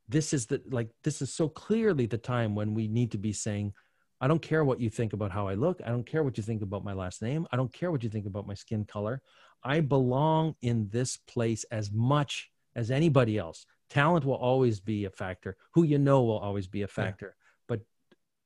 This 0.07 0.33
is 0.33 0.47
the 0.47 0.61
like 0.69 0.89
this 1.03 1.21
is 1.21 1.33
so 1.33 1.47
clearly 1.47 2.05
the 2.05 2.17
time 2.17 2.55
when 2.55 2.73
we 2.73 2.87
need 2.87 3.11
to 3.11 3.17
be 3.17 3.33
saying 3.33 3.73
i 4.21 4.27
don't 4.27 4.41
care 4.41 4.65
what 4.65 4.79
you 4.79 4.89
think 4.89 5.13
about 5.13 5.31
how 5.31 5.47
i 5.47 5.53
look. 5.53 5.81
I 5.85 5.89
don't 5.89 6.05
care 6.05 6.23
what 6.23 6.37
you 6.37 6.43
think 6.43 6.61
about 6.61 6.83
my 6.83 6.93
last 6.93 7.21
name. 7.21 7.47
I 7.51 7.57
don't 7.57 7.73
care 7.73 7.91
what 7.91 8.03
you 8.03 8.09
think 8.09 8.25
about 8.25 8.47
my 8.47 8.53
skin 8.53 8.85
color. 8.85 9.21
I 9.63 9.79
belong 9.81 10.55
in 10.61 10.89
this 10.89 11.17
place 11.17 11.63
as 11.71 11.91
much 11.91 12.49
as 12.75 12.91
anybody 12.91 13.37
else. 13.37 13.65
Talent 13.89 14.25
will 14.25 14.35
always 14.35 14.79
be 14.79 15.05
a 15.05 15.09
factor. 15.09 15.57
Who 15.73 15.83
you 15.83 15.97
know 15.97 16.23
will 16.23 16.37
always 16.37 16.67
be 16.67 16.83
a 16.83 16.87
factor. 16.87 17.35
But 17.67 17.81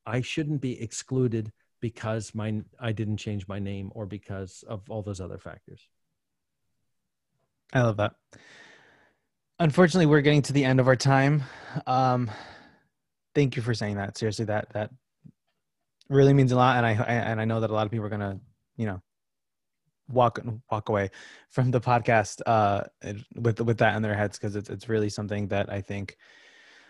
i 0.05 0.21
shouldn't 0.21 0.61
be 0.61 0.81
excluded 0.81 1.51
because 1.79 2.33
my 2.35 2.61
i 2.79 2.91
didn't 2.91 3.17
change 3.17 3.47
my 3.47 3.59
name 3.59 3.91
or 3.95 4.05
because 4.05 4.63
of 4.67 4.89
all 4.89 5.01
those 5.01 5.21
other 5.21 5.37
factors 5.37 5.87
I 7.73 7.81
love 7.81 7.97
that. 7.97 8.13
Unfortunately, 9.59 10.05
we're 10.05 10.21
getting 10.21 10.43
to 10.43 10.53
the 10.53 10.63
end 10.63 10.79
of 10.79 10.87
our 10.87 10.95
time. 10.95 11.43
Um, 11.87 12.29
thank 13.33 13.55
you 13.55 13.61
for 13.61 13.73
saying 13.73 13.95
that. 13.95 14.17
Seriously, 14.17 14.45
that 14.45 14.69
that 14.73 14.91
really 16.09 16.33
means 16.33 16.51
a 16.51 16.55
lot, 16.55 16.77
and 16.77 16.85
I 16.85 16.91
and 16.91 17.41
I 17.41 17.45
know 17.45 17.59
that 17.59 17.69
a 17.69 17.73
lot 17.73 17.85
of 17.85 17.91
people 17.91 18.05
are 18.05 18.09
gonna, 18.09 18.39
you 18.77 18.85
know, 18.85 19.01
walk 20.07 20.39
walk 20.69 20.89
away 20.89 21.09
from 21.49 21.71
the 21.71 21.81
podcast 21.81 22.41
uh, 22.45 22.83
with 23.35 23.59
with 23.61 23.77
that 23.79 23.95
in 23.95 24.01
their 24.01 24.15
heads 24.15 24.37
because 24.37 24.55
it's 24.55 24.69
it's 24.69 24.89
really 24.89 25.09
something 25.09 25.47
that 25.47 25.71
I 25.71 25.81
think 25.81 26.17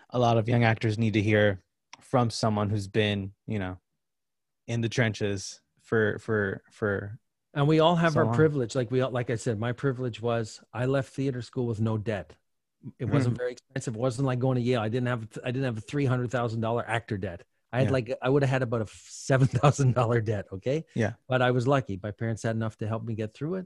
a 0.09 0.19
lot 0.19 0.37
of 0.37 0.49
young 0.49 0.63
actors 0.63 0.97
need 0.97 1.13
to 1.13 1.21
hear 1.21 1.63
from 2.01 2.29
someone 2.29 2.69
who's 2.69 2.87
been, 2.87 3.31
you 3.47 3.59
know, 3.59 3.77
in 4.67 4.81
the 4.81 4.89
trenches 4.89 5.61
for 5.81 6.19
for 6.19 6.61
for 6.71 7.19
and 7.53 7.67
we 7.67 7.79
all 7.79 7.95
have 7.95 8.13
So 8.13 8.19
our 8.19 8.25
long. 8.25 8.35
privilege 8.35 8.75
like 8.75 8.89
we 8.91 9.01
all 9.01 9.11
like 9.11 9.29
i 9.29 9.35
said 9.35 9.59
my 9.59 9.71
privilege 9.71 10.21
was 10.21 10.61
i 10.73 10.85
left 10.85 11.13
theater 11.13 11.41
school 11.41 11.65
with 11.67 11.79
no 11.79 11.97
debt 11.97 12.35
it 12.99 13.05
Mhm. 13.07 13.13
wasn't 13.13 13.37
very 13.37 13.51
expensive 13.53 13.95
it 13.95 13.99
wasn't 13.99 14.25
like 14.25 14.39
going 14.39 14.55
to 14.55 14.61
yale 14.61 14.81
i 14.81 14.89
didn't 14.89 15.07
have 15.07 15.27
i 15.43 15.51
didn't 15.51 15.65
have 15.65 15.77
a 15.77 15.81
$300000 15.81 16.83
actor 16.87 17.17
debt 17.17 17.43
I 17.71 17.77
had 17.79 17.87
Yeah. 17.87 17.91
like 17.93 18.17
I 18.21 18.29
would 18.29 18.43
have 18.43 18.51
had 18.51 18.61
about 18.61 18.81
a 18.81 18.87
seven 18.93 19.47
thousand 19.47 19.95
dollar 19.95 20.21
debt. 20.21 20.45
Okay. 20.53 20.85
Yeah. 20.93 21.13
But 21.27 21.41
I 21.41 21.49
was 21.49 21.65
lucky. 21.67 21.99
My 22.03 22.11
parents 22.11 22.43
had 22.43 22.55
enough 22.55 22.77
to 22.77 22.87
help 22.87 23.03
me 23.03 23.15
get 23.15 23.33
through 23.33 23.55
it. 23.55 23.65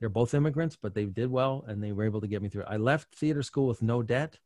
They're 0.00 0.08
both 0.08 0.34
immigrants, 0.34 0.74
but 0.74 0.92
they 0.92 1.04
did 1.04 1.30
well 1.30 1.64
and 1.68 1.80
they 1.80 1.92
were 1.92 2.02
able 2.02 2.20
to 2.20 2.26
get 2.26 2.42
me 2.42 2.48
through 2.48 2.62
it. 2.62 2.68
I 2.68 2.78
left 2.78 3.14
theater 3.14 3.44
school 3.44 3.68
with 3.68 3.80
no 3.80 4.02
debt, 4.02 4.40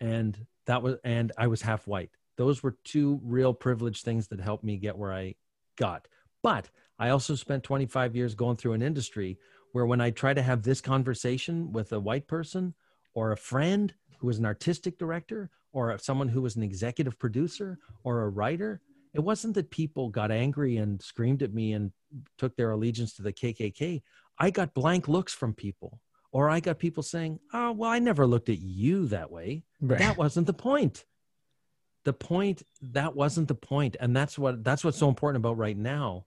and 0.00 0.44
that 0.64 0.82
was 0.82 0.96
and 1.04 1.30
I 1.38 1.46
was 1.46 1.62
half 1.62 1.86
white. 1.86 2.10
Those 2.36 2.64
were 2.64 2.76
two 2.82 3.20
real 3.22 3.54
privileged 3.54 4.04
things 4.04 4.26
that 4.28 4.40
helped 4.40 4.64
me 4.64 4.76
get 4.76 4.98
where 4.98 5.12
I 5.12 5.36
got. 5.76 6.08
But 6.46 6.70
I 6.96 7.08
also 7.08 7.34
spent 7.34 7.64
25 7.64 8.14
years 8.14 8.36
going 8.36 8.56
through 8.56 8.74
an 8.74 8.82
industry 8.82 9.36
where 9.72 9.84
when 9.84 10.00
I 10.00 10.10
try 10.10 10.32
to 10.32 10.42
have 10.42 10.62
this 10.62 10.80
conversation 10.80 11.72
with 11.72 11.92
a 11.92 11.98
white 11.98 12.28
person 12.28 12.72
or 13.14 13.32
a 13.32 13.36
friend 13.36 13.92
who 14.20 14.28
was 14.28 14.38
an 14.38 14.46
artistic 14.46 14.96
director 14.96 15.50
or 15.72 15.98
someone 15.98 16.28
who 16.28 16.40
was 16.40 16.54
an 16.54 16.62
executive 16.62 17.18
producer 17.18 17.80
or 18.04 18.22
a 18.22 18.28
writer, 18.28 18.80
it 19.12 19.18
wasn't 19.18 19.54
that 19.56 19.72
people 19.72 20.08
got 20.08 20.30
angry 20.30 20.76
and 20.76 21.02
screamed 21.02 21.42
at 21.42 21.52
me 21.52 21.72
and 21.72 21.90
took 22.38 22.54
their 22.54 22.70
allegiance 22.70 23.14
to 23.14 23.22
the 23.22 23.32
KKK. 23.32 24.02
I 24.38 24.50
got 24.52 24.72
blank 24.72 25.08
looks 25.08 25.34
from 25.34 25.52
people, 25.52 25.98
or 26.30 26.48
I 26.48 26.60
got 26.60 26.78
people 26.78 27.02
saying, 27.02 27.40
Oh, 27.52 27.72
well, 27.72 27.90
I 27.90 27.98
never 27.98 28.24
looked 28.24 28.50
at 28.50 28.60
you 28.60 29.08
that 29.08 29.32
way. 29.32 29.64
Right. 29.80 29.98
That 29.98 30.16
wasn't 30.16 30.46
the 30.46 30.54
point. 30.54 31.06
The 32.04 32.12
point, 32.12 32.62
that 32.80 33.16
wasn't 33.16 33.48
the 33.48 33.56
point. 33.56 33.96
And 33.98 34.16
that's 34.16 34.38
what 34.38 34.62
that's 34.62 34.84
what's 34.84 34.96
so 34.96 35.08
important 35.08 35.42
about 35.42 35.58
right 35.58 35.76
now 35.76 36.24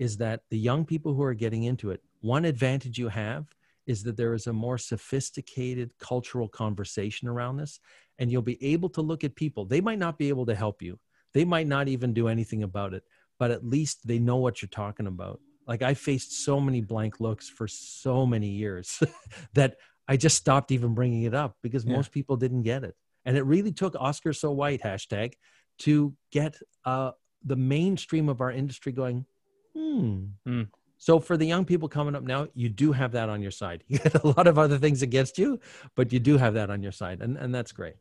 is 0.00 0.16
that 0.16 0.40
the 0.50 0.58
young 0.58 0.84
people 0.84 1.12
who 1.14 1.22
are 1.22 1.34
getting 1.34 1.64
into 1.64 1.90
it, 1.90 2.02
one 2.22 2.46
advantage 2.46 2.98
you 2.98 3.08
have 3.08 3.44
is 3.86 4.02
that 4.02 4.16
there 4.16 4.32
is 4.32 4.46
a 4.46 4.52
more 4.52 4.78
sophisticated 4.78 5.90
cultural 5.98 6.48
conversation 6.48 7.28
around 7.28 7.58
this. 7.58 7.78
And 8.18 8.32
you'll 8.32 8.42
be 8.42 8.62
able 8.64 8.88
to 8.90 9.02
look 9.02 9.24
at 9.24 9.34
people. 9.36 9.66
They 9.66 9.82
might 9.82 9.98
not 9.98 10.18
be 10.18 10.30
able 10.30 10.46
to 10.46 10.54
help 10.54 10.80
you, 10.82 10.98
they 11.34 11.44
might 11.44 11.66
not 11.66 11.86
even 11.86 12.14
do 12.14 12.28
anything 12.28 12.62
about 12.62 12.94
it, 12.94 13.04
but 13.38 13.50
at 13.50 13.64
least 13.64 14.06
they 14.08 14.18
know 14.18 14.36
what 14.36 14.62
you're 14.62 14.70
talking 14.70 15.06
about. 15.06 15.38
Like 15.66 15.82
I 15.82 15.92
faced 15.94 16.44
so 16.44 16.60
many 16.60 16.80
blank 16.80 17.20
looks 17.20 17.48
for 17.48 17.68
so 17.68 18.24
many 18.26 18.48
years 18.48 19.02
that 19.54 19.76
I 20.08 20.16
just 20.16 20.36
stopped 20.38 20.72
even 20.72 20.94
bringing 20.94 21.24
it 21.24 21.34
up 21.34 21.56
because 21.62 21.84
Yeah. 21.84 21.96
most 21.96 22.10
people 22.10 22.36
didn't 22.36 22.62
get 22.62 22.84
it. 22.84 22.96
And 23.26 23.36
it 23.36 23.42
really 23.42 23.72
took 23.72 23.94
Oscar 24.00 24.32
so 24.32 24.50
white 24.50 24.82
hashtag 24.82 25.34
to 25.80 26.14
get 26.32 26.56
uh, 26.86 27.12
the 27.44 27.56
mainstream 27.56 28.28
of 28.28 28.40
our 28.40 28.50
industry 28.50 28.92
going, 28.92 29.26
hmm. 29.74 30.24
Hmm. 30.46 30.62
So 30.98 31.18
for 31.18 31.38
the 31.38 31.46
young 31.46 31.64
people 31.64 31.88
coming 31.88 32.14
up 32.14 32.22
now, 32.22 32.48
you 32.54 32.68
do 32.68 32.92
have 32.92 33.12
that 33.12 33.30
on 33.30 33.40
your 33.40 33.50
side. 33.50 33.84
You 33.88 33.98
got 33.98 34.22
a 34.22 34.26
lot 34.26 34.46
of 34.46 34.58
other 34.58 34.78
things 34.78 35.02
against 35.02 35.38
you, 35.38 35.58
but 35.96 36.12
you 36.12 36.18
do 36.20 36.36
have 36.36 36.54
that 36.54 36.70
on 36.70 36.82
your 36.82 36.92
side, 36.92 37.22
and 37.22 37.36
and 37.36 37.54
that's 37.54 37.72
great. 37.72 37.96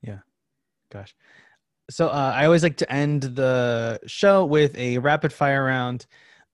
Yeah. 0.00 0.18
Gosh. 0.92 1.14
So 1.90 2.08
uh, 2.08 2.32
I 2.34 2.46
always 2.46 2.62
like 2.62 2.76
to 2.78 2.92
end 2.92 3.22
the 3.22 4.00
show 4.06 4.44
with 4.44 4.76
a 4.76 4.98
rapid 4.98 5.32
fire 5.32 5.64
round 5.64 6.06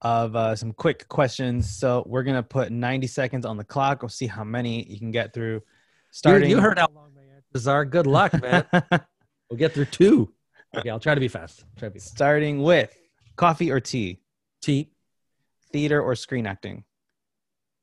of 0.03 0.35
uh, 0.35 0.57
some 0.57 0.73
quick 0.73 1.09
questions. 1.09 1.71
So 1.71 2.05
we're 2.07 2.23
gonna 2.23 2.43
put 2.43 2.71
90 2.73 3.07
seconds 3.07 3.47
on 3.47 3.57
the 3.57 3.65
clock. 3.65 4.03
We'll 4.03 4.09
see 4.09 4.27
how 4.27 4.45
many 4.45 4.85
you 4.85 4.99
can 4.99 5.11
get 5.11 5.33
through. 5.33 5.55
You, 5.55 5.63
Starting. 6.11 6.51
you 6.51 6.61
heard 6.61 6.79
how 6.79 6.89
long 6.95 7.13
my 7.15 7.23
answers 7.37 7.67
are. 7.67 7.85
Good 7.85 8.07
luck, 8.07 8.33
man. 8.41 8.67
we'll 9.51 9.59
get 9.59 9.73
through 9.73 9.87
two. 9.87 10.33
Okay, 10.77 10.91
I'll 10.91 11.01
try 11.01 11.15
to 11.15 11.21
be 11.21 11.29
fast. 11.29 11.65
Try 11.77 11.89
to 11.89 11.93
be 11.93 11.99
fast. 11.99 12.13
Starting 12.13 12.63
with 12.63 12.95
coffee 13.37 13.71
or 13.71 13.81
tea, 13.81 14.22
T 14.63 14.91
theater 15.73 16.01
or 16.01 16.15
screen 16.15 16.47
acting, 16.47 16.85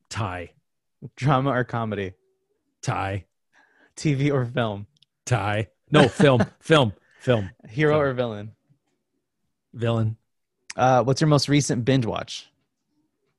tie 0.09 0.51
drama 1.15 1.51
or 1.51 1.63
comedy, 1.63 2.13
tie 2.81 3.25
TV 3.95 4.31
or 4.33 4.45
film, 4.45 4.87
tie. 5.25 5.67
No 5.91 6.07
film, 6.07 6.45
film, 6.59 6.93
film. 7.19 7.49
hero 7.67 7.93
Film. 7.93 8.01
or 8.01 8.13
villain. 8.13 8.51
Villain. 9.73 10.17
Uh, 10.75 11.03
what's 11.03 11.19
your 11.21 11.27
most 11.27 11.49
recent 11.49 11.83
binge 11.83 12.05
watch? 12.05 12.49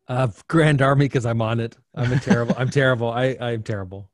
Uh, 0.08 0.28
Grand 0.48 0.82
Army 0.82 1.04
because 1.06 1.24
I'm 1.24 1.40
on 1.40 1.60
it. 1.60 1.76
I'm 1.94 2.12
a 2.12 2.18
terrible. 2.20 2.54
I'm 2.58 2.70
terrible. 2.70 3.10
I 3.10 3.36
I'm 3.40 3.62
terrible. 3.62 4.10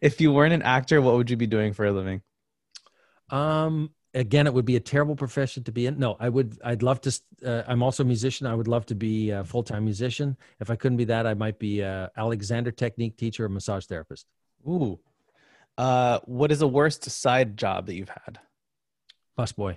If 0.00 0.20
you 0.20 0.32
weren't 0.32 0.52
an 0.54 0.62
actor, 0.62 1.00
what 1.00 1.14
would 1.14 1.30
you 1.30 1.36
be 1.36 1.46
doing 1.46 1.72
for 1.74 1.84
a 1.86 1.92
living? 1.92 2.22
Um, 3.30 3.90
again, 4.14 4.46
it 4.46 4.54
would 4.54 4.64
be 4.64 4.76
a 4.76 4.80
terrible 4.80 5.16
profession 5.16 5.64
to 5.64 5.72
be 5.72 5.86
in. 5.86 5.98
No, 5.98 6.16
I 6.18 6.28
would. 6.28 6.58
I'd 6.64 6.82
love 6.82 7.00
to. 7.02 7.20
Uh, 7.44 7.62
I'm 7.66 7.82
also 7.82 8.02
a 8.02 8.06
musician. 8.06 8.46
I 8.46 8.54
would 8.54 8.68
love 8.68 8.86
to 8.86 8.94
be 8.94 9.30
a 9.30 9.44
full 9.44 9.62
time 9.62 9.84
musician. 9.84 10.36
If 10.60 10.70
I 10.70 10.76
couldn't 10.76 10.98
be 10.98 11.04
that, 11.06 11.26
I 11.26 11.34
might 11.34 11.58
be 11.58 11.80
a 11.80 12.10
Alexander 12.16 12.70
technique 12.70 13.16
teacher 13.16 13.44
or 13.44 13.48
massage 13.48 13.86
therapist. 13.86 14.26
Ooh. 14.66 14.98
Uh, 15.76 16.20
what 16.24 16.52
is 16.52 16.60
the 16.60 16.68
worst 16.68 17.04
side 17.10 17.56
job 17.56 17.86
that 17.86 17.94
you've 17.94 18.08
had? 18.08 18.38
Busboy. 19.36 19.76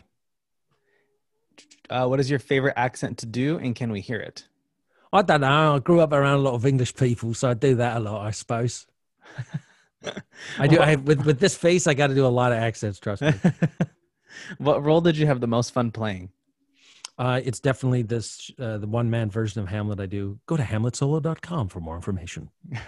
Uh, 1.89 2.05
what 2.05 2.19
is 2.19 2.29
your 2.29 2.39
favorite 2.39 2.75
accent 2.77 3.17
to 3.19 3.25
do, 3.25 3.57
and 3.57 3.75
can 3.75 3.91
we 3.91 4.01
hear 4.01 4.19
it? 4.19 4.45
I 5.11 5.21
don't 5.21 5.41
know. 5.41 5.75
I 5.75 5.79
grew 5.79 6.01
up 6.01 6.11
around 6.11 6.39
a 6.39 6.41
lot 6.41 6.53
of 6.53 6.65
English 6.65 6.95
people, 6.95 7.33
so 7.33 7.49
I 7.49 7.53
do 7.53 7.75
that 7.75 7.97
a 7.97 7.99
lot. 7.99 8.25
I 8.25 8.31
suppose. 8.31 8.85
I 10.59 10.67
do. 10.67 10.77
I 10.77 10.95
with 10.95 11.25
with 11.25 11.39
this 11.39 11.57
face, 11.57 11.87
I 11.87 11.93
got 11.93 12.07
to 12.07 12.15
do 12.15 12.25
a 12.25 12.27
lot 12.27 12.51
of 12.51 12.59
accents. 12.59 12.99
Trust 12.99 13.23
me. 13.23 13.33
what 14.57 14.83
role 14.83 15.01
did 15.01 15.17
you 15.17 15.27
have 15.27 15.41
the 15.41 15.47
most 15.47 15.73
fun 15.73 15.91
playing? 15.91 16.31
Uh, 17.17 17.41
it's 17.43 17.59
definitely 17.59 18.03
this 18.03 18.51
uh, 18.59 18.77
the 18.77 18.87
one 18.87 19.09
man 19.09 19.29
version 19.29 19.61
of 19.61 19.67
Hamlet. 19.67 19.99
I 19.99 20.05
do. 20.05 20.39
Go 20.45 20.55
to 20.55 20.63
hamletsolo.com 20.63 21.69
for 21.69 21.79
more 21.79 21.95
information. 21.95 22.49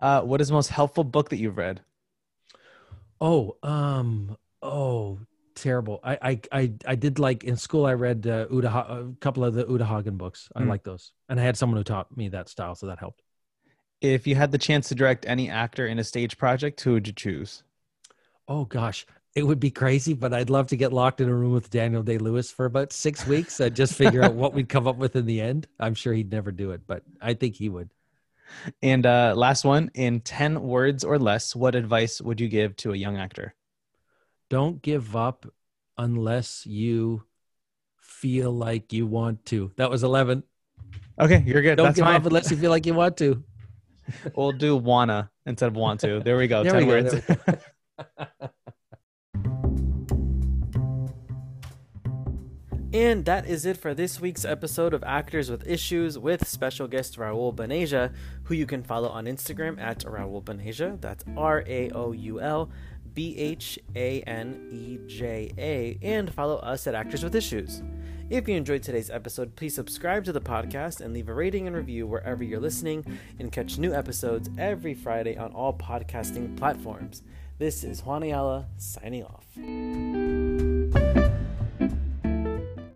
Uh, 0.00 0.22
what 0.22 0.40
is 0.40 0.48
the 0.48 0.54
most 0.54 0.68
helpful 0.70 1.04
book 1.04 1.28
that 1.30 1.36
you've 1.38 1.58
read? 1.58 1.82
Oh, 3.20 3.56
um, 3.62 4.36
oh, 4.62 5.20
terrible. 5.54 6.00
I, 6.04 6.18
I, 6.22 6.40
I, 6.52 6.72
I 6.86 6.94
did 6.94 7.18
like 7.18 7.44
in 7.44 7.56
school. 7.56 7.84
I 7.86 7.94
read 7.94 8.26
uh, 8.26 8.46
Uta, 8.50 8.68
a 8.68 9.12
couple 9.20 9.44
of 9.44 9.54
the 9.54 9.66
Uta 9.68 9.84
Hagen 9.84 10.16
books. 10.16 10.48
I 10.54 10.62
Hmm. 10.62 10.68
like 10.68 10.84
those, 10.84 11.12
and 11.28 11.40
I 11.40 11.42
had 11.42 11.56
someone 11.56 11.76
who 11.78 11.84
taught 11.84 12.16
me 12.16 12.28
that 12.30 12.48
style, 12.48 12.74
so 12.74 12.86
that 12.86 12.98
helped. 12.98 13.22
If 14.00 14.26
you 14.26 14.34
had 14.36 14.52
the 14.52 14.58
chance 14.58 14.88
to 14.88 14.94
direct 14.94 15.26
any 15.26 15.50
actor 15.50 15.86
in 15.86 15.98
a 15.98 16.04
stage 16.04 16.38
project, 16.38 16.80
who 16.80 16.92
would 16.94 17.06
you 17.06 17.12
choose? 17.12 17.62
Oh 18.48 18.64
gosh, 18.64 19.06
it 19.38 19.46
would 19.46 19.60
be 19.60 19.70
crazy, 19.70 20.14
but 20.14 20.34
I'd 20.34 20.50
love 20.50 20.66
to 20.66 20.76
get 20.76 20.92
locked 20.92 21.20
in 21.20 21.28
a 21.28 21.34
room 21.34 21.52
with 21.52 21.70
Daniel 21.70 22.02
Day 22.02 22.18
Lewis 22.18 22.50
for 22.50 22.64
about 22.64 22.92
six 22.92 23.24
weeks 23.24 23.60
and 23.60 23.74
just 23.74 23.94
figure 23.94 24.24
out 24.24 24.34
what 24.34 24.52
we'd 24.52 24.68
come 24.68 24.88
up 24.88 24.96
with 24.96 25.14
in 25.14 25.26
the 25.26 25.40
end. 25.40 25.68
I'm 25.78 25.94
sure 25.94 26.12
he'd 26.12 26.32
never 26.32 26.50
do 26.50 26.72
it, 26.72 26.80
but 26.88 27.04
I 27.20 27.34
think 27.34 27.54
he 27.54 27.68
would. 27.68 27.94
And 28.82 29.06
uh, 29.06 29.34
last 29.36 29.64
one, 29.64 29.92
in 29.94 30.22
10 30.22 30.60
words 30.60 31.04
or 31.04 31.20
less, 31.20 31.54
what 31.54 31.76
advice 31.76 32.20
would 32.20 32.40
you 32.40 32.48
give 32.48 32.74
to 32.78 32.92
a 32.92 32.96
young 32.96 33.16
actor? 33.16 33.54
Don't 34.50 34.82
give 34.82 35.14
up 35.14 35.46
unless 35.96 36.66
you 36.66 37.22
feel 38.00 38.50
like 38.50 38.92
you 38.92 39.06
want 39.06 39.44
to. 39.46 39.70
That 39.76 39.88
was 39.88 40.02
11. 40.02 40.42
Okay, 41.20 41.44
you're 41.46 41.62
good. 41.62 41.76
Don't 41.76 41.86
That's 41.86 41.98
give 41.98 42.08
up 42.08 42.26
unless 42.26 42.50
you 42.50 42.56
feel 42.56 42.70
like 42.70 42.86
you 42.86 42.94
want 42.94 43.16
to. 43.18 43.44
we'll 44.34 44.50
do 44.50 44.74
wanna 44.74 45.30
instead 45.46 45.68
of 45.68 45.76
want 45.76 46.00
to. 46.00 46.18
There 46.24 46.38
we 46.38 46.48
go. 46.48 46.64
There 46.64 46.72
10 46.72 46.86
we 46.86 46.86
go, 46.86 47.02
words. 47.02 48.50
And 52.92 53.26
that 53.26 53.46
is 53.46 53.66
it 53.66 53.76
for 53.76 53.92
this 53.92 54.18
week's 54.18 54.46
episode 54.46 54.94
of 54.94 55.04
Actors 55.04 55.50
with 55.50 55.66
Issues 55.68 56.18
with 56.18 56.48
special 56.48 56.88
guest 56.88 57.18
Raoul 57.18 57.52
Bhaneja, 57.52 58.14
who 58.44 58.54
you 58.54 58.64
can 58.64 58.82
follow 58.82 59.08
on 59.10 59.26
Instagram 59.26 59.78
at 59.78 60.04
Raoul 60.04 60.40
Bhaneja. 60.40 60.98
That's 60.98 61.22
R 61.36 61.64
A 61.66 61.90
O 61.90 62.12
U 62.12 62.40
L 62.40 62.70
B 63.12 63.36
H 63.36 63.78
A 63.94 64.22
N 64.22 64.68
E 64.72 64.98
J 65.06 65.52
A, 65.58 65.98
and 66.02 66.32
follow 66.32 66.56
us 66.56 66.86
at 66.86 66.94
Actors 66.94 67.22
with 67.22 67.34
Issues. 67.34 67.82
If 68.30 68.48
you 68.48 68.56
enjoyed 68.56 68.82
today's 68.82 69.10
episode, 69.10 69.54
please 69.54 69.74
subscribe 69.74 70.24
to 70.24 70.32
the 70.32 70.40
podcast 70.40 71.02
and 71.02 71.12
leave 71.12 71.28
a 71.28 71.34
rating 71.34 71.66
and 71.66 71.76
review 71.76 72.06
wherever 72.06 72.42
you're 72.42 72.58
listening, 72.58 73.18
and 73.38 73.52
catch 73.52 73.76
new 73.76 73.92
episodes 73.92 74.48
every 74.56 74.94
Friday 74.94 75.36
on 75.36 75.52
all 75.52 75.74
podcasting 75.74 76.56
platforms. 76.56 77.22
This 77.58 77.84
is 77.84 78.02
Juan 78.02 78.22
Ayala 78.22 78.66
signing 78.78 79.24
off. 79.24 80.67